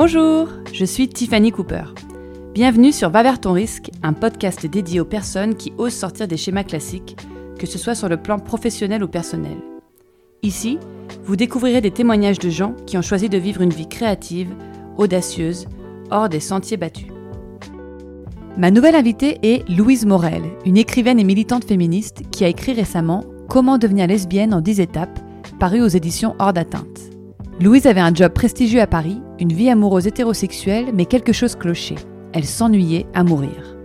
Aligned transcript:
Bonjour, 0.00 0.46
je 0.72 0.84
suis 0.84 1.08
Tiffany 1.08 1.50
Cooper. 1.50 1.82
Bienvenue 2.54 2.92
sur 2.92 3.10
Va 3.10 3.24
vers 3.24 3.40
ton 3.40 3.52
risque, 3.52 3.90
un 4.04 4.12
podcast 4.12 4.64
dédié 4.64 5.00
aux 5.00 5.04
personnes 5.04 5.56
qui 5.56 5.72
osent 5.76 5.92
sortir 5.92 6.28
des 6.28 6.36
schémas 6.36 6.62
classiques, 6.62 7.16
que 7.58 7.66
ce 7.66 7.78
soit 7.78 7.96
sur 7.96 8.08
le 8.08 8.16
plan 8.16 8.38
professionnel 8.38 9.02
ou 9.02 9.08
personnel. 9.08 9.56
Ici, 10.44 10.78
vous 11.24 11.34
découvrirez 11.34 11.80
des 11.80 11.90
témoignages 11.90 12.38
de 12.38 12.48
gens 12.48 12.76
qui 12.86 12.96
ont 12.96 13.02
choisi 13.02 13.28
de 13.28 13.38
vivre 13.38 13.60
une 13.60 13.72
vie 13.72 13.88
créative, 13.88 14.54
audacieuse, 14.98 15.66
hors 16.12 16.28
des 16.28 16.38
sentiers 16.38 16.76
battus. 16.76 17.08
Ma 18.56 18.70
nouvelle 18.70 18.94
invitée 18.94 19.40
est 19.42 19.68
Louise 19.68 20.06
Morel, 20.06 20.44
une 20.64 20.76
écrivaine 20.76 21.18
et 21.18 21.24
militante 21.24 21.64
féministe 21.64 22.22
qui 22.30 22.44
a 22.44 22.48
écrit 22.48 22.72
récemment 22.72 23.24
Comment 23.48 23.78
devenir 23.78 24.06
lesbienne 24.06 24.54
en 24.54 24.60
10 24.60 24.78
étapes, 24.78 25.18
paru 25.58 25.80
aux 25.80 25.88
éditions 25.88 26.36
Hors 26.38 26.52
d'atteinte. 26.52 27.10
Louise 27.60 27.88
avait 27.88 27.98
un 27.98 28.14
job 28.14 28.32
prestigieux 28.32 28.80
à 28.80 28.86
Paris, 28.86 29.20
une 29.38 29.52
vie 29.52 29.70
amoureuse 29.70 30.06
hétérosexuelle, 30.06 30.92
mais 30.94 31.06
quelque 31.06 31.32
chose 31.32 31.56
clochait. 31.56 31.94
Elle 32.32 32.44
s'ennuyait 32.44 33.06
à 33.14 33.24
mourir. 33.24 33.76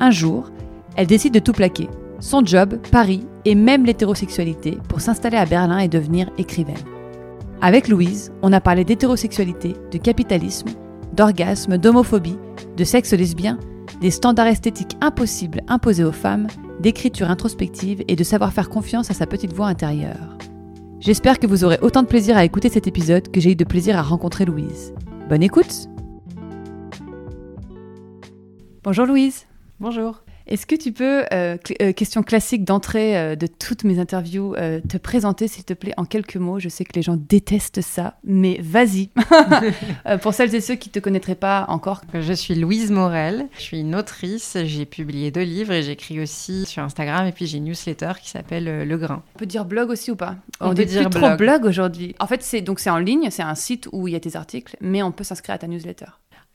Un 0.00 0.10
jour, 0.10 0.50
elle 0.96 1.06
décide 1.06 1.34
de 1.34 1.38
tout 1.38 1.52
plaquer. 1.52 1.88
Son 2.20 2.44
job, 2.44 2.78
Paris 2.90 3.26
et 3.44 3.54
même 3.54 3.84
l'hétérosexualité 3.84 4.78
pour 4.88 5.00
s'installer 5.00 5.36
à 5.36 5.46
Berlin 5.46 5.78
et 5.78 5.88
devenir 5.88 6.30
écrivaine. 6.38 6.76
Avec 7.60 7.88
Louise, 7.88 8.32
on 8.42 8.52
a 8.52 8.60
parlé 8.60 8.84
d'hétérosexualité, 8.84 9.74
de 9.90 9.98
capitalisme, 9.98 10.68
d'orgasme, 11.12 11.78
d'homophobie, 11.78 12.38
de 12.76 12.84
sexe 12.84 13.12
lesbien, 13.12 13.58
des 14.00 14.10
standards 14.10 14.48
esthétiques 14.48 14.96
impossibles 15.00 15.62
imposés 15.68 16.04
aux 16.04 16.12
femmes, 16.12 16.46
d'écriture 16.80 17.30
introspective 17.30 18.02
et 18.08 18.16
de 18.16 18.24
savoir 18.24 18.52
faire 18.52 18.68
confiance 18.68 19.10
à 19.10 19.14
sa 19.14 19.26
petite 19.26 19.52
voix 19.52 19.68
intérieure. 19.68 20.36
J'espère 21.04 21.38
que 21.38 21.46
vous 21.46 21.64
aurez 21.64 21.78
autant 21.82 22.02
de 22.02 22.06
plaisir 22.08 22.34
à 22.34 22.46
écouter 22.46 22.70
cet 22.70 22.86
épisode 22.86 23.30
que 23.30 23.38
j'ai 23.38 23.50
eu 23.50 23.56
de 23.56 23.64
plaisir 23.64 23.98
à 23.98 24.00
rencontrer 24.00 24.46
Louise. 24.46 24.94
Bonne 25.28 25.42
écoute 25.42 25.90
Bonjour 28.82 29.04
Louise. 29.04 29.44
Bonjour. 29.80 30.23
Est-ce 30.46 30.66
que 30.66 30.74
tu 30.74 30.92
peux, 30.92 31.24
euh, 31.32 31.56
euh, 31.80 31.92
question 31.92 32.22
classique 32.22 32.64
d'entrée 32.64 33.16
euh, 33.16 33.34
de 33.34 33.46
toutes 33.46 33.84
mes 33.84 33.98
interviews, 33.98 34.54
te 34.88 34.98
présenter 34.98 35.48
s'il 35.48 35.64
te 35.64 35.72
plaît 35.72 35.94
en 35.96 36.04
quelques 36.04 36.36
mots? 36.36 36.58
Je 36.58 36.68
sais 36.68 36.84
que 36.84 36.92
les 36.94 37.02
gens 37.02 37.16
détestent 37.16 37.80
ça, 37.80 38.18
mais 38.24 38.58
vas-y. 38.60 39.10
pour 40.22 40.34
celles 40.34 40.54
et 40.54 40.60
ceux 40.60 40.74
qui 40.74 40.90
ne 40.90 40.92
te 40.92 40.98
connaîtraient 40.98 41.34
pas 41.34 41.64
encore. 41.68 42.02
Je 42.12 42.32
suis 42.32 42.54
Louise 42.54 42.90
Morel, 42.90 43.48
je 43.56 43.62
suis 43.62 43.80
une 43.80 43.94
autrice, 43.94 44.56
j'ai 44.64 44.84
publié 44.84 45.30
deux 45.30 45.42
livres 45.42 45.72
et 45.72 45.82
j'écris 45.82 46.20
aussi 46.20 46.66
sur 46.66 46.82
Instagram 46.82 47.26
et 47.26 47.32
puis 47.32 47.46
j'ai 47.46 47.58
une 47.58 47.64
newsletter 47.64 48.12
qui 48.20 48.28
s'appelle 48.28 48.86
Le 48.86 48.96
Grain. 48.98 49.22
On 49.36 49.38
peut 49.38 49.46
dire 49.46 49.64
blog 49.64 49.90
aussi 49.90 50.10
ou 50.10 50.16
pas? 50.16 50.36
On, 50.60 50.70
on 50.70 50.74
peut 50.74 50.84
dire 50.84 51.08
plus 51.08 51.20
blog. 51.20 51.22
trop 51.22 51.36
blog 51.36 51.64
aujourd'hui. 51.64 52.14
En 52.18 52.26
fait, 52.26 52.42
c'est 52.42 52.68
en 52.88 52.98
ligne, 52.98 53.28
c'est 53.30 53.42
un 53.42 53.54
site 53.54 53.88
où 53.92 54.08
il 54.08 54.12
y 54.12 54.16
a 54.16 54.20
tes 54.20 54.36
articles, 54.36 54.76
mais 54.80 55.02
on 55.02 55.12
peut 55.12 55.24
s'inscrire 55.24 55.54
à 55.54 55.58
ta 55.58 55.66
newsletter. 55.66 56.06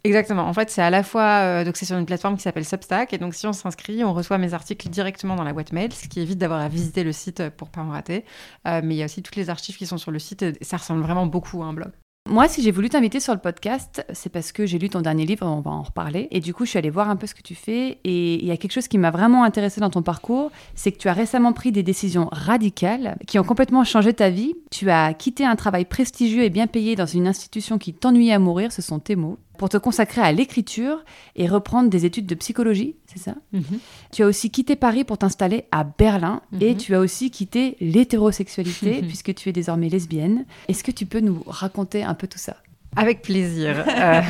Exactement. 0.03 0.43
En 0.43 0.53
fait, 0.53 0.69
c'est 0.69 0.81
à 0.81 0.89
la 0.89 1.03
fois 1.03 1.41
euh, 1.41 1.65
donc 1.65 1.75
c'est 1.75 1.85
sur 1.85 1.97
une 1.97 2.05
plateforme 2.05 2.37
qui 2.37 2.43
s'appelle 2.43 2.65
Substack 2.65 3.13
et 3.13 3.17
donc 3.17 3.33
si 3.33 3.45
on 3.47 3.53
s'inscrit, 3.53 4.03
on 4.03 4.13
reçoit 4.13 4.37
mes 4.37 4.53
articles 4.53 4.87
directement 4.89 5.35
dans 5.35 5.43
la 5.43 5.51
boîte 5.51 5.73
mail, 5.73 5.91
ce 5.91 6.07
qui 6.07 6.21
évite 6.21 6.37
d'avoir 6.37 6.61
à 6.61 6.69
visiter 6.69 7.03
le 7.03 7.11
site 7.11 7.49
pour 7.49 7.69
pas 7.69 7.81
en 7.81 7.89
rater. 7.89 8.23
Euh, 8.67 8.81
mais 8.83 8.95
il 8.95 8.97
y 8.97 9.01
a 9.01 9.05
aussi 9.05 9.21
toutes 9.21 9.35
les 9.35 9.49
archives 9.49 9.77
qui 9.77 9.85
sont 9.85 9.97
sur 9.97 10.11
le 10.11 10.19
site. 10.19 10.45
Ça 10.63 10.77
ressemble 10.77 11.01
vraiment 11.01 11.25
beaucoup 11.25 11.61
à 11.63 11.65
un 11.65 11.73
blog. 11.73 11.91
Moi, 12.29 12.47
si 12.47 12.61
j'ai 12.61 12.69
voulu 12.69 12.89
t'inviter 12.89 13.19
sur 13.19 13.33
le 13.33 13.39
podcast, 13.39 14.05
c'est 14.13 14.29
parce 14.31 14.51
que 14.51 14.67
j'ai 14.67 14.77
lu 14.77 14.87
ton 14.89 15.01
dernier 15.01 15.25
livre, 15.25 15.47
on 15.47 15.61
va 15.61 15.71
en 15.71 15.81
reparler. 15.81 16.27
Et 16.29 16.41
du 16.41 16.53
coup, 16.53 16.63
je 16.63 16.69
suis 16.69 16.77
allée 16.77 16.91
voir 16.91 17.09
un 17.09 17.15
peu 17.15 17.25
ce 17.25 17.33
que 17.33 17.41
tu 17.41 17.55
fais. 17.55 17.97
Et 18.03 18.35
il 18.35 18.45
y 18.45 18.51
a 18.51 18.57
quelque 18.57 18.73
chose 18.73 18.87
qui 18.87 18.99
m'a 18.99 19.09
vraiment 19.09 19.43
intéressée 19.43 19.81
dans 19.81 19.89
ton 19.89 20.03
parcours, 20.03 20.51
c'est 20.75 20.91
que 20.91 20.99
tu 20.99 21.07
as 21.07 21.13
récemment 21.13 21.53
pris 21.53 21.71
des 21.71 21.81
décisions 21.81 22.29
radicales 22.31 23.17
qui 23.25 23.39
ont 23.39 23.43
complètement 23.43 23.83
changé 23.83 24.13
ta 24.13 24.29
vie. 24.29 24.53
Tu 24.69 24.91
as 24.91 25.13
quitté 25.15 25.43
un 25.43 25.55
travail 25.55 25.85
prestigieux 25.85 26.43
et 26.43 26.51
bien 26.51 26.67
payé 26.67 26.95
dans 26.95 27.07
une 27.07 27.27
institution 27.27 27.79
qui 27.79 27.93
t'ennuyait 27.93 28.33
à 28.33 28.39
mourir, 28.39 28.71
ce 28.71 28.83
sont 28.83 28.99
tes 28.99 29.15
mots, 29.15 29.39
pour 29.59 29.69
te 29.69 29.77
consacrer 29.77 30.21
à 30.21 30.31
l'écriture 30.31 31.03
et 31.35 31.47
reprendre 31.47 31.89
des 31.91 32.05
études 32.05 32.25
de 32.25 32.33
psychologie, 32.35 32.95
c'est 33.05 33.19
ça 33.19 33.35
Mhm. 33.53 33.63
Tu 34.11 34.23
as 34.23 34.25
aussi 34.25 34.49
quitté 34.49 34.75
Paris 34.75 35.03
pour 35.03 35.17
t'installer 35.19 35.65
à 35.71 35.83
Berlin 35.83 36.41
et 36.59 36.71
Mhm. 36.71 36.77
tu 36.77 36.95
as 36.95 36.99
aussi 36.99 37.29
quitté 37.29 37.75
l'hétérosexualité 37.79 39.01
puisque 39.03 39.33
tu 39.35 39.49
es 39.49 39.51
désormais 39.51 39.89
lesbienne. 39.89 40.45
Est-ce 40.67 40.83
que 40.83 40.91
tu 40.91 41.05
peux 41.05 41.19
nous 41.19 41.43
raconter 41.45 42.03
un 42.03 42.13
peu 42.15 42.27
tout 42.27 42.39
ça? 42.39 42.55
Avec 42.95 43.21
plaisir. 43.21 43.85
Euh, 43.99 44.21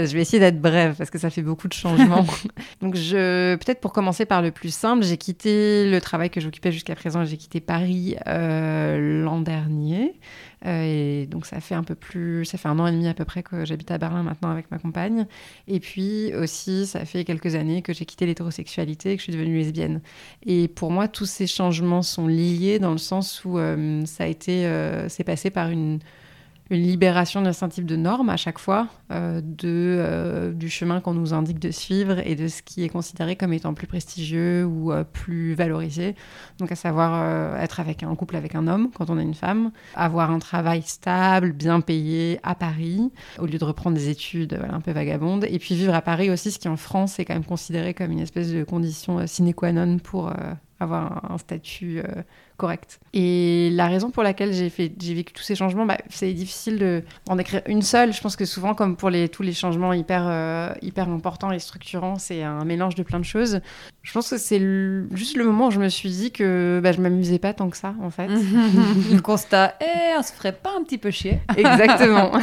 euh, 0.00 0.06
je 0.06 0.12
vais 0.14 0.22
essayer 0.22 0.40
d'être 0.40 0.60
brève 0.60 0.96
parce 0.98 1.08
que 1.10 1.18
ça 1.18 1.30
fait 1.30 1.40
beaucoup 1.42 1.68
de 1.68 1.72
changements. 1.72 2.26
Donc, 2.82 2.96
je, 2.96 3.54
peut-être 3.54 3.80
pour 3.80 3.92
commencer 3.92 4.26
par 4.26 4.42
le 4.42 4.50
plus 4.50 4.74
simple, 4.74 5.04
j'ai 5.04 5.16
quitté 5.16 5.88
le 5.88 6.00
travail 6.00 6.30
que 6.30 6.40
j'occupais 6.40 6.72
jusqu'à 6.72 6.96
présent. 6.96 7.24
J'ai 7.24 7.36
quitté 7.36 7.60
Paris 7.60 8.16
euh, 8.26 9.22
l'an 9.22 9.40
dernier. 9.40 10.14
Euh, 10.66 11.22
et 11.22 11.26
donc, 11.26 11.46
ça 11.46 11.60
fait 11.60 11.74
un 11.74 11.82
peu 11.82 11.94
plus, 11.94 12.44
ça 12.44 12.58
fait 12.58 12.68
un 12.68 12.78
an 12.78 12.86
et 12.86 12.92
demi 12.92 13.08
à 13.08 13.14
peu 13.14 13.24
près 13.24 13.42
que 13.42 13.64
j'habite 13.64 13.90
à 13.90 13.98
Berlin 13.98 14.22
maintenant 14.22 14.50
avec 14.50 14.70
ma 14.70 14.78
compagne. 14.78 15.26
Et 15.68 15.80
puis 15.80 16.34
aussi, 16.34 16.86
ça 16.86 17.04
fait 17.04 17.24
quelques 17.24 17.54
années 17.54 17.82
que 17.82 17.92
j'ai 17.92 18.04
quitté 18.04 18.26
l'hétérosexualité 18.26 19.12
et 19.12 19.16
que 19.16 19.20
je 19.20 19.24
suis 19.24 19.32
devenue 19.32 19.56
lesbienne. 19.56 20.00
Et 20.44 20.68
pour 20.68 20.90
moi, 20.90 21.08
tous 21.08 21.26
ces 21.26 21.46
changements 21.46 22.02
sont 22.02 22.26
liés 22.26 22.78
dans 22.78 22.92
le 22.92 22.98
sens 22.98 23.44
où 23.44 23.58
euh, 23.58 24.04
ça 24.06 24.24
a 24.24 24.26
été, 24.26 24.66
euh, 24.66 25.08
c'est 25.08 25.24
passé 25.24 25.50
par 25.50 25.70
une 25.70 25.98
une 26.72 26.82
libération 26.82 27.42
d'un 27.42 27.52
certain 27.52 27.68
type 27.68 27.86
de 27.86 27.96
normes 27.96 28.30
à 28.30 28.36
chaque 28.36 28.58
fois, 28.58 28.88
euh, 29.10 29.40
de, 29.42 29.64
euh, 29.64 30.52
du 30.52 30.70
chemin 30.70 31.00
qu'on 31.00 31.14
nous 31.14 31.34
indique 31.34 31.58
de 31.58 31.70
suivre 31.70 32.18
et 32.26 32.34
de 32.34 32.48
ce 32.48 32.62
qui 32.62 32.82
est 32.82 32.88
considéré 32.88 33.36
comme 33.36 33.52
étant 33.52 33.74
plus 33.74 33.86
prestigieux 33.86 34.64
ou 34.64 34.90
euh, 34.90 35.04
plus 35.04 35.54
valorisé. 35.54 36.16
Donc 36.58 36.72
à 36.72 36.76
savoir 36.76 37.56
être 37.60 37.80
avec 37.80 38.02
un 38.02 38.14
couple 38.14 38.36
avec 38.36 38.54
un 38.54 38.66
homme 38.66 38.90
quand 38.94 39.10
on 39.10 39.18
est 39.18 39.22
une 39.22 39.34
femme, 39.34 39.70
avoir 39.94 40.30
un 40.30 40.38
travail 40.38 40.82
stable, 40.82 41.52
bien 41.52 41.80
payé 41.80 42.40
à 42.42 42.54
Paris, 42.54 43.10
au 43.38 43.46
lieu 43.46 43.58
de 43.58 43.64
reprendre 43.64 43.96
des 43.96 44.08
études 44.08 44.58
un 44.70 44.80
peu 44.80 44.92
vagabondes, 44.92 45.44
et 45.48 45.58
puis 45.58 45.74
vivre 45.74 45.94
à 45.94 46.02
Paris 46.02 46.30
aussi, 46.30 46.50
ce 46.50 46.58
qui 46.58 46.68
en 46.68 46.76
France 46.76 47.18
est 47.18 47.24
quand 47.24 47.34
même 47.34 47.44
considéré 47.44 47.94
comme 47.94 48.10
une 48.10 48.20
espèce 48.20 48.52
de 48.52 48.64
condition 48.64 49.26
sine 49.26 49.52
qua 49.52 49.72
non 49.72 49.98
pour 49.98 50.32
avoir 50.82 51.24
un, 51.30 51.34
un 51.34 51.38
statut 51.38 51.98
euh, 51.98 52.22
correct. 52.62 53.00
Et 53.12 53.70
la 53.72 53.88
raison 53.88 54.10
pour 54.10 54.22
laquelle 54.22 54.52
j'ai 54.52 54.70
fait, 54.70 54.92
j'ai 55.00 55.14
vécu 55.14 55.32
tous 55.32 55.42
ces 55.42 55.56
changements, 55.56 55.84
bah, 55.84 55.98
c'est 56.08 56.32
difficile 56.32 56.78
de 56.78 57.02
en 57.28 57.34
décrire 57.34 57.62
une 57.66 57.82
seule. 57.82 58.12
Je 58.12 58.20
pense 58.20 58.36
que 58.36 58.44
souvent, 58.44 58.74
comme 58.74 58.96
pour 58.96 59.10
les, 59.10 59.28
tous 59.28 59.42
les 59.42 59.52
changements 59.52 59.92
hyper, 59.92 60.22
euh, 60.26 60.72
hyper 60.80 61.08
importants 61.08 61.50
et 61.50 61.58
structurants, 61.58 62.18
c'est 62.18 62.44
un 62.44 62.64
mélange 62.64 62.94
de 62.94 63.02
plein 63.02 63.18
de 63.18 63.24
choses. 63.24 63.60
Je 64.02 64.12
pense 64.12 64.30
que 64.30 64.38
c'est 64.38 64.60
juste 65.12 65.36
le 65.36 65.44
moment 65.44 65.68
où 65.68 65.70
je 65.72 65.80
me 65.80 65.88
suis 65.88 66.10
dit 66.10 66.30
que 66.30 66.80
bah, 66.82 66.92
je 66.92 67.00
m'amusais 67.00 67.40
pas 67.40 67.52
tant 67.52 67.68
que 67.68 67.76
ça, 67.76 67.94
en 68.00 68.10
fait. 68.10 68.28
Le 69.12 69.20
constat, 69.20 69.74
eh, 69.80 70.16
on 70.16 70.22
se 70.22 70.32
ferait 70.32 70.52
pas 70.52 70.70
un 70.78 70.84
petit 70.84 70.98
peu 70.98 71.10
chier 71.10 71.40
Exactement. 71.56 72.30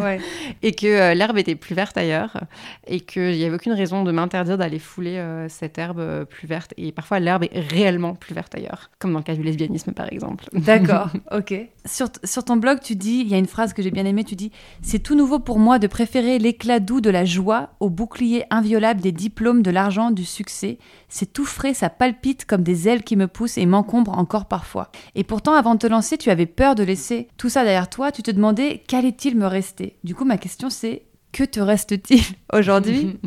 Ouais. 0.00 0.20
et 0.62 0.72
que 0.72 0.86
euh, 0.86 1.14
l'herbe 1.14 1.36
était 1.38 1.54
plus 1.54 1.74
verte 1.74 1.96
ailleurs 1.96 2.40
et 2.86 3.00
qu'il 3.00 3.32
n'y 3.32 3.44
avait 3.44 3.54
aucune 3.54 3.72
raison 3.72 4.02
de 4.02 4.10
m'interdire 4.12 4.56
d'aller 4.58 4.78
fouler 4.78 5.22
cette 5.48 5.78
herbe 5.78 6.24
plus 6.24 6.48
verte. 6.48 6.74
Et 6.76 6.90
parfois, 6.92 7.20
l'herbe 7.20 7.44
est 7.44 7.60
réellement 7.82 8.14
plus 8.14 8.34
verte 8.34 8.54
ailleurs, 8.54 8.90
comme 8.98 9.12
dans 9.12 9.18
le 9.18 9.24
cas 9.24 9.34
du 9.34 9.42
lesbianisme, 9.42 9.92
par 9.92 10.12
exemple. 10.12 10.44
D'accord, 10.52 11.10
ok. 11.32 11.54
Sur, 11.86 12.08
sur 12.24 12.44
ton 12.44 12.56
blog, 12.56 12.80
tu 12.80 12.96
dis, 12.96 13.20
il 13.20 13.28
y 13.28 13.34
a 13.34 13.38
une 13.38 13.46
phrase 13.46 13.72
que 13.72 13.82
j'ai 13.82 13.90
bien 13.90 14.04
aimée, 14.04 14.24
tu 14.24 14.36
dis 14.36 14.50
C'est 14.82 14.98
tout 14.98 15.14
nouveau 15.14 15.38
pour 15.38 15.58
moi 15.58 15.78
de 15.78 15.86
préférer 15.86 16.38
l'éclat 16.38 16.80
doux 16.80 17.00
de 17.00 17.10
la 17.10 17.24
joie 17.24 17.70
au 17.80 17.90
bouclier 17.90 18.44
inviolable 18.50 19.00
des 19.00 19.12
diplômes, 19.12 19.62
de 19.62 19.70
l'argent, 19.70 20.10
du 20.10 20.24
succès. 20.24 20.78
C'est 21.08 21.32
tout 21.32 21.44
frais, 21.44 21.74
ça 21.74 21.90
palpite 21.90 22.44
comme 22.44 22.62
des 22.62 22.88
ailes 22.88 23.02
qui 23.02 23.16
me 23.16 23.28
poussent 23.28 23.58
et 23.58 23.66
m'encombrent 23.66 24.18
encore 24.18 24.46
parfois. 24.46 24.90
Et 25.14 25.24
pourtant, 25.24 25.54
avant 25.54 25.74
de 25.74 25.80
te 25.80 25.86
lancer, 25.86 26.18
tu 26.18 26.30
avais 26.30 26.46
peur 26.46 26.74
de 26.74 26.82
laisser 26.82 27.28
tout 27.36 27.48
ça 27.48 27.64
derrière 27.64 27.90
toi, 27.90 28.12
tu 28.12 28.22
te 28.22 28.30
demandais 28.30 28.82
qu'allait-il 28.86 29.36
me 29.36 29.46
rester? 29.46 29.96
Du 30.04 30.14
coup, 30.14 30.24
ma 30.24 30.38
question 30.38 30.70
c'est 30.70 31.04
que 31.32 31.44
te 31.44 31.60
reste-t-il 31.60 32.22
aujourd'hui? 32.52 33.18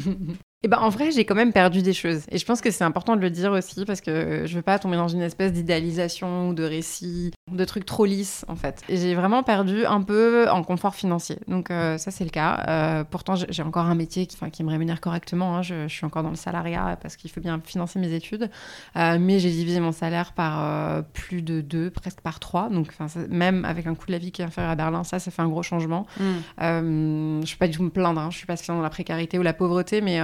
Et 0.66 0.70
ben 0.70 0.78
en 0.78 0.88
vrai, 0.88 1.12
j'ai 1.12 1.26
quand 1.26 1.36
même 1.36 1.52
perdu 1.52 1.82
des 1.82 1.92
choses. 1.92 2.22
Et 2.32 2.38
je 2.38 2.46
pense 2.46 2.62
que 2.62 2.72
c'est 2.72 2.86
important 2.86 3.18
de 3.18 3.22
le 3.22 3.30
dire 3.30 3.52
aussi 3.52 3.84
parce 3.84 4.00
que 4.00 4.44
je 4.46 4.56
veux 4.56 4.62
pas 4.62 4.80
tomber 4.80 4.96
dans 4.96 5.10
une 5.10 5.22
espèce 5.22 5.52
d'idéalisation 5.52 6.48
ou 6.48 6.54
de 6.54 6.64
récit, 6.64 7.32
de 7.52 7.66
trucs 7.66 7.86
trop 7.86 8.06
lisses 8.06 8.46
en 8.48 8.56
fait. 8.56 8.82
Et 8.88 8.96
j'ai 8.96 9.14
vraiment 9.14 9.44
perdu 9.44 9.86
un 9.86 10.02
peu 10.02 10.50
en 10.50 10.64
confort 10.64 10.96
financier. 10.96 11.38
Donc 11.50 11.70
euh, 11.70 11.98
ça 11.98 12.12
c'est 12.12 12.24
le 12.24 12.30
cas. 12.30 12.64
Euh, 12.70 13.04
pourtant 13.04 13.36
j'ai 13.36 13.62
encore 13.62 13.86
un 13.88 13.96
métier 13.96 14.26
qui, 14.26 14.38
me 14.64 14.70
rémunère 14.70 15.02
correctement. 15.02 15.58
hein. 15.58 15.62
Je, 15.64 15.88
je 15.90 15.94
suis 15.94 16.06
encore 16.06 16.24
dans 16.24 16.30
le 16.30 16.36
salariat 16.38 16.98
parce 17.02 17.18
qu'il 17.18 17.30
faut 17.30 17.42
bien 17.42 17.60
financer 17.64 18.00
mes 18.00 18.14
études. 18.14 18.50
Euh, 18.96 19.18
mais 19.20 19.40
j'ai 19.40 19.52
divisé 19.52 19.82
mon 19.82 19.92
salaire 19.92 20.32
par 20.32 21.04
plus 21.12 21.42
de 21.42 21.60
deux, 21.60 21.90
presque 21.90 22.22
par 22.22 22.40
trois. 22.40 22.70
Donc 22.70 22.94
ça- 22.94 23.20
même 23.28 23.66
avec 23.66 23.86
un 23.86 23.96
coût 23.96 24.06
de 24.08 24.14
la 24.14 24.18
vie 24.18 24.32
qui 24.32 24.42
est 24.42 24.46
inférieur 24.46 24.72
à 24.72 24.76
Berlin, 24.76 25.04
ça 25.04 25.20
ça 25.20 25.30
fait 25.30 25.42
un 25.42 25.50
gros 25.50 25.64
changement. 25.64 26.06
Euh, 26.62 27.42
je 27.42 27.42
ne 27.42 27.46
vais 27.46 27.58
pas 27.60 27.68
du 27.68 27.76
tout 27.76 27.84
me 27.84 27.90
plaindre, 27.90 28.22
hein. 28.22 28.30
je 28.32 28.38
suis 28.38 28.46
pas 28.48 28.56
dans 28.68 28.82
la 28.82 28.90
précarité 28.90 29.38
ou 29.38 29.42
la 29.42 29.54
pauvreté, 29.54 30.00
mais 30.00 30.22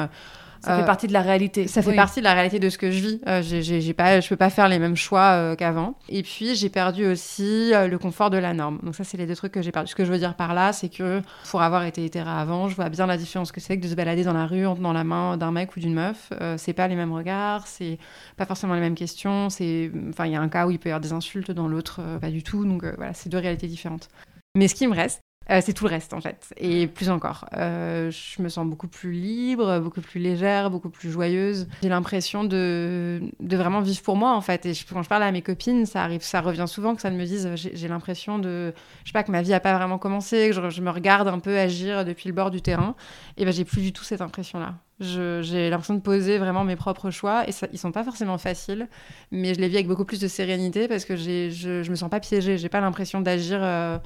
Ça 0.61 0.75
fait 0.75 0.81
Euh, 0.81 0.85
partie 0.85 1.07
de 1.07 1.13
la 1.13 1.21
réalité. 1.21 1.67
ça 1.67 1.81
fait 1.81 1.91
Oui. 1.91 1.95
partie 1.95 2.19
de 2.19 2.25
la 2.25 2.33
réalité 2.33 2.59
de 2.59 2.69
ce 2.69 2.77
que 2.77 2.91
je 2.91 2.99
vis. 2.99 3.21
Euh, 3.27 3.41
j'ai- 3.41 3.61
j'ai 3.81 3.93
pas, 3.93 4.19
je 4.19 4.27
peux 4.27 4.35
pas 4.35 4.49
faire 4.49 4.67
les 4.67 4.77
mêmes 4.79 4.95
choix 4.95 5.31
euh, 5.35 5.55
qu'avant. 5.55 5.95
Et 6.09 6.21
puis 6.23 6.55
j'ai 6.55 6.69
perdu 6.69 7.05
aussi 7.05 7.71
le 7.71 7.97
confort 7.97 8.29
de 8.29 8.37
la 8.37 8.53
norme. 8.53 8.79
Donc 8.83 8.95
ça, 8.95 9.03
c'est 9.03 9.17
les 9.17 9.25
deux 9.25 9.35
trucs 9.35 9.51
que 9.53 9.61
j'ai 9.61 9.71
perdu. 9.71 9.89
Ce 9.89 9.95
que 9.95 10.03
je 10.05 10.11
veux 10.11 10.17
dire 10.17 10.35
par 10.35 10.53
là, 10.53 10.73
c'est 10.73 10.89
que 10.89 11.21
pour 11.49 11.61
avoir 11.61 11.83
été 11.85 12.03
hétéra 12.03 12.41
avant, 12.41 12.67
je 12.67 12.75
vois 12.75 12.89
bien 12.89 13.05
la 13.07 13.17
différence 13.17 13.51
que 13.51 13.59
c'est 13.61 13.77
que 13.77 13.83
de 13.83 13.87
se 13.89 13.95
balader 13.95 14.23
dans 14.23 14.33
la 14.33 14.45
rue 14.45 14.65
en 14.65 14.75
tenant 14.75 14.93
la 14.93 15.03
main 15.03 15.37
d'un 15.37 15.51
mec 15.51 15.75
ou 15.75 15.79
d'une 15.79 15.93
meuf. 15.93 16.29
Euh, 16.41 16.55
c'est 16.57 16.73
pas 16.73 16.87
les 16.87 16.95
mêmes 16.95 17.13
regards, 17.13 17.65
c'est 17.67 17.97
pas 18.37 18.45
forcément 18.45 18.73
les 18.73 18.81
mêmes 18.81 18.95
questions. 18.95 19.49
C'est, 19.49 19.91
enfin, 20.09 20.25
il 20.25 20.33
y 20.33 20.35
a 20.35 20.41
un 20.41 20.49
cas 20.49 20.67
où 20.67 20.71
il 20.71 20.79
peut 20.79 20.89
y 20.89 20.91
avoir 20.91 21.01
des 21.01 21.13
insultes, 21.13 21.51
dans 21.51 21.67
l'autre, 21.67 21.99
euh, 22.01 22.19
pas 22.19 22.29
du 22.31 22.43
tout. 22.43 22.65
Donc 22.65 22.83
euh, 22.83 22.93
voilà, 22.97 23.13
c'est 23.13 23.29
deux 23.29 23.37
réalités 23.37 23.67
différentes. 23.67 24.09
Mais 24.55 24.67
ce 24.67 24.75
qui 24.75 24.87
me 24.87 24.95
reste, 24.95 25.21
Euh, 25.49 25.61
c'est 25.63 25.73
tout 25.73 25.85
le 25.85 25.89
reste 25.89 26.13
en 26.13 26.21
fait, 26.21 26.53
et 26.57 26.87
plus 26.87 27.09
encore. 27.09 27.45
Euh, 27.57 28.11
je 28.11 28.41
me 28.41 28.49
sens 28.49 28.67
beaucoup 28.67 28.87
plus 28.87 29.11
libre, 29.11 29.79
beaucoup 29.79 30.01
plus 30.01 30.19
légère, 30.19 30.69
beaucoup 30.69 30.89
plus 30.89 31.09
joyeuse. 31.09 31.67
J'ai 31.81 31.89
l'impression 31.89 32.43
de, 32.43 33.19
de 33.39 33.57
vraiment 33.57 33.81
vivre 33.81 34.01
pour 34.03 34.15
moi 34.15 34.35
en 34.35 34.41
fait. 34.41 34.65
Et 34.67 34.73
quand 34.87 35.01
je 35.01 35.09
parle 35.09 35.23
à 35.23 35.31
mes 35.31 35.41
copines, 35.41 35.85
ça 35.87 36.03
arrive, 36.03 36.21
ça 36.21 36.41
revient 36.41 36.65
souvent 36.67 36.93
que 36.93 37.01
ça 37.01 37.09
me 37.09 37.25
dise, 37.25 37.49
j'ai 37.55 37.87
l'impression 37.87 38.37
de, 38.37 38.73
je 39.03 39.09
sais 39.09 39.13
pas, 39.13 39.23
que 39.23 39.31
ma 39.31 39.41
vie 39.41 39.53
a 39.53 39.59
pas 39.59 39.75
vraiment 39.75 39.97
commencé, 39.97 40.51
que 40.53 40.69
je, 40.69 40.81
me 40.81 40.91
regarde 40.91 41.27
un 41.27 41.39
peu 41.39 41.57
agir 41.57 42.05
depuis 42.05 42.29
le 42.29 42.35
bord 42.35 42.51
du 42.51 42.61
terrain. 42.61 42.95
Et 43.37 43.45
ben 43.45 43.51
j'ai 43.51 43.65
plus 43.65 43.81
du 43.81 43.91
tout 43.91 44.03
cette 44.03 44.21
impression-là. 44.21 44.75
J'ai 44.99 45.69
l'impression 45.69 45.93
de 45.93 46.01
poser 46.01 46.37
vraiment 46.37 46.65
mes 46.65 46.75
propres 46.75 47.09
choix 47.09 47.47
et 47.47 47.53
ça, 47.53 47.67
ils 47.71 47.79
sont 47.79 47.93
pas 47.93 48.03
forcément 48.03 48.37
faciles, 48.37 48.89
mais 49.31 49.53
je 49.53 49.61
les 49.61 49.69
vis 49.69 49.77
avec 49.77 49.87
beaucoup 49.87 50.03
plus 50.03 50.19
de 50.19 50.27
sérénité 50.27 50.89
parce 50.89 51.05
que 51.05 51.15
je, 51.15 51.49
je 51.49 51.89
me 51.89 51.95
sens 51.95 52.09
pas 52.09 52.19
piégée. 52.19 52.57
J'ai 52.57 52.69
pas 52.69 52.81
l'impression 52.81 53.21
d'agir 53.21 53.59
euh, 53.61 53.97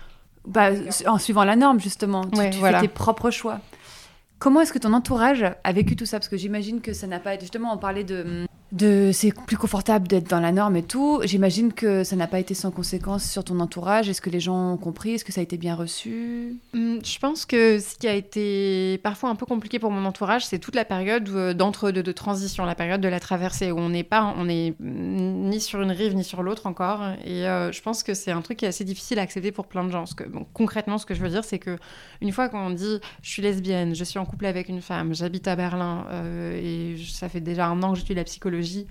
bah, 0.45 0.69
en 1.07 1.17
suivant 1.17 1.43
la 1.43 1.55
norme, 1.55 1.79
justement. 1.79 2.25
Tu, 2.25 2.59
fais 2.59 2.81
tes 2.81 2.87
propres 2.87 3.31
choix. 3.31 3.59
Comment 4.39 4.61
est-ce 4.61 4.73
que 4.73 4.79
ton 4.79 4.93
entourage 4.93 5.45
a 5.63 5.71
vécu 5.71 5.95
tout 5.95 6.05
ça? 6.05 6.19
Parce 6.19 6.27
que 6.27 6.37
j'imagine 6.37 6.81
que 6.81 6.93
ça 6.93 7.07
n'a 7.07 7.19
pas 7.19 7.33
été. 7.33 7.41
Justement, 7.41 7.73
on 7.73 7.77
parlait 7.77 8.03
de 8.03 8.45
c'est 8.79 9.33
plus 9.45 9.57
confortable 9.57 10.07
d'être 10.07 10.29
dans 10.29 10.39
la 10.39 10.51
norme 10.51 10.75
et 10.75 10.83
tout. 10.83 11.21
J'imagine 11.23 11.73
que 11.73 12.03
ça 12.03 12.15
n'a 12.15 12.27
pas 12.27 12.39
été 12.39 12.53
sans 12.53 12.71
conséquence 12.71 13.29
sur 13.29 13.43
ton 13.43 13.59
entourage. 13.59 14.09
Est-ce 14.09 14.21
que 14.21 14.29
les 14.31 14.39
gens 14.39 14.73
ont 14.73 14.77
compris? 14.77 15.11
Est-ce 15.11 15.25
que 15.25 15.31
ça 15.31 15.41
a 15.41 15.43
été 15.43 15.57
bien 15.57 15.75
reçu? 15.75 16.55
Hum, 16.73 16.99
Je 17.03 17.19
pense 17.19 17.45
que 17.45 17.79
ce 17.79 17.95
qui 17.97 18.07
a 18.07 18.15
été 18.15 18.99
parfois 19.03 19.29
un 19.29 19.35
peu 19.35 19.45
compliqué 19.45 19.77
pour 19.77 19.91
mon 19.91 20.05
entourage, 20.05 20.45
c'est 20.45 20.57
toute 20.57 20.75
la 20.75 20.85
période 20.85 21.29
euh, 21.29 21.53
d'entre 21.53 21.91
deux 21.91 22.01
de 22.01 22.11
transition, 22.11 22.65
la 22.65 22.73
période 22.75 23.01
de 23.01 23.07
la 23.07 23.19
traversée 23.19 23.71
où 23.71 23.77
on 23.77 23.89
n'est 23.89 24.03
pas, 24.03 24.33
on 24.37 24.49
est 24.49 24.73
ni 24.79 25.61
sur 25.61 25.81
une 25.81 25.91
rive 25.91 26.15
ni 26.15 26.23
sur 26.23 26.41
l'autre 26.41 26.65
encore. 26.65 27.03
Et 27.23 27.47
euh, 27.47 27.71
je 27.71 27.81
pense 27.81 28.01
que 28.01 28.15
c'est 28.15 28.31
un 28.31 28.41
truc 28.41 28.57
qui 28.57 28.65
est 28.65 28.69
assez 28.69 28.83
difficile 28.83 29.19
à 29.19 29.21
accepter 29.21 29.51
pour 29.51 29.67
plein 29.67 29.83
de 29.83 29.91
gens. 29.91 30.05
concrètement, 30.53 30.97
ce 30.97 31.05
que 31.05 31.13
je 31.13 31.21
veux 31.21 31.29
dire, 31.29 31.43
c'est 31.43 31.59
que 31.59 31.77
une 32.21 32.31
fois 32.31 32.49
qu'on 32.49 32.71
dit 32.71 32.99
je 33.21 33.29
suis 33.29 33.41
lesbienne, 33.43 33.93
je 33.93 34.03
suis 34.03 34.17
en 34.17 34.25
couple 34.25 34.47
avec 34.47 34.67
une 34.67 34.81
femme, 34.81 35.13
j'habite 35.13 35.47
à 35.47 35.55
Berlin 35.55 36.07
euh, 36.09 36.93
et 36.95 36.97
ça 37.05 37.29
fait 37.29 37.41
déjà 37.41 37.67
un 37.67 37.81
an 37.83 37.93
que 37.93 37.99
j'étudie 37.99 38.15
la 38.15 38.23
psychologie 38.23 38.62
technologie 38.63 38.87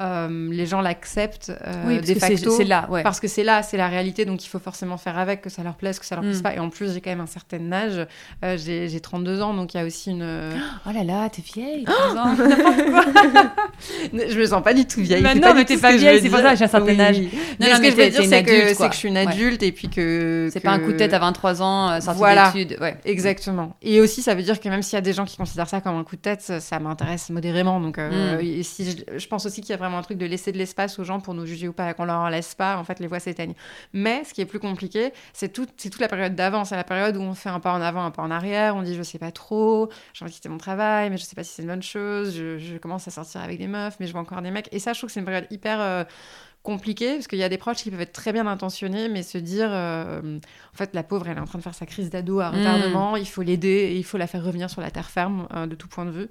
euh, 0.00 0.48
les 0.52 0.66
gens 0.66 0.80
l'acceptent 0.80 1.50
euh, 1.66 1.82
oui, 1.84 2.00
de 2.00 2.14
facto 2.14 2.52
c'est 2.52 2.62
là 2.62 2.88
parce 3.02 3.18
que 3.18 3.26
c'est 3.26 3.42
là 3.42 3.64
c'est 3.64 3.76
la 3.76 3.88
réalité 3.88 4.24
donc 4.24 4.44
il 4.44 4.48
faut 4.48 4.60
forcément 4.60 4.96
faire 4.96 5.18
avec 5.18 5.42
que 5.42 5.50
ça 5.50 5.64
leur 5.64 5.74
plaise 5.74 5.98
que 5.98 6.06
ça 6.06 6.14
leur 6.14 6.22
plaise 6.22 6.38
mm. 6.38 6.42
pas. 6.42 6.54
Et 6.54 6.60
en 6.60 6.70
plus 6.70 6.94
j'ai 6.94 7.00
quand 7.00 7.10
même 7.10 7.20
un 7.20 7.26
certain 7.26 7.72
âge 7.72 8.06
euh, 8.44 8.56
j'ai 8.56 9.00
32 9.00 9.42
ans 9.42 9.52
donc 9.52 9.74
il 9.74 9.78
y 9.78 9.80
a 9.80 9.84
aussi 9.84 10.12
une 10.12 10.22
oh 10.86 10.90
là 10.94 11.02
là 11.02 11.28
t'es 11.28 11.42
vieille 11.42 11.84
je 14.12 14.38
me 14.38 14.46
sens 14.46 14.62
pas 14.62 14.74
du 14.74 14.86
tout 14.86 15.00
vieille. 15.00 15.24
Non 15.24 15.54
mais 15.56 15.64
t'es 15.64 15.76
pas 15.76 15.96
vieille 15.96 16.20
c'est 16.22 16.28
pour 16.28 16.38
ça 16.38 16.52
que 16.52 16.58
j'ai 16.58 16.66
un 16.66 16.68
certain 16.68 17.00
âge. 17.00 17.18
Non, 17.58 17.66
ce 17.74 17.80
que 17.80 17.90
je 17.90 17.96
veux 17.96 18.10
dire 18.10 18.22
c'est 18.28 18.44
que, 18.44 18.78
que, 18.78 18.92
je 18.92 18.96
suis 18.96 19.08
une 19.08 19.16
adulte 19.16 19.64
et 19.64 19.72
puis 19.72 19.88
que 19.88 20.50
c'est 20.52 20.60
pas 20.60 20.70
un 20.70 20.78
coup 20.78 20.92
de 20.92 20.98
tête 20.98 21.14
à 21.14 21.18
23 21.18 21.62
ans 21.62 22.00
sortie 22.00 22.16
voilà. 22.16 22.52
d'études 22.52 22.78
ouais. 22.80 22.96
Exactement. 23.04 23.74
Et 23.82 24.00
aussi 24.00 24.22
ça 24.22 24.36
veut 24.36 24.42
dire 24.42 24.60
que 24.60 24.68
même 24.68 24.82
s'il 24.82 24.94
y 24.94 24.98
a 24.98 25.02
des 25.02 25.14
gens 25.14 25.24
qui 25.24 25.36
considèrent 25.36 25.68
ça 25.68 25.80
comme 25.80 25.96
un 25.96 26.04
coup 26.04 26.14
de 26.14 26.20
tête 26.20 26.42
ça, 26.42 26.78
m'intéresse 26.78 27.28
modérément. 27.30 27.80
Donc 27.80 27.98
mm. 27.98 28.62
si 28.62 29.04
je 29.16 29.26
pense 29.26 29.46
aussi 29.46 29.62
qu'il 29.62 29.70
y 29.70 29.72
a 29.72 29.79
vraiment 29.80 29.98
un 29.98 30.02
truc 30.02 30.18
de 30.18 30.26
laisser 30.26 30.52
de 30.52 30.58
l'espace 30.58 30.98
aux 30.98 31.04
gens 31.04 31.20
pour 31.20 31.34
nous 31.34 31.46
juger 31.46 31.66
ou 31.66 31.72
pas, 31.72 31.92
qu'on 31.94 32.04
leur 32.04 32.18
en 32.18 32.28
laisse 32.28 32.54
pas, 32.54 32.76
en 32.76 32.84
fait, 32.84 33.00
les 33.00 33.08
voix 33.08 33.18
s'éteignent. 33.18 33.54
Mais 33.92 34.22
ce 34.24 34.32
qui 34.32 34.40
est 34.40 34.46
plus 34.46 34.60
compliqué, 34.60 35.12
c'est 35.32 35.52
tout, 35.52 35.66
toute 35.66 35.98
la 35.98 36.08
période 36.08 36.34
d'avant, 36.34 36.64
c'est 36.64 36.76
la 36.76 36.84
période 36.84 37.16
où 37.16 37.20
on 37.20 37.34
fait 37.34 37.48
un 37.48 37.60
pas 37.60 37.72
en 37.72 37.80
avant, 37.80 38.04
un 38.04 38.10
pas 38.10 38.22
en 38.22 38.30
arrière, 38.30 38.76
on 38.76 38.82
dit 38.82 38.94
je 38.94 39.02
sais 39.02 39.18
pas 39.18 39.32
trop, 39.32 39.88
j'ai 40.12 40.24
envie 40.24 40.30
de 40.30 40.36
quitter 40.36 40.48
mon 40.48 40.58
travail, 40.58 41.10
mais 41.10 41.16
je 41.16 41.24
sais 41.24 41.34
pas 41.34 41.42
si 41.42 41.52
c'est 41.54 41.62
une 41.62 41.68
bonne 41.68 41.82
chose, 41.82 42.34
je, 42.34 42.78
commence 42.78 43.08
à 43.08 43.10
sortir 43.10 43.42
avec 43.42 43.58
des 43.58 43.66
meufs, 43.66 43.96
mais 44.00 44.06
je 44.06 44.12
vois 44.12 44.20
encore 44.20 44.40
des 44.40 44.50
mecs. 44.50 44.68
Et 44.72 44.78
ça, 44.78 44.92
je 44.92 45.00
trouve 45.00 45.08
que 45.08 45.12
c'est 45.14 45.20
une 45.20 45.26
période 45.26 45.46
hyper. 45.50 45.80
Euh, 45.80 46.04
compliqué 46.62 47.14
parce 47.14 47.26
qu'il 47.26 47.38
y 47.38 47.42
a 47.42 47.48
des 47.48 47.56
proches 47.56 47.78
qui 47.78 47.90
peuvent 47.90 48.02
être 48.02 48.12
très 48.12 48.34
bien 48.34 48.46
intentionnés 48.46 49.08
mais 49.08 49.22
se 49.22 49.38
dire 49.38 49.68
euh, 49.72 50.38
en 50.74 50.76
fait 50.76 50.94
la 50.94 51.02
pauvre 51.02 51.26
elle 51.26 51.38
est 51.38 51.40
en 51.40 51.46
train 51.46 51.58
de 51.58 51.62
faire 51.62 51.74
sa 51.74 51.86
crise 51.86 52.10
d'ado 52.10 52.40
à 52.40 52.50
retardement 52.50 53.14
mm. 53.14 53.18
il 53.18 53.26
faut 53.26 53.40
l'aider 53.40 53.94
il 53.96 54.04
faut 54.04 54.18
la 54.18 54.26
faire 54.26 54.44
revenir 54.44 54.68
sur 54.68 54.82
la 54.82 54.90
terre 54.90 55.08
ferme 55.08 55.48
euh, 55.54 55.66
de 55.66 55.74
tout 55.74 55.88
point 55.88 56.04
de 56.04 56.10
vue 56.10 56.28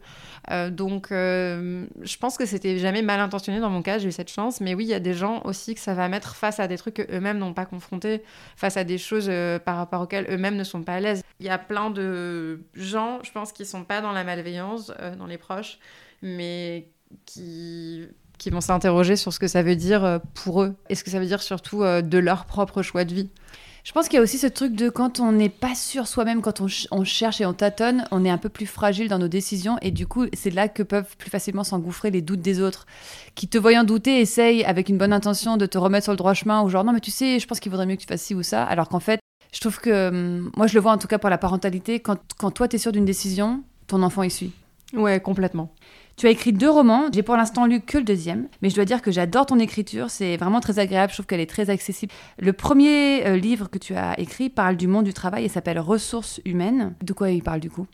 euh, 0.51 0.69
donc 0.69 1.07
je 1.09 2.17
pense 2.19 2.37
que 2.37 2.45
c'était 2.45 2.77
jamais 2.77 3.01
mal 3.01 3.19
intentionné 3.19 3.59
dans 3.59 3.71
mon 3.71 3.81
cas 3.81 3.97
j'ai 3.97 4.09
eu 4.09 4.11
cette 4.11 4.29
chance 4.29 4.61
mais 4.61 4.75
oui 4.75 4.85
il 4.85 4.89
y 4.89 4.93
a 4.93 4.99
des 4.99 5.15
gens 5.15 5.41
aussi 5.45 5.73
que 5.73 5.81
ça 5.81 5.95
va 5.95 6.07
mettre 6.09 6.35
face 6.35 6.59
à 6.59 6.67
des 6.67 6.77
trucs 6.77 6.95
qu'eux-mêmes 6.95 7.39
n'ont 7.39 7.53
pas 7.53 7.65
confrontés 7.65 8.21
face 8.55 8.77
à 8.77 8.83
des 8.83 8.99
choses 8.99 9.31
par 9.65 9.77
rapport 9.77 10.01
auxquelles 10.01 10.27
eux-mêmes 10.29 10.57
ne 10.57 10.63
sont 10.63 10.83
pas 10.83 10.93
à 10.93 10.99
l'aise 10.99 11.23
il 11.39 11.47
y 11.47 11.49
a 11.49 11.57
plein 11.57 11.89
de 11.89 12.61
gens 12.75 13.19
je 13.23 13.31
pense 13.31 13.51
qui 13.51 13.65
sont 13.65 13.83
pas 13.83 14.01
dans 14.01 14.11
la 14.11 14.23
malveillance 14.23 14.93
dans 15.17 15.25
les 15.25 15.39
proches 15.39 15.79
mais 16.21 16.87
qui 17.25 18.07
qui 18.39 18.49
vont 18.49 18.61
s'interroger 18.61 19.15
sur 19.15 19.31
ce 19.31 19.37
que 19.37 19.47
ça 19.47 19.61
veut 19.61 19.75
dire 19.75 20.03
euh, 20.03 20.17
pour 20.33 20.63
eux 20.63 20.73
et 20.89 20.95
ce 20.95 21.03
que 21.03 21.11
ça 21.11 21.19
veut 21.19 21.27
dire 21.27 21.43
surtout 21.43 21.83
euh, 21.83 22.01
de 22.01 22.17
leur 22.17 22.45
propre 22.45 22.81
choix 22.81 23.05
de 23.05 23.13
vie. 23.13 23.29
Je 23.83 23.93
pense 23.93 24.07
qu'il 24.07 24.17
y 24.17 24.19
a 24.19 24.21
aussi 24.21 24.37
ce 24.37 24.47
truc 24.47 24.75
de 24.75 24.89
quand 24.89 25.19
on 25.19 25.31
n'est 25.31 25.49
pas 25.49 25.73
sûr 25.73 26.05
soi-même, 26.05 26.41
quand 26.41 26.61
on, 26.61 27.03
cherche 27.03 27.41
et 27.41 27.45
on 27.45 27.53
tâtonne, 27.53 28.05
on 28.11 28.25
est 28.25 28.29
un 28.29 28.37
peu 28.37 28.49
plus 28.49 28.65
fragile 28.65 29.07
dans 29.07 29.19
nos 29.19 29.27
décisions 29.27 29.77
et 29.81 29.91
du 29.91 30.05
coup, 30.05 30.25
c'est 30.33 30.49
là 30.49 30.67
que 30.67 30.83
peuvent 30.83 31.15
plus 31.17 31.29
facilement 31.29 31.63
s'engouffrer 31.63 32.11
les 32.11 32.21
doutes 32.21 32.41
des 32.41 32.61
autres 32.61 32.85
qui, 33.35 33.47
te 33.47 33.57
voyant 33.57 33.83
douter, 33.83 34.19
essayent 34.19 34.65
avec 34.65 34.89
une 34.89 34.97
bonne 34.97 35.13
intention 35.13 35.57
de 35.57 35.65
te 35.65 35.77
remettre 35.77 36.03
sur 36.03 36.13
le 36.13 36.17
droit 36.17 36.33
chemin 36.33 36.61
ou 36.61 36.69
genre 36.69 36.83
non, 36.83 36.91
mais 36.91 36.99
tu 36.99 37.11
sais, 37.11 37.39
je 37.39 37.47
pense 37.47 37.59
qu'il 37.59 37.71
vaudrait 37.71 37.85
mieux 37.85 37.95
que 37.95 38.01
tu 38.01 38.07
fasses 38.07 38.21
ci 38.21 38.35
ou 38.35 38.43
ça, 38.43 38.63
alors 38.63 38.89
qu'en 38.89 38.99
fait, 38.99 39.19
je 39.53 39.59
trouve 39.59 39.79
que, 39.79 40.09
hum, 40.09 40.51
moi 40.55 40.67
je 40.67 40.75
le 40.75 40.81
vois 40.81 40.91
en 40.91 40.97
tout 40.97 41.07
cas 41.07 41.17
pour 41.17 41.29
la 41.29 41.37
parentalité, 41.37 41.99
quand, 41.99 42.19
quand 42.37 42.51
toi 42.51 42.67
tu 42.67 42.75
es 42.75 42.79
sûr 42.79 42.91
d'une 42.91 43.05
décision, 43.05 43.63
ton 43.87 44.03
enfant 44.03 44.23
y 44.23 44.29
suit. 44.29 44.51
Ouais, 44.93 45.19
complètement. 45.19 45.71
Tu 46.17 46.27
as 46.27 46.31
écrit 46.31 46.51
deux 46.51 46.69
romans, 46.69 47.09
j'ai 47.13 47.23
pour 47.23 47.37
l'instant 47.37 47.65
lu 47.65 47.79
que 47.79 47.97
le 47.97 48.03
deuxième, 48.03 48.47
mais 48.61 48.69
je 48.69 48.75
dois 48.75 48.85
dire 48.85 49.01
que 49.01 49.11
j'adore 49.11 49.45
ton 49.45 49.59
écriture, 49.59 50.09
c'est 50.09 50.35
vraiment 50.35 50.59
très 50.59 50.79
agréable, 50.79 51.11
je 51.11 51.17
trouve 51.17 51.27
qu'elle 51.27 51.39
est 51.39 51.49
très 51.49 51.69
accessible. 51.69 52.11
Le 52.39 52.51
premier 52.53 53.25
euh, 53.25 53.37
livre 53.37 53.69
que 53.69 53.77
tu 53.77 53.95
as 53.95 54.19
écrit 54.19 54.49
parle 54.49 54.75
du 54.75 54.87
monde 54.87 55.05
du 55.05 55.13
travail 55.13 55.45
et 55.45 55.47
s'appelle 55.47 55.79
Ressources 55.79 56.41
humaines. 56.43 56.95
De 57.03 57.13
quoi 57.13 57.29
il 57.29 57.43
parle 57.43 57.59
du 57.59 57.69
coup? 57.69 57.87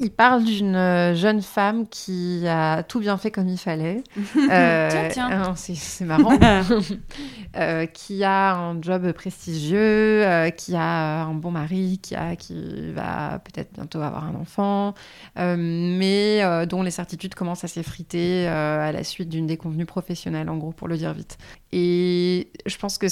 Il 0.00 0.10
parle 0.10 0.42
d'une 0.42 0.74
euh, 0.74 1.14
jeune 1.14 1.40
femme 1.40 1.86
qui 1.86 2.44
a 2.48 2.82
tout 2.82 2.98
bien 2.98 3.16
fait 3.16 3.30
comme 3.30 3.48
il 3.48 3.58
fallait. 3.58 4.02
Euh, 4.50 4.88
tiens, 4.90 5.28
tiens. 5.28 5.50
Euh, 5.50 5.54
c'est 5.54 6.04
marrant. 6.04 6.36
qui 7.92 8.24
a 8.24 8.54
un 8.56 8.82
job 8.82 9.12
prestigieux, 9.12 10.50
qui 10.56 10.74
a 10.74 11.24
un 11.24 11.34
bon 11.34 11.50
mari, 11.50 11.98
qui, 12.02 12.14
a, 12.14 12.36
qui 12.36 12.92
va 12.92 13.38
peut-être 13.38 13.72
bientôt 13.72 14.00
avoir 14.00 14.24
un 14.24 14.34
enfant, 14.34 14.94
mais 15.36 16.66
dont 16.66 16.82
les 16.82 16.90
certitudes 16.90 17.34
commencent 17.34 17.64
à 17.64 17.68
s'effriter 17.68 18.46
à 18.48 18.92
la 18.92 19.04
suite 19.04 19.28
d'une 19.28 19.46
déconvenue 19.46 19.86
professionnelle, 19.86 20.50
en 20.50 20.56
gros, 20.56 20.72
pour 20.72 20.88
le 20.88 20.96
dire 20.96 21.14
vite. 21.14 21.38
Et 21.72 22.50
je 22.66 22.76
pense 22.76 22.98
que 22.98 23.06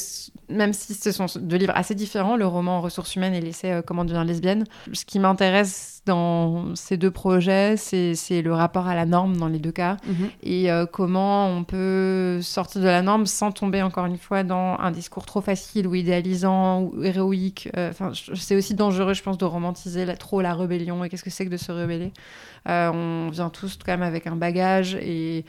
même 0.49 0.73
si 0.73 0.95
ce 0.95 1.13
sont 1.13 1.27
deux 1.37 1.57
livres 1.57 1.75
assez 1.77 1.95
différents, 1.95 2.37
le 2.37 2.47
roman 2.47 2.81
Ressources 2.81 3.17
humaines 3.17 3.35
et 3.35 3.41
l'essai 3.41 3.81
Comment 3.87 4.05
devenir 4.05 4.25
lesbienne, 4.25 4.65
ce 4.93 5.05
qui 5.05 5.19
m'intéresse 5.19 6.03
dans 6.05 6.72
ces 6.75 6.97
deux 6.97 7.11
projets, 7.11 7.77
c'est 7.77 8.43
le 8.43 8.53
rapport 8.53 8.87
à 8.87 8.95
la 8.95 9.07
norme 9.07 9.37
dans 9.37 9.49
les 9.49 9.59
deux 9.59 9.73
cas 9.73 9.97
mhm. 10.07 10.31
et 10.43 10.71
euh, 10.71 10.87
comment 10.87 11.49
on 11.49 11.65
peut 11.65 12.41
sortir 12.43 12.81
de 12.81 12.87
la 12.87 13.03
norme 13.03 13.27
sans 13.27 13.53
tomber 13.53 13.83
encore 13.83 14.07
une 14.07 14.19
fois 14.19 14.43
dans 14.43 14.77
un 14.79 14.91
discours 14.91 15.27
trop 15.27 15.41
facile 15.41 15.87
ou 15.87 15.95
idéalisant 15.95 16.83
ou 16.83 17.05
héroïque. 17.05 17.69
Euh, 17.77 17.91
enfin, 17.91 18.13
c'est 18.35 18.57
aussi 18.57 18.75
dangereux, 18.75 19.15
je 19.15 19.23
pense, 19.23 19.39
de 19.39 19.45
romantiser 19.45 20.07
trop 20.17 20.41
la 20.41 20.55
rébellion 20.55 21.05
et 21.05 21.09
qu'est-ce 21.09 21.25
que 21.25 21.31
c'est 21.31 21.47
que 21.47 21.51
de 21.51 21.57
se 21.57 21.73
rebeller? 21.73 22.13
Euh, 22.69 22.91
on 22.93 23.31
vient 23.31 23.51
tous 23.51 23.79
quand 23.85 23.93
même 23.93 24.03
avec 24.03 24.27
un 24.27 24.37
bagage 24.37 24.95
et 24.95 25.45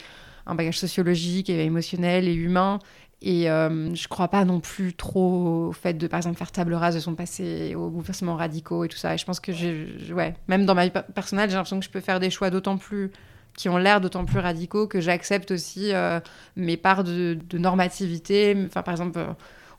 un 0.45 0.55
bagage 0.55 0.79
sociologique 0.79 1.49
et 1.49 1.63
émotionnel 1.63 2.27
et 2.27 2.33
humain 2.33 2.79
et 3.25 3.49
euh, 3.49 3.95
je 3.95 4.07
crois 4.09 4.27
pas 4.27 4.43
non 4.43 4.59
plus 4.59 4.93
trop 4.93 5.69
au 5.69 5.71
fait 5.71 5.93
de, 5.93 6.07
par 6.07 6.17
exemple, 6.17 6.37
faire 6.37 6.51
table 6.51 6.73
rase 6.73 6.95
de 6.95 6.99
son 6.99 7.15
passé, 7.15 7.73
aux 7.73 7.89
bouleversements 7.89 8.35
radicaux 8.35 8.83
et 8.83 8.89
tout 8.89 8.97
ça. 8.97 9.13
Et 9.13 9.17
je 9.17 9.23
pense 9.23 9.39
que, 9.39 9.53
je, 9.53 10.13
ouais, 10.13 10.33
même 10.49 10.65
dans 10.65 10.75
ma 10.75 10.85
vie 10.85 10.91
personnelle, 11.15 11.49
j'ai 11.49 11.55
l'impression 11.55 11.79
que 11.79 11.85
je 11.85 11.89
peux 11.89 12.01
faire 12.01 12.19
des 12.19 12.29
choix 12.29 12.49
d'autant 12.49 12.77
plus 12.77 13.11
qui 13.55 13.69
ont 13.69 13.77
l'air 13.77 14.01
d'autant 14.01 14.25
plus 14.25 14.39
radicaux 14.39 14.87
que 14.87 14.99
j'accepte 14.99 15.51
aussi 15.51 15.93
euh, 15.93 16.19
mes 16.57 16.75
parts 16.75 17.05
de, 17.05 17.37
normativité. 17.53 18.57
Enfin, 18.65 18.81
par 18.81 18.93
exemple, 18.93 19.17
euh, 19.19 19.27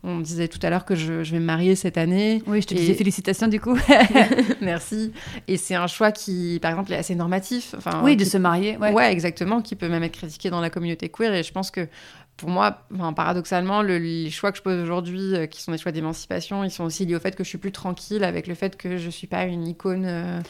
on 0.04 0.20
disait 0.20 0.48
tout 0.48 0.60
à 0.62 0.70
l'heure 0.70 0.84
que 0.86 0.94
je, 0.94 1.12
vais 1.12 1.38
me 1.38 1.44
marier 1.44 1.76
cette 1.76 1.98
année. 1.98 2.42
Oui, 2.46 2.62
je 2.62 2.66
te 2.68 2.74
disais 2.74 2.94
félicitations 2.94 3.48
du 3.48 3.60
coup. 3.60 3.76
Merci. 4.62 5.12
Et 5.48 5.58
c'est 5.58 5.74
un 5.74 5.86
choix 5.86 6.12
qui, 6.12 6.58
par 6.62 6.70
exemple, 6.70 6.92
est 6.92 6.96
assez 6.96 7.14
normatif. 7.14 7.74
Enfin, 7.76 8.00
oui, 8.04 8.16
de 8.16 8.24
se 8.24 8.38
marier. 8.38 8.78
Ouais. 8.78 8.92
ouais. 8.92 9.12
exactement, 9.12 9.60
qui 9.60 9.76
peut 9.76 9.88
même 9.88 10.02
être 10.02 10.16
critiqué 10.16 10.48
dans 10.48 10.60
la 10.60 10.70
communauté 10.70 11.10
queer. 11.10 11.34
Et 11.34 11.42
je 11.42 11.52
pense 11.52 11.70
que 11.70 11.88
pour 12.36 12.48
moi, 12.48 12.78
paradoxalement, 13.14 13.82
les 13.82 14.28
choix 14.30 14.50
que 14.50 14.58
je 14.58 14.62
pose 14.62 14.80
aujourd'hui, 14.80 15.34
euh, 15.34 15.46
qui 15.46 15.62
sont 15.62 15.70
des 15.70 15.78
choix 15.78 15.92
d'émancipation, 15.92 16.64
ils 16.64 16.70
sont 16.70 16.82
aussi 16.82 17.06
liés 17.06 17.14
au 17.14 17.20
fait 17.20 17.36
que 17.36 17.44
je 17.44 17.48
suis 17.48 17.58
plus 17.58 17.70
tranquille 17.70 18.24
avec 18.24 18.48
le 18.48 18.54
fait 18.54 18.76
que 18.76 18.96
je 18.96 19.08
suis 19.08 19.28
pas 19.28 19.44
une 19.44 19.68
icône 19.68 20.04
euh, 20.04 20.40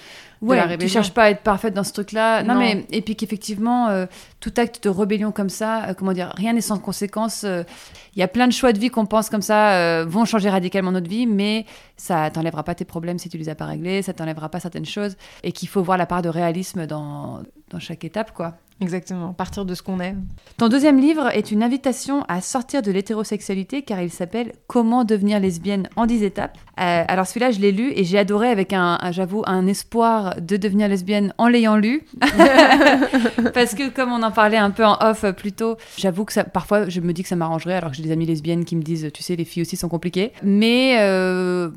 ouais, 0.40 0.56
de 0.56 0.60
la 0.62 0.66
rébellion. 0.66 0.88
Tu 0.88 0.92
cherches 0.92 1.12
pas 1.12 1.24
à 1.24 1.30
être 1.30 1.42
parfaite 1.42 1.74
dans 1.74 1.84
ce 1.84 1.92
truc-là. 1.92 2.42
Non, 2.42 2.54
mais 2.54 2.86
et 2.90 3.02
puis 3.02 3.16
qu'effectivement, 3.16 3.88
euh, 3.88 4.06
tout 4.40 4.52
acte 4.56 4.84
de 4.84 4.88
rébellion 4.88 5.30
comme 5.30 5.50
ça, 5.50 5.94
comment 5.98 6.14
dire, 6.14 6.32
rien 6.36 6.54
n'est 6.54 6.62
sans 6.62 6.78
conséquence. 6.78 7.44
Il 7.44 8.18
y 8.18 8.22
a 8.22 8.28
plein 8.28 8.46
de 8.46 8.52
choix 8.52 8.72
de 8.72 8.78
vie 8.78 8.88
qu'on 8.88 9.06
pense 9.06 9.28
comme 9.28 9.42
ça 9.42 10.04
vont 10.04 10.24
changer 10.24 10.48
radicalement 10.48 10.92
notre 10.92 11.10
vie, 11.10 11.26
mais 11.26 11.66
ça 11.98 12.30
t'enlèvera 12.30 12.62
pas 12.62 12.74
tes 12.74 12.86
problèmes 12.86 13.18
si 13.18 13.28
tu 13.28 13.36
les 13.36 13.50
as 13.50 13.54
pas 13.54 13.66
réglés, 13.66 14.00
ça 14.00 14.14
t'enlèvera 14.14 14.48
pas 14.48 14.60
certaines 14.60 14.86
choses, 14.86 15.16
et 15.42 15.52
qu'il 15.52 15.68
faut 15.68 15.82
voir 15.82 15.98
la 15.98 16.06
part 16.06 16.22
de 16.22 16.30
réalisme 16.30 16.86
dans, 16.86 17.42
dans 17.70 17.78
chaque 17.78 18.04
étape, 18.04 18.32
quoi. 18.32 18.54
Exactement, 18.80 19.32
partir 19.32 19.64
de 19.64 19.74
ce 19.74 19.82
qu'on 19.82 20.00
est. 20.00 20.14
Ton 20.56 20.68
deuxième 20.68 20.98
livre 20.98 21.28
est 21.28 21.52
une 21.52 21.62
invitation 21.62 22.24
à 22.28 22.40
sortir 22.40 22.82
de 22.82 22.90
l'hétérosexualité 22.90 23.82
car 23.82 24.02
il 24.02 24.10
s'appelle 24.10 24.52
Comment 24.66 25.04
devenir 25.04 25.38
lesbienne 25.38 25.88
en 25.96 26.06
10 26.06 26.24
étapes. 26.24 26.58
Euh, 26.80 27.04
alors 27.06 27.26
celui-là, 27.26 27.52
je 27.52 27.60
l'ai 27.60 27.70
lu 27.70 27.92
et 27.94 28.02
j'ai 28.02 28.18
adoré 28.18 28.48
avec 28.48 28.72
un, 28.72 28.98
j'avoue, 29.12 29.44
un 29.46 29.66
espoir 29.68 30.40
de 30.40 30.56
devenir 30.56 30.88
lesbienne 30.88 31.32
en 31.38 31.46
l'ayant 31.46 31.76
lu. 31.76 32.02
Parce 33.54 33.74
que 33.74 33.90
comme 33.90 34.10
on 34.10 34.22
en 34.22 34.32
parlait 34.32 34.56
un 34.56 34.70
peu 34.70 34.84
en 34.84 34.98
off 35.00 35.24
plus 35.36 35.52
tôt, 35.52 35.76
j'avoue 35.96 36.24
que 36.24 36.32
ça, 36.32 36.42
parfois 36.42 36.88
je 36.88 37.00
me 37.00 37.12
dis 37.12 37.22
que 37.22 37.28
ça 37.28 37.36
m'arrangerait 37.36 37.74
alors 37.74 37.92
que 37.92 37.96
j'ai 37.96 38.02
des 38.02 38.12
amies 38.12 38.26
lesbiennes 38.26 38.64
qui 38.64 38.74
me 38.74 38.82
disent, 38.82 39.08
tu 39.14 39.22
sais, 39.22 39.36
les 39.36 39.44
filles 39.44 39.62
aussi 39.62 39.76
sont 39.76 39.88
compliquées. 39.88 40.32
Mais... 40.42 40.96
Euh, 40.98 41.70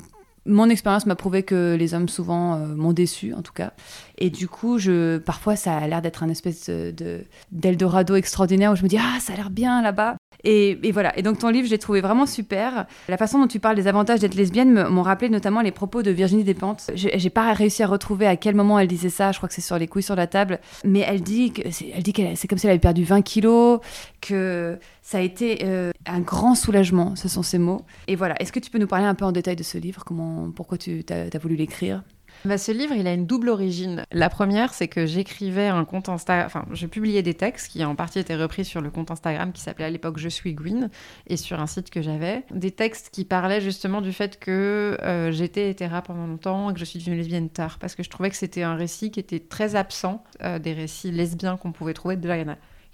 mon 0.48 0.68
expérience 0.70 1.06
m'a 1.06 1.14
prouvé 1.14 1.42
que 1.42 1.76
les 1.78 1.94
hommes 1.94 2.08
souvent 2.08 2.54
euh, 2.54 2.74
m'ont 2.74 2.92
déçu 2.92 3.34
en 3.34 3.42
tout 3.42 3.52
cas. 3.52 3.72
Et 4.16 4.30
du 4.30 4.48
coup 4.48 4.78
je 4.78 5.18
parfois 5.18 5.54
ça 5.54 5.76
a 5.76 5.86
l'air 5.86 6.02
d'être 6.02 6.22
un 6.22 6.28
espèce 6.28 6.68
de 6.68 7.24
d'eldorado 7.52 8.16
extraordinaire 8.16 8.72
où 8.72 8.76
je 8.76 8.82
me 8.82 8.88
dis 8.88 8.98
ah 8.98 9.20
ça 9.20 9.34
a 9.34 9.36
l'air 9.36 9.50
bien 9.50 9.82
là-bas 9.82 10.16
et, 10.44 10.92
voilà. 10.92 11.16
Et 11.18 11.22
donc 11.22 11.38
ton 11.38 11.48
livre, 11.48 11.66
j'ai 11.68 11.78
trouvé 11.78 12.00
vraiment 12.00 12.26
super. 12.26 12.86
La 13.08 13.16
façon 13.16 13.40
dont 13.40 13.46
tu 13.46 13.60
parles 13.60 13.76
des 13.76 13.86
avantages 13.86 14.20
d'être 14.20 14.34
lesbienne 14.34 14.88
m'ont 14.88 15.02
rappelé 15.02 15.28
notamment 15.28 15.60
les 15.60 15.72
propos 15.72 16.02
de 16.02 16.10
Virginie 16.10 16.44
Despentes. 16.44 16.90
J'ai 16.94 17.30
pas 17.30 17.52
réussi 17.52 17.82
à 17.82 17.86
retrouver 17.86 18.26
à 18.26 18.36
quel 18.36 18.54
moment 18.54 18.78
elle 18.78 18.88
disait 18.88 19.10
ça. 19.10 19.32
Je 19.32 19.38
crois 19.38 19.48
que 19.48 19.54
c'est 19.54 19.60
sur 19.60 19.78
les 19.78 19.88
couilles 19.88 20.02
sur 20.02 20.16
la 20.16 20.26
table. 20.26 20.60
Mais 20.84 21.00
elle 21.00 21.22
dit 21.22 21.52
que 21.52 21.62
dit 22.00 22.12
qu'elle 22.12 22.36
c'est 22.36 22.48
comme 22.48 22.58
si 22.58 22.66
elle 22.66 22.72
avait 22.72 22.78
perdu 22.78 23.04
20 23.04 23.22
kilos, 23.22 23.80
que 24.20 24.78
ça 25.02 25.18
a 25.18 25.20
été 25.20 25.60
euh, 25.64 25.90
un 26.06 26.20
grand 26.20 26.54
soulagement. 26.54 27.16
Ce 27.16 27.28
sont 27.28 27.42
ces 27.42 27.58
mots. 27.58 27.82
Et 28.06 28.16
voilà. 28.16 28.40
Est-ce 28.40 28.52
que 28.52 28.60
tu 28.60 28.70
peux 28.70 28.78
nous 28.78 28.86
parler 28.86 29.06
un 29.06 29.14
peu 29.14 29.24
en 29.24 29.32
détail 29.32 29.56
de 29.56 29.62
ce 29.62 29.78
livre? 29.78 30.04
Comment, 30.04 30.50
pourquoi 30.54 30.78
tu 30.78 31.04
as 31.10 31.38
voulu 31.38 31.56
l'écrire? 31.56 32.02
Bah, 32.44 32.58
ce 32.58 32.72
livre, 32.72 32.94
il 32.94 33.06
a 33.06 33.12
une 33.12 33.26
double 33.26 33.48
origine. 33.48 34.04
La 34.12 34.30
première, 34.30 34.74
c'est 34.74 34.88
que 34.88 35.06
j'écrivais 35.06 35.66
un 35.66 35.84
compte 35.84 36.08
Instagram, 36.08 36.46
enfin, 36.46 36.64
je 36.72 36.86
publiais 36.86 37.22
des 37.22 37.34
textes 37.34 37.72
qui 37.72 37.84
en 37.84 37.94
partie 37.94 38.18
étaient 38.18 38.36
repris 38.36 38.64
sur 38.64 38.80
le 38.80 38.90
compte 38.90 39.10
Instagram 39.10 39.52
qui 39.52 39.60
s'appelait 39.60 39.86
à 39.86 39.90
l'époque 39.90 40.18
Je 40.18 40.28
suis 40.28 40.54
Gwyn 40.54 40.90
et 41.26 41.36
sur 41.36 41.60
un 41.60 41.66
site 41.66 41.90
que 41.90 42.02
j'avais. 42.02 42.44
Des 42.50 42.70
textes 42.70 43.10
qui 43.10 43.24
parlaient 43.24 43.60
justement 43.60 44.00
du 44.00 44.12
fait 44.12 44.38
que 44.38 44.96
euh, 45.02 45.32
j'étais 45.32 45.70
hétéra 45.70 46.02
pendant 46.02 46.26
longtemps 46.26 46.70
et 46.70 46.74
que 46.74 46.80
je 46.80 46.84
suis 46.84 46.98
devenue 46.98 47.16
lesbienne 47.16 47.50
tard 47.50 47.78
parce 47.78 47.94
que 47.94 48.02
je 48.02 48.10
trouvais 48.10 48.30
que 48.30 48.36
c'était 48.36 48.62
un 48.62 48.74
récit 48.74 49.10
qui 49.10 49.20
était 49.20 49.40
très 49.40 49.74
absent 49.74 50.22
euh, 50.42 50.58
des 50.58 50.72
récits 50.72 51.10
lesbiens 51.10 51.56
qu'on 51.56 51.72
pouvait 51.72 51.94
trouver. 51.94 52.16
de 52.16 52.28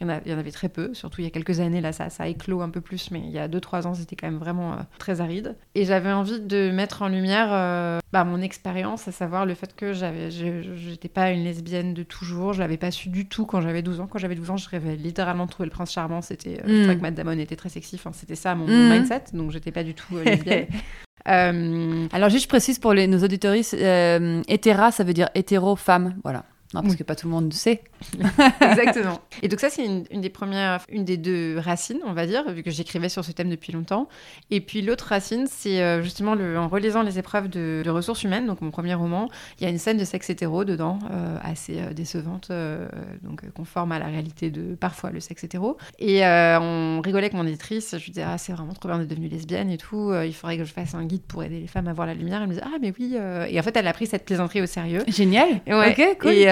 il 0.05 0.11
y 0.11 0.21
il 0.25 0.33
y, 0.33 0.35
en 0.35 0.39
avait 0.39 0.51
très 0.51 0.69
peu, 0.69 0.95
surtout 0.95 1.21
il 1.21 1.25
y 1.25 1.27
a 1.27 1.31
quelques 1.31 1.61
années, 1.61 1.81
là 1.81 1.93
ça, 1.93 2.11
ça 2.11 2.25
a 2.25 2.27
éclos 2.29 2.61
un 2.61 2.71
peu 2.71 2.81
plus, 2.81 3.11
mais 3.11 3.21
il 3.21 3.31
y 3.31 3.39
a 3.39 3.49
2-3 3.49 3.87
ans 3.87 3.95
c'était 3.95 4.17
quand 4.17 4.27
même 4.27 4.39
vraiment 4.39 4.73
euh, 4.73 4.77
très 4.99 5.21
aride. 5.21 5.57
Et 5.75 5.85
j'avais 5.85 6.13
envie 6.13 6.41
de 6.41 6.71
mettre 6.71 7.03
en 7.03 7.09
lumière 7.09 7.49
euh, 7.51 8.01
bah, 8.13 8.25
mon 8.25 8.41
expérience, 8.41 9.09
à 9.09 9.13
savoir 9.13 9.47
le 9.47 9.55
fait 9.55 9.75
que 9.75 9.93
j'avais, 9.93 10.31
j'étais 10.31 11.09
pas 11.09 11.31
une 11.31 11.45
lesbienne 11.45 11.95
de 11.95 12.03
toujours, 12.03 12.53
je 12.53 12.61
l'avais 12.61 12.77
pas 12.77 12.91
su 12.91 13.09
du 13.09 13.27
tout 13.29 13.47
quand 13.47 13.61
j'avais 13.61 13.83
12 13.83 14.01
ans. 14.01 14.07
Quand 14.07 14.19
j'avais 14.19 14.35
12 14.35 14.51
ans, 14.51 14.57
je 14.57 14.69
rêvais 14.69 14.97
littéralement 14.97 15.47
de 15.47 15.51
trouver 15.51 15.67
le 15.67 15.73
prince 15.73 15.93
charmant, 15.93 16.23
c'était, 16.23 16.61
euh, 16.61 16.67
je 16.67 16.79
trouvais 16.79 16.95
mm. 16.95 16.99
que 16.99 17.03
Matt 17.03 17.15
Damon 17.15 17.39
était 17.39 17.57
très 17.57 17.69
sexy, 17.69 17.97
enfin, 17.97 18.13
c'était 18.13 18.37
ça 18.37 18.55
mon, 18.55 18.67
mm. 18.67 18.91
mindset, 18.91 19.25
donc 19.33 19.51
j'étais 19.51 19.73
pas 19.73 19.85
du 19.85 19.95
tout 19.95 20.17
lesbienne. 20.25 20.67
Alors 21.27 22.29
juste 22.29 22.45
je 22.45 22.49
précise 22.49 22.79
pour 22.79 22.93
les, 22.93 23.07
nos 23.07 23.25
auditoristes, 23.25 23.73
hétéra 23.73 24.91
ça 24.91 25.05
veut 25.05 25.15
dire 25.15 25.31
hétéro 25.35 25.75
femme, 25.75 26.17
voilà. 26.23 26.45
Non, 26.75 26.83
parce 26.83 26.97
que 26.97 27.05
pas 27.05 27.15
tout 27.15 27.29
le 27.29 27.33
monde 27.33 27.53
sait. 27.53 27.83
Exactement. 28.61 29.21
Et 29.43 29.49
donc 29.49 29.61
ça, 29.61 29.71
c'est 29.71 29.85
une, 29.85 30.21
des 30.21 30.29
premières, 30.29 30.81
une 30.89 31.05
des 31.05 31.17
deux 31.17 31.57
racines, 31.59 32.01
on 32.05 32.13
va 32.13 32.27
dire, 32.27 32.51
vu 32.51 32.65
que 32.65 32.71
j'écrivais 32.71 33.09
sur 33.09 33.25
ce 33.25 33.31
thème 33.31 33.49
depuis 33.49 33.73
longtemps. 33.73 34.09
Et 34.51 34.61
puis 34.61 34.83
l'autre 34.83 35.07
racine, 35.07 35.47
c'est 35.49 35.81
euh, 35.81 36.03
justement 36.03 36.35
le, 36.35 36.59
en 36.59 36.67
relisant 36.67 37.03
les 37.03 37.19
épreuves 37.19 37.49
de, 37.49 37.83
ressources 37.95 38.25
humaines, 38.25 38.47
donc 38.47 38.61
mon 38.61 38.73
premier 38.73 38.95
roman, 38.95 39.29
il 39.61 39.65
y 39.65 39.67
a 39.67 39.71
une 39.71 39.79
scène 39.79 39.99
de 39.99 40.05
sexe 40.05 40.29
hétéro 40.31 40.65
dedans, 40.65 40.99
euh, 41.13 41.37
assez 41.45 41.79
euh, 41.79 41.93
décevante, 41.93 42.51
donc 43.23 43.49
conforme 43.53 43.93
à 43.93 44.01
la 44.01 44.07
réalité 44.07 44.51
de 44.51 44.75
parfois 44.75 45.11
le 45.11 45.21
sexe 45.21 45.45
hétéro. 45.45 45.77
Et 46.01 46.23
on 46.25 47.01
rigolait 47.05 47.27
avec 47.27 47.35
mon 47.35 47.47
éditrice, 47.47 47.95
je 47.97 48.05
lui 48.05 48.11
disais, 48.11 48.27
ah, 48.27 48.37
c'est 48.37 48.53
vraiment 48.53 48.73
trop 48.73 48.89
bien 48.89 48.99
d'être 48.99 49.09
devenue 49.09 49.29
lesbienne 49.29 49.71
et 49.71 49.79
tout, 49.79 50.13
il 50.25 50.35
faudrait 50.35 50.59
que 50.59 50.65
je 50.65 50.73
fasse 50.73 50.95
un 50.95 51.05
guide 51.05 51.23
pour 51.23 51.45
aider 51.45 51.61
les 51.61 51.69
femmes 51.69 51.87
à 51.87 51.93
voir 51.93 52.09
la 52.09 52.15
lumière. 52.15 52.41
Elle 52.41 52.49
me 52.49 52.55
disait, 52.55 52.65
ah, 52.65 52.79
mais 52.81 52.93
oui. 52.99 53.17
Et 53.49 53.61
en 53.61 53.63
fait, 53.63 53.77
elle 53.77 53.87
a 53.87 53.93
pris 53.93 54.07
cette 54.07 54.25
plaisanterie 54.25 54.63
au 54.63 54.67
sérieux. 54.67 55.05
Génial. 55.07 55.61
Ouais. 55.67 55.93
Ok, 55.93 56.19
cool. 56.21 56.33
Et, 56.33 56.47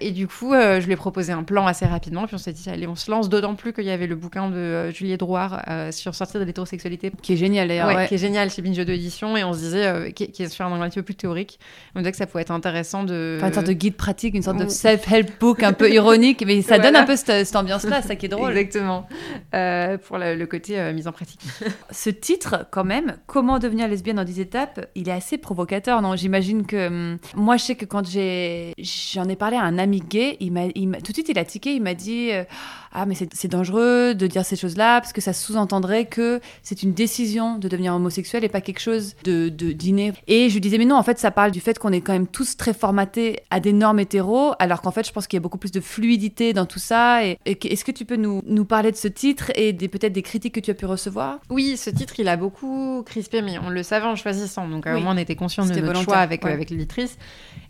et 0.00 0.10
du 0.12 0.26
coup, 0.26 0.52
je 0.52 0.84
lui 0.84 0.92
ai 0.92 0.96
proposé 0.96 1.32
un 1.32 1.42
plan 1.42 1.66
assez 1.66 1.86
rapidement. 1.86 2.26
Puis 2.26 2.34
on 2.34 2.38
s'est 2.38 2.52
dit, 2.52 2.68
allez, 2.68 2.86
on 2.86 2.96
se 2.96 3.10
lance. 3.10 3.28
D'autant 3.28 3.54
plus 3.54 3.72
qu'il 3.72 3.84
y 3.84 3.90
avait 3.90 4.06
le 4.06 4.14
bouquin 4.14 4.50
de 4.50 4.56
euh, 4.56 4.90
Julie 4.92 5.16
Drouard 5.16 5.62
euh, 5.68 5.92
sur 5.92 6.14
sortir 6.14 6.40
de 6.40 6.44
l'hétérosexualité. 6.44 7.12
Qui 7.22 7.34
est 7.34 7.36
génial 7.36 7.68
d'ailleurs. 7.68 8.06
Qui 8.06 8.14
est 8.14 8.18
génial 8.18 8.50
chez 8.50 8.62
Binge 8.62 8.76
de 8.76 8.92
édition. 8.92 9.36
Et 9.36 9.44
on 9.44 9.52
se 9.52 9.58
disait, 9.58 9.86
euh, 9.86 10.10
qui, 10.10 10.24
est 10.24 10.48
sur 10.48 10.64
un 10.64 10.72
angle 10.72 10.84
un 10.84 10.90
peu 10.90 11.02
plus 11.02 11.14
théorique. 11.14 11.58
On 11.94 12.00
disait 12.00 12.12
que 12.12 12.16
ça 12.16 12.26
pouvait 12.26 12.42
être 12.42 12.50
intéressant 12.50 13.04
de. 13.04 13.36
Enfin, 13.38 13.48
une 13.48 13.54
sorte 13.54 13.66
de 13.66 13.72
guide 13.72 13.96
pratique, 13.96 14.34
une 14.34 14.42
sorte 14.42 14.58
de 14.58 14.68
self-help 14.68 15.38
book 15.40 15.62
un 15.62 15.72
peu 15.72 15.90
ironique. 15.90 16.44
Mais 16.46 16.62
ça 16.62 16.78
donne 16.80 16.96
un 16.96 17.04
peu 17.04 17.16
cette, 17.16 17.54
ambiance-là, 17.54 18.02
ça 18.02 18.16
qui 18.16 18.26
est 18.26 18.30
drôle. 18.30 18.56
Exactement. 18.56 19.06
pour 19.50 20.18
le 20.18 20.44
côté 20.44 20.92
mise 20.92 21.08
en 21.08 21.12
pratique. 21.12 21.40
Ce 21.90 22.10
titre, 22.10 22.66
quand 22.70 22.84
même, 22.84 23.16
Comment 23.26 23.58
devenir 23.58 23.88
lesbienne 23.88 24.18
en 24.18 24.24
10 24.24 24.40
étapes, 24.40 24.86
il 24.94 25.08
est 25.08 25.12
assez 25.12 25.38
provocateur, 25.38 26.02
non? 26.02 26.16
J'imagine 26.16 26.66
que. 26.66 26.88
Hum, 26.88 27.18
moi, 27.34 27.56
je 27.56 27.64
sais 27.64 27.74
que 27.74 27.84
quand 27.84 28.06
j'ai 28.06 28.72
j'en 28.78 29.28
ai 29.28 29.36
parlé 29.40 29.56
à 29.56 29.62
un 29.64 29.78
ami 29.78 30.00
gay, 30.00 30.36
tout 30.38 31.12
de 31.12 31.12
suite, 31.12 31.30
il 31.30 31.38
a 31.38 31.44
tiqué, 31.44 31.74
il 31.74 31.82
m'a 31.82 31.94
dit 31.94 32.30
euh, 32.30 32.44
Ah, 32.92 33.06
mais 33.06 33.14
c'est 33.14 33.48
dangereux 33.48 34.14
de 34.14 34.26
dire 34.26 34.44
ces 34.44 34.56
choses-là, 34.56 35.00
parce 35.00 35.12
que 35.12 35.20
ça 35.20 35.32
sous-entendrait 35.32 36.06
que 36.06 36.40
c'est 36.62 36.82
une 36.82 36.92
décision 36.92 37.56
de 37.56 37.68
devenir 37.68 37.94
homosexuel 37.94 38.42
et 38.44 38.48
pas 38.48 38.60
quelque 38.60 38.80
chose 38.80 39.14
de, 39.22 39.48
dîner. 39.48 40.12
Et 40.26 40.48
je 40.48 40.54
lui 40.54 40.60
disais 40.60 40.78
Mais 40.78 40.84
non, 40.84 40.96
en 40.96 41.02
fait, 41.02 41.18
ça 41.18 41.30
parle 41.30 41.52
du 41.52 41.60
fait 41.60 41.78
qu'on 41.78 41.92
est 41.92 42.00
quand 42.00 42.12
même 42.12 42.26
tous 42.26 42.56
très 42.56 42.74
formatés 42.74 43.40
à 43.50 43.60
des 43.60 43.72
normes 43.72 44.00
hétéros, 44.00 44.54
alors 44.58 44.82
qu'en 44.82 44.90
fait, 44.90 45.06
je 45.06 45.12
pense 45.12 45.28
qu'il 45.28 45.36
y 45.36 45.40
a 45.40 45.42
beaucoup 45.42 45.58
plus 45.58 45.70
de 45.70 45.80
fluidité 45.80 46.52
dans 46.52 46.66
tout 46.66 46.78
ça. 46.80 47.24
Et, 47.24 47.38
est-ce 47.46 47.84
que 47.84 47.92
tu 47.92 48.04
peux 48.04 48.16
nous, 48.16 48.42
nous, 48.46 48.64
parler 48.64 48.90
de 48.90 48.96
ce 48.96 49.08
titre 49.08 49.52
et 49.54 49.72
peut-être 49.72 50.12
des 50.12 50.22
critiques 50.22 50.54
que 50.54 50.60
tu 50.60 50.72
as 50.72 50.74
pu 50.74 50.86
recevoir? 50.86 51.38
Oui, 51.48 51.76
ce 51.76 51.90
titre, 51.90 52.14
il 52.18 52.28
a 52.28 52.36
beaucoup 52.36 53.02
crispé, 53.06 53.42
mais 53.42 53.58
on 53.58 53.70
le 53.70 53.82
savait 53.84 54.06
en 54.06 54.16
choisissant. 54.16 54.68
Donc, 54.68 54.86
à 54.86 54.90
un 54.90 54.94
moment, 54.94 55.10
on 55.10 55.16
était 55.16 55.36
conscient 55.36 55.64
de 55.64 55.80
notre 55.80 56.02
choix 56.02 56.18
avec, 56.18 56.44
euh, 56.44 56.52
avec 56.52 56.70
l'éditrice. 56.70 57.18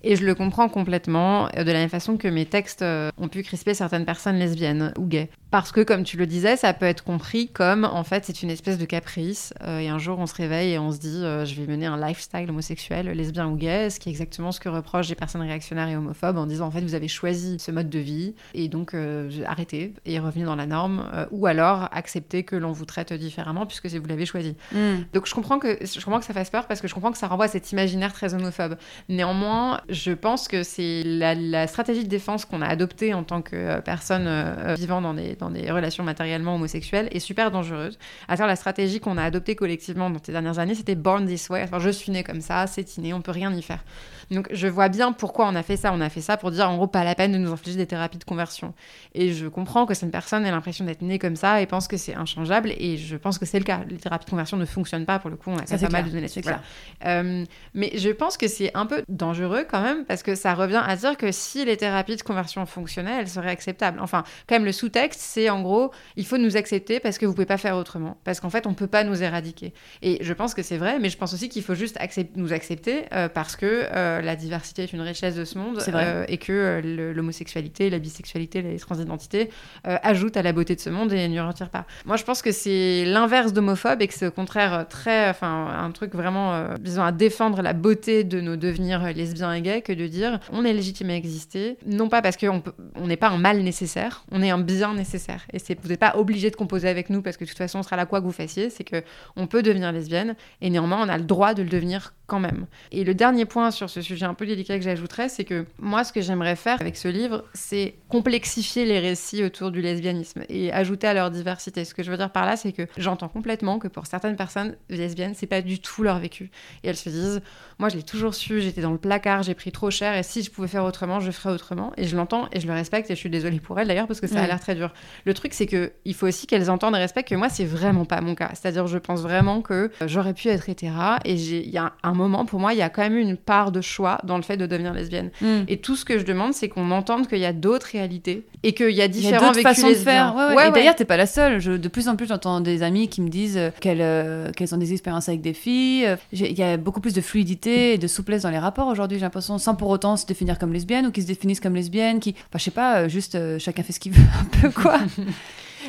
Et 0.03 0.17
je 0.17 0.25
le 0.25 0.35
comprends 0.35 0.71
complètement, 0.71 1.49
euh, 1.57 1.65
de 1.65 1.73
la 1.73 1.81
même 1.81 1.91
façon 1.91 2.17
que 2.17 2.29
mes 2.29 2.47
textes 2.47 2.83
ont 2.83 3.29
pu 3.29 3.43
crisper 3.43 3.75
certaines 3.75 4.07
personnes 4.07 4.39
lesbiennes 4.39 4.95
ou 4.99 5.10
gays. 5.11 5.29
Parce 5.51 5.73
que, 5.73 5.81
comme 5.81 6.05
tu 6.05 6.17
le 6.17 6.27
disais, 6.27 6.57
ça 6.57 6.73
peut 6.73 6.87
être 6.87 7.03
compris 7.03 7.49
comme, 7.49 7.85
en 7.85 8.05
fait, 8.05 8.25
c'est 8.25 8.43
une 8.43 8.51
espèce 8.51 8.79
de 8.79 8.85
caprice. 8.85 9.53
Euh, 9.65 9.81
et 9.81 9.89
un 9.89 9.99
jour, 9.99 10.19
on 10.21 10.27
se 10.27 10.35
réveille 10.35 10.75
et 10.75 10.79
on 10.79 10.93
se 10.93 10.99
dit, 10.99 11.25
euh, 11.25 11.45
je 11.45 11.61
vais 11.61 11.67
mener 11.67 11.87
un 11.87 11.97
lifestyle 12.01 12.49
homosexuel, 12.49 13.09
lesbien 13.09 13.49
ou 13.49 13.57
gay, 13.57 13.91
ce 13.91 13.99
qui 13.99 14.09
est 14.09 14.13
exactement 14.13 14.53
ce 14.53 14.61
que 14.61 14.69
reprochent 14.69 15.09
les 15.09 15.17
personnes 15.17 15.43
réactionnaires 15.43 15.89
et 15.89 15.97
homophobes 15.97 16.39
en 16.39 16.47
disant, 16.47 16.69
en 16.69 16.71
fait, 16.71 16.83
vous 16.83 16.95
avez 16.95 17.09
choisi 17.09 17.59
ce 17.59 17.73
mode 17.73 17.91
de 17.91 17.99
vie 17.99 18.35
et 18.55 18.69
donc 18.69 18.95
euh, 18.95 19.29
arrêtez 19.45 19.93
et 20.05 20.21
revenez 20.21 20.45
dans 20.45 20.55
la 20.55 20.67
norme. 20.67 21.05
ou 21.33 21.47
alors, 21.47 21.89
acceptez 21.91 22.45
que 22.45 22.55
l'on 22.55 22.71
vous 22.71 22.85
traite 22.85 23.13
différemment 23.13 23.67
puisque 23.67 23.87
vous 23.87 24.07
l'avez 24.07 24.27
choisi. 24.27 24.55
Hmm. 24.71 25.03
Donc, 25.13 25.27
je 25.27 25.35
comprends, 25.35 25.59
que, 25.59 25.79
je 25.85 26.05
comprends 26.05 26.21
que 26.21 26.27
ça 26.27 26.35
fasse 26.35 26.51
peur 26.51 26.69
parce 26.69 26.81
que 26.81 26.87
je 26.87 26.95
comprends 26.95 27.11
que 27.11 27.19
ça 27.19 27.27
renvoie 27.27 27.47
à 27.47 27.49
cet 27.49 27.73
imaginaire 27.73 28.13
très 28.13 28.35
homophobe. 28.35 28.77
Néanmoins, 29.09 29.81
je 29.89 30.13
pense 30.13 30.47
que 30.47 30.63
c'est 30.63 31.03
la, 31.05 31.35
la, 31.35 31.67
stratégie 31.67 32.05
de 32.05 32.09
défense 32.09 32.45
qu'on 32.45 32.63
a 32.63 32.67
adoptée 32.67 33.15
en 33.15 33.25
tant 33.25 33.43
que 33.43 33.81
personne 33.81 34.29
vivant 34.77 35.00
dans 35.01 35.15
des 35.15 35.37
dans 35.37 35.51
des 35.51 35.71
relations 35.71 36.05
matériellement 36.05 36.55
homosexuelles 36.55 37.09
est 37.11 37.21
super 37.21 37.51
dangereuse. 37.51 37.99
À 38.29 38.37
dire 38.37 38.47
la 38.47 38.57
stratégie 38.57 39.01
qu'on 39.01 39.17
a 39.19 39.25
adoptée 39.25 39.55
collectivement 39.55 40.11
dans 40.11 40.21
ces 40.23 40.33
dernières 40.33 40.59
années, 40.59 40.75
c'était 40.75 40.95
born 40.95 41.27
this 41.27 41.49
way. 41.49 41.63
Enfin, 41.63 41.79
je 41.79 41.91
suis 41.91 42.13
né 42.13 42.23
comme 42.23 42.41
ça, 42.41 42.67
c'est 42.67 42.97
inné, 42.97 43.13
on 43.13 43.23
peut 43.23 43.33
rien 43.33 43.53
y 43.55 43.63
faire. 43.63 43.83
Donc 44.31 44.49
je 44.53 44.69
vois 44.69 44.89
bien 44.89 45.13
pourquoi 45.13 45.49
on 45.49 45.55
a 45.55 45.63
fait 45.63 45.77
ça. 45.77 45.93
On 45.93 46.01
a 46.01 46.09
fait 46.09 46.21
ça 46.21 46.37
pour 46.37 46.51
dire 46.51 46.69
en 46.71 46.77
gros 46.77 46.87
pas 46.87 47.05
la 47.05 47.15
peine 47.15 47.33
de 47.33 47.39
nous 47.39 47.51
infliger 47.51 47.77
des 47.77 47.87
thérapies 47.87 48.19
de 48.19 48.25
conversion. 48.25 48.75
Et 49.15 49.33
je 49.33 49.47
comprends 49.49 49.87
que 49.87 49.95
cette 49.95 50.11
personne 50.11 50.47
ait 50.47 50.51
l'impression 50.51 50.85
d'être 50.85 51.03
née 51.03 51.19
comme 51.19 51.37
ça 51.37 51.61
et 51.61 51.67
pense 51.67 51.89
que 51.89 51.97
c'est 51.97 52.15
inchangeable. 52.15 52.73
Et 52.79 52.97
je 52.97 53.17
pense 53.17 53.39
que 53.39 53.47
c'est 53.47 53.59
le 53.59 53.65
cas. 53.65 53.81
Les 53.89 53.97
thérapies 53.97 54.27
de 54.27 54.31
conversion 54.31 54.57
ne 54.57 54.65
fonctionnent 54.65 55.07
pas 55.07 55.19
pour 55.19 55.31
le 55.31 55.37
coup. 55.37 55.51
On 55.51 55.57
a 55.57 55.67
ça, 55.67 55.79
pas 55.79 55.89
mal 55.89 56.05
de 56.05 56.11
données 56.11 56.29
voilà. 56.43 56.61
euh, 57.07 57.45
mais 57.75 57.93
je 57.97 58.11
pense 58.11 58.37
que 58.37 58.49
c'est 58.49 58.71
un 58.75 58.87
peu 58.87 59.03
dangereux 59.09 59.67
quand 59.69 59.83
même 59.83 60.05
parce 60.05 60.23
que 60.23 60.35
ça 60.35 60.55
revient 60.55 60.83
à 60.85 60.97
dire 60.97 61.17
que 61.17 61.33
si 61.33 61.65
les 61.65 61.77
thérapies 61.77 62.17
de 62.17 62.23
conversion 62.23 62.65
fonctionnaient, 62.67 63.21
elles 63.21 63.29
seraient 63.29 63.51
acceptables. 63.51 63.99
Enfin, 64.01 64.25
quand 64.47 64.55
même 64.55 64.65
le 64.65 64.73
sous-texte, 64.73 65.21
c'est 65.21 65.51
en 65.51 65.63
gros 65.63 65.91
il 66.17 66.27
faut 66.27 66.39
nous 66.39 66.57
accepter 66.57 67.01
parce 67.01 67.19
que 67.19 67.27
vous 67.27 67.33
pouvez 67.33 67.47
pas 67.47 67.59
faire 67.59 67.77
autrement. 67.77 68.17
Parce 68.25 68.41
qu'en 68.41 68.51
fait 68.51 68.67
on 68.67 68.75
peut 68.75 68.87
pas 68.87 69.05
nous 69.05 69.23
éradiquer. 69.23 69.73
Et 70.03 70.19
je 70.21 70.33
pense 70.33 70.55
que 70.55 70.63
c'est 70.63 70.79
vrai, 70.79 70.99
mais 70.99 71.09
je 71.09 71.17
pense 71.17 71.35
aussi 71.35 71.49
qu'il 71.49 71.63
faut 71.63 71.75
juste 71.75 71.99
nous 72.37 72.53
accepter 72.53 73.05
euh, 73.13 73.29
parce 73.29 73.57
que 73.57 73.87
euh, 73.93 74.20
la 74.21 74.37
diversité 74.37 74.83
est 74.83 74.93
une 74.93 75.01
richesse 75.01 75.35
de 75.37 75.45
ce 75.45 75.59
monde 75.59 75.83
euh, 75.89 76.25
et 76.29 76.39
que 76.39 76.53
euh, 76.53 77.13
l'homosexualité, 77.15 77.91
la 77.91 77.99
bisexualité, 77.99 78.63
les 78.63 78.79
transidentités 78.79 79.51
euh, 79.87 79.97
ajoutent 80.03 80.37
à 80.37 80.43
la 80.43 80.53
beauté 80.53 80.75
de 80.75 80.81
ce 80.81 80.91
monde 80.91 81.13
et 81.13 81.29
ne 81.29 81.41
retirent 81.41 81.71
pas. 81.71 81.87
Moi, 82.05 82.17
je 82.17 82.25
pense 82.25 82.43
que 82.43 82.53
c'est 82.53 83.05
l'inverse 83.05 83.53
d'homophobe 83.53 84.03
et 84.03 84.09
que 84.09 84.15
c'est 84.15 84.27
au 84.27 84.31
contraire 84.31 84.87
très, 84.89 85.29
enfin, 85.29 85.67
un 85.67 85.91
truc 85.91 86.15
vraiment, 86.15 86.75
disons, 86.79 87.03
à 87.03 87.13
défendre 87.13 87.63
la 87.63 87.73
beauté 87.73 88.25
de 88.25 88.41
nos 88.41 88.57
devenirs 88.57 89.13
lesbiens 89.15 89.53
et 89.53 89.61
gays 89.63 89.83
que 89.83 89.93
de 89.93 90.07
dire 90.07 90.41
on 90.53 90.65
est 90.65 90.73
légitime 90.73 91.11
à 91.11 91.15
exister, 91.15 91.77
non 91.87 92.09
pas 92.09 92.23
parce 92.23 92.37
qu'on 92.37 92.63
n'est 92.97 93.15
on 93.15 93.17
pas 93.17 93.29
un 93.29 93.39
mal 93.39 93.61
nécessaire, 93.61 94.25
on 94.31 94.43
est 94.43 94.51
un 94.51 94.59
bien 94.59 94.95
nécessaire. 94.95 95.47
Et 95.53 95.59
vous 95.83 95.89
n'êtes 95.89 96.01
pas 96.01 96.17
obligé 96.17 96.51
de 96.51 96.57
composer 96.57 96.89
avec 96.89 97.11
nous 97.11 97.23
parce 97.23 97.37
que 97.37 97.45
de 97.45 97.49
toute 97.49 97.59
façon, 97.59 97.81
on 97.81 97.83
sera 97.83 97.97
là 97.97 98.07
quoi 98.07 98.21
que 98.21 98.27
vous 98.27 98.33
fassiez. 98.33 98.71
C'est 98.71 98.85
que 98.85 99.03
on 99.37 99.47
peut 99.47 99.63
devenir 99.63 99.93
lesbienne 99.93 100.35
et 100.61 100.71
néanmoins, 100.71 101.05
on 101.05 101.09
a 101.09 101.19
le 101.19 101.25
droit 101.25 101.55
de 101.55 101.63
le 101.63 101.69
devenir 101.69 102.15
quand 102.27 102.41
même. 102.41 102.67
Et 102.93 103.05
le 103.05 103.15
dernier 103.15 103.45
point 103.45 103.71
sur 103.71 103.91
ce 103.91 104.01
sujet 104.01 104.10
un 104.23 104.35
peu 104.35 104.47
délicat 104.47 104.79
que 104.79 104.85
j'ajouterais, 104.85 105.29
c'est 105.29 105.45
que 105.45 105.67
moi, 105.79 106.05
ce 106.05 106.13
que 106.13 106.21
j'aimerais 106.21 106.57
faire 106.57 106.81
avec 106.81 106.97
ce 106.97 107.09
livre, 107.09 107.45
c'est 107.55 107.95
complexifier 108.09 108.85
les 108.85 108.99
récits 108.99 109.45
autour 109.45 109.71
du 109.71 109.81
lesbianisme 109.81 110.43
et 110.49 110.73
ajouter 110.73 111.07
à 111.07 111.15
leur 111.15 111.31
diversité. 111.31 111.85
Ce 111.85 111.95
que 111.95 112.03
je 112.03 112.11
veux 112.11 112.17
dire 112.17 112.31
par 112.31 112.47
là, 112.47 112.57
c'est 112.57 112.73
que 112.73 112.87
j'entends 112.97 113.29
complètement 113.29 113.79
que 113.79 113.89
pour 113.89 114.07
certaines 114.07 114.37
personnes 114.37 114.77
lesbiennes, 114.89 115.35
c'est 115.35 115.47
pas 115.47 115.63
du 115.63 115.81
tout 115.81 116.03
leur 116.03 116.19
vécu. 116.19 116.51
Et 116.83 116.89
elles 116.89 116.97
se 116.97 117.09
disent, 117.09 117.41
moi, 117.79 117.89
je 117.89 117.97
l'ai 117.97 118.03
toujours 118.03 118.35
su, 118.35 118.61
j'étais 118.61 118.81
dans 118.81 118.93
le 118.93 118.99
placard, 118.99 119.43
j'ai 119.43 119.55
pris 119.55 119.73
trop 119.73 119.91
cher, 119.91 120.17
et 120.17 120.23
si 120.23 120.43
je 120.43 120.51
pouvais 120.51 120.69
faire 120.69 120.85
autrement, 120.85 121.21
je 121.21 121.31
ferais 121.31 121.53
autrement. 121.53 121.93
Et 121.97 122.05
je 122.05 122.17
l'entends 122.17 122.49
et 122.53 122.61
je 122.61 122.67
le 122.67 122.73
respecte, 122.73 123.11
et 123.11 123.15
je 123.15 123.21
suis 123.21 123.31
désolée 123.31 123.61
pour 123.61 123.79
elles 123.79 123.89
d'ailleurs, 123.89 124.07
parce 124.07 124.21
que 124.21 124.27
ça 124.27 124.43
a 124.43 124.47
l'air 124.47 124.61
très 124.61 124.75
dur. 124.75 124.93
Le 125.25 125.35
truc, 125.35 125.55
c'est 125.55 125.67
que 125.67 125.93
il 126.05 126.15
faut 126.15 126.27
aussi 126.27 126.47
qu'elles 126.47 126.71
entendent 126.71 126.97
et 126.97 126.99
respectent 126.99 127.29
que 127.29 127.35
moi, 127.35 127.49
c'est 127.49 127.65
vraiment 127.65 128.05
pas 128.05 128.21
mon 128.21 128.35
cas. 128.35 128.51
C'est-à-dire, 128.55 128.87
je 128.87 128.99
pense 128.99 129.21
vraiment 129.21 129.63
que 129.63 129.91
j'aurais 130.07 130.35
pu 130.35 130.49
être 130.49 130.69
hétéra, 130.69 131.19
et 131.25 131.35
il 131.35 131.71
y 131.71 131.79
a 131.79 131.93
un 132.03 132.15
moment, 132.15 132.45
pour 132.45 132.61
moi, 132.61 132.73
il 132.73 132.79
y 132.79 132.83
a 132.83 132.91
quand 132.91 133.03
même 133.03 133.19
une 133.19 133.37
part 133.37 133.73
de 133.73 133.81
choix 133.81 134.00
dans 134.25 134.37
le 134.37 134.43
fait 134.43 134.57
de 134.57 134.67
devenir 134.67 134.93
lesbienne. 134.93 135.31
Mm. 135.41 135.63
Et 135.69 135.79
tout 135.79 135.97
ce 135.97 136.05
que 136.05 136.19
je 136.19 136.25
demande, 136.25 136.53
c'est 136.55 136.69
qu'on 136.69 136.91
entende 136.91 137.29
qu'il 137.29 137.39
y 137.39 137.47
a 137.47 137.53
d'autres 137.53 137.89
réalités 137.93 138.47
et 138.63 138.73
qu'il 138.73 138.91
y 138.91 139.03
a 139.03 139.09
d'autres 139.09 139.61
façons 139.61 139.89
de 139.89 139.95
faire. 139.95 140.35
Ouais, 140.37 140.49
ouais. 140.49 140.55
Ouais, 140.55 140.69
et 140.69 140.73
d'ailleurs, 140.73 140.95
t'es 140.95 141.05
pas 141.05 141.17
la 141.17 141.27
seule. 141.27 141.61
Je, 141.61 141.73
de 141.73 141.89
plus 141.89 142.09
en 142.09 142.17
plus, 142.17 142.27
j'entends 142.27 142.61
des 142.61 142.83
amis 142.83 143.09
qui 143.09 143.21
me 143.23 143.29
disent 143.29 143.57
euh, 143.57 143.71
qu'elles 143.81 144.03
euh, 144.03 144.51
ont 144.73 144.77
des 144.77 144.93
expériences 144.93 145.29
avec 145.29 145.41
des 145.41 145.55
filles. 145.55 146.07
Euh, 146.07 146.17
Il 146.33 146.59
y 146.59 146.63
a 146.63 146.77
beaucoup 146.77 147.01
plus 147.01 147.15
de 147.15 147.21
fluidité 147.21 147.95
et 147.95 147.99
de 147.99 148.07
souplesse 148.07 148.43
dans 148.43 148.51
les 148.51 148.59
rapports 148.59 148.89
aujourd'hui, 148.89 149.19
j'ai 149.19 149.25
l'impression, 149.25 149.59
sans 149.59 149.75
pour 149.75 149.89
autant 149.89 150.17
se 150.17 150.27
définir 150.27 150.59
comme 150.59 150.73
lesbienne 150.73 151.07
ou 151.07 151.11
qui 151.11 151.23
se 151.23 151.27
définissent 151.27 151.61
comme 151.61 151.75
lesbienne. 151.75 152.21
Qui... 152.21 152.31
Enfin, 152.31 152.59
je 152.59 152.65
sais 152.65 152.71
pas, 152.71 153.01
euh, 153.01 153.09
juste 153.09 153.35
euh, 153.35 153.59
chacun 153.59 153.83
fait 153.83 153.93
ce 153.93 154.01
qu'il 154.01 154.13
veut 154.13 154.23
un 154.41 154.45
peu, 154.61 154.71
quoi. 154.71 154.99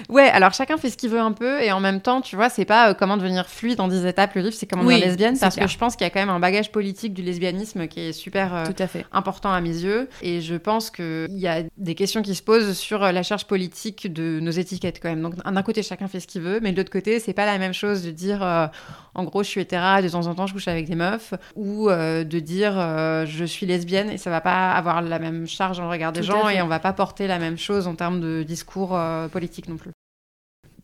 Ouais, 0.10 0.30
alors 0.30 0.54
chacun 0.54 0.78
fait 0.78 0.90
ce 0.90 0.98
qu'il 0.98 1.10
veut 1.10 1.20
un 1.20 1.32
peu, 1.32 1.62
et 1.62 1.72
en 1.72 1.80
même 1.80 2.02
temps, 2.02 2.22
tu 2.22 2.36
vois, 2.36 2.50
c'est 2.50 2.66
pas 2.66 2.90
euh, 2.92 2.94
comment 2.94 3.18
devenir 3.18 3.48
fluide 3.48 3.80
en 3.82 3.88
10 3.88 4.06
étapes 4.06 4.36
le 4.36 4.42
livre, 4.42 4.54
c'est 4.54 4.66
comment 4.68 4.84
Oui, 4.84 4.94
devenir 4.96 5.08
lesbienne, 5.08 5.38
parce 5.40 5.56
clair. 5.56 5.66
que 5.68 5.72
je 5.72 5.78
pense 5.78 5.96
qu'il 5.96 6.06
y 6.06 6.08
a 6.08 6.10
quand 6.10 6.20
même 6.20 6.30
un 6.30 6.40
bagage 6.40 6.72
politique 6.72 7.14
du 7.14 7.22
lesbianisme 7.22 7.88
qui 7.88 8.00
est 8.02 8.14
super 8.14 8.56
euh, 8.56 8.66
Tout 8.66 8.82
à 8.82 8.88
fait. 8.88 9.06
important 9.12 9.52
à 9.52 9.62
mes 9.62 9.70
yeux, 9.70 10.10
et 10.22 10.42
je 10.42 10.56
pense 10.56 10.90
qu'il 10.92 11.28
y 11.38 11.48
a 11.48 11.64
des 11.78 11.96
questions 11.96 12.22
qui 12.22 12.36
se 12.36 12.44
posent 12.44 12.78
sur 12.78 13.04
euh, 13.04 13.12
la 13.12 13.24
charge 13.24 13.46
politique 13.46 14.12
de 14.12 14.40
nos 14.42 14.52
étiquettes 14.52 15.00
quand 15.02 15.10
même. 15.10 15.22
Donc 15.22 15.36
d'un 15.36 15.64
côté, 15.64 15.84
chacun 15.84 16.08
fait 16.08 16.20
ce 16.20 16.28
qu'il 16.28 16.42
veut, 16.42 16.60
mais 16.62 16.72
de 16.72 16.78
l'autre 16.78 16.92
côté, 16.92 17.20
c'est 17.20 17.34
pas 17.34 17.46
la 17.46 17.58
même 17.58 17.74
chose 17.74 18.04
de 18.04 18.12
dire, 18.12 18.70
en 19.14 19.24
gros, 19.24 19.44
je 19.44 19.50
suis 19.50 19.62
hétéra, 19.62 20.02
de 20.02 20.10
temps 20.10 20.28
en 20.28 20.36
temps, 20.36 20.48
je 20.48 20.54
couche 20.54 20.68
avec 20.68 20.88
des 20.88 20.96
meufs, 20.96 21.34
ou 21.56 21.90
euh, 21.90 22.24
de 22.24 22.40
dire, 22.40 22.74
euh, 22.78 23.26
je 23.26 23.44
suis 23.44 23.66
lesbienne, 23.66 24.10
et 24.10 24.18
ça 24.18 24.30
va 24.30 24.42
pas 24.42 24.72
avoir 24.72 25.02
la 25.02 25.20
même 25.20 25.48
charge 25.48 25.78
dans 25.78 25.84
le 25.84 25.90
regard 25.90 26.14
des 26.14 26.22
Tout 26.22 26.28
gens, 26.28 26.50
et 26.50 26.62
on 26.62 26.68
va 26.68 26.80
pas 26.80 26.94
porter 26.94 27.28
la 27.28 27.40
même 27.40 27.58
chose 27.58 27.88
en 27.88 27.96
termes 27.96 28.22
de 28.22 28.44
discours 28.44 28.96
euh, 28.96 29.28
politique 29.28 29.68
non 29.68 29.78
plus. 29.78 29.92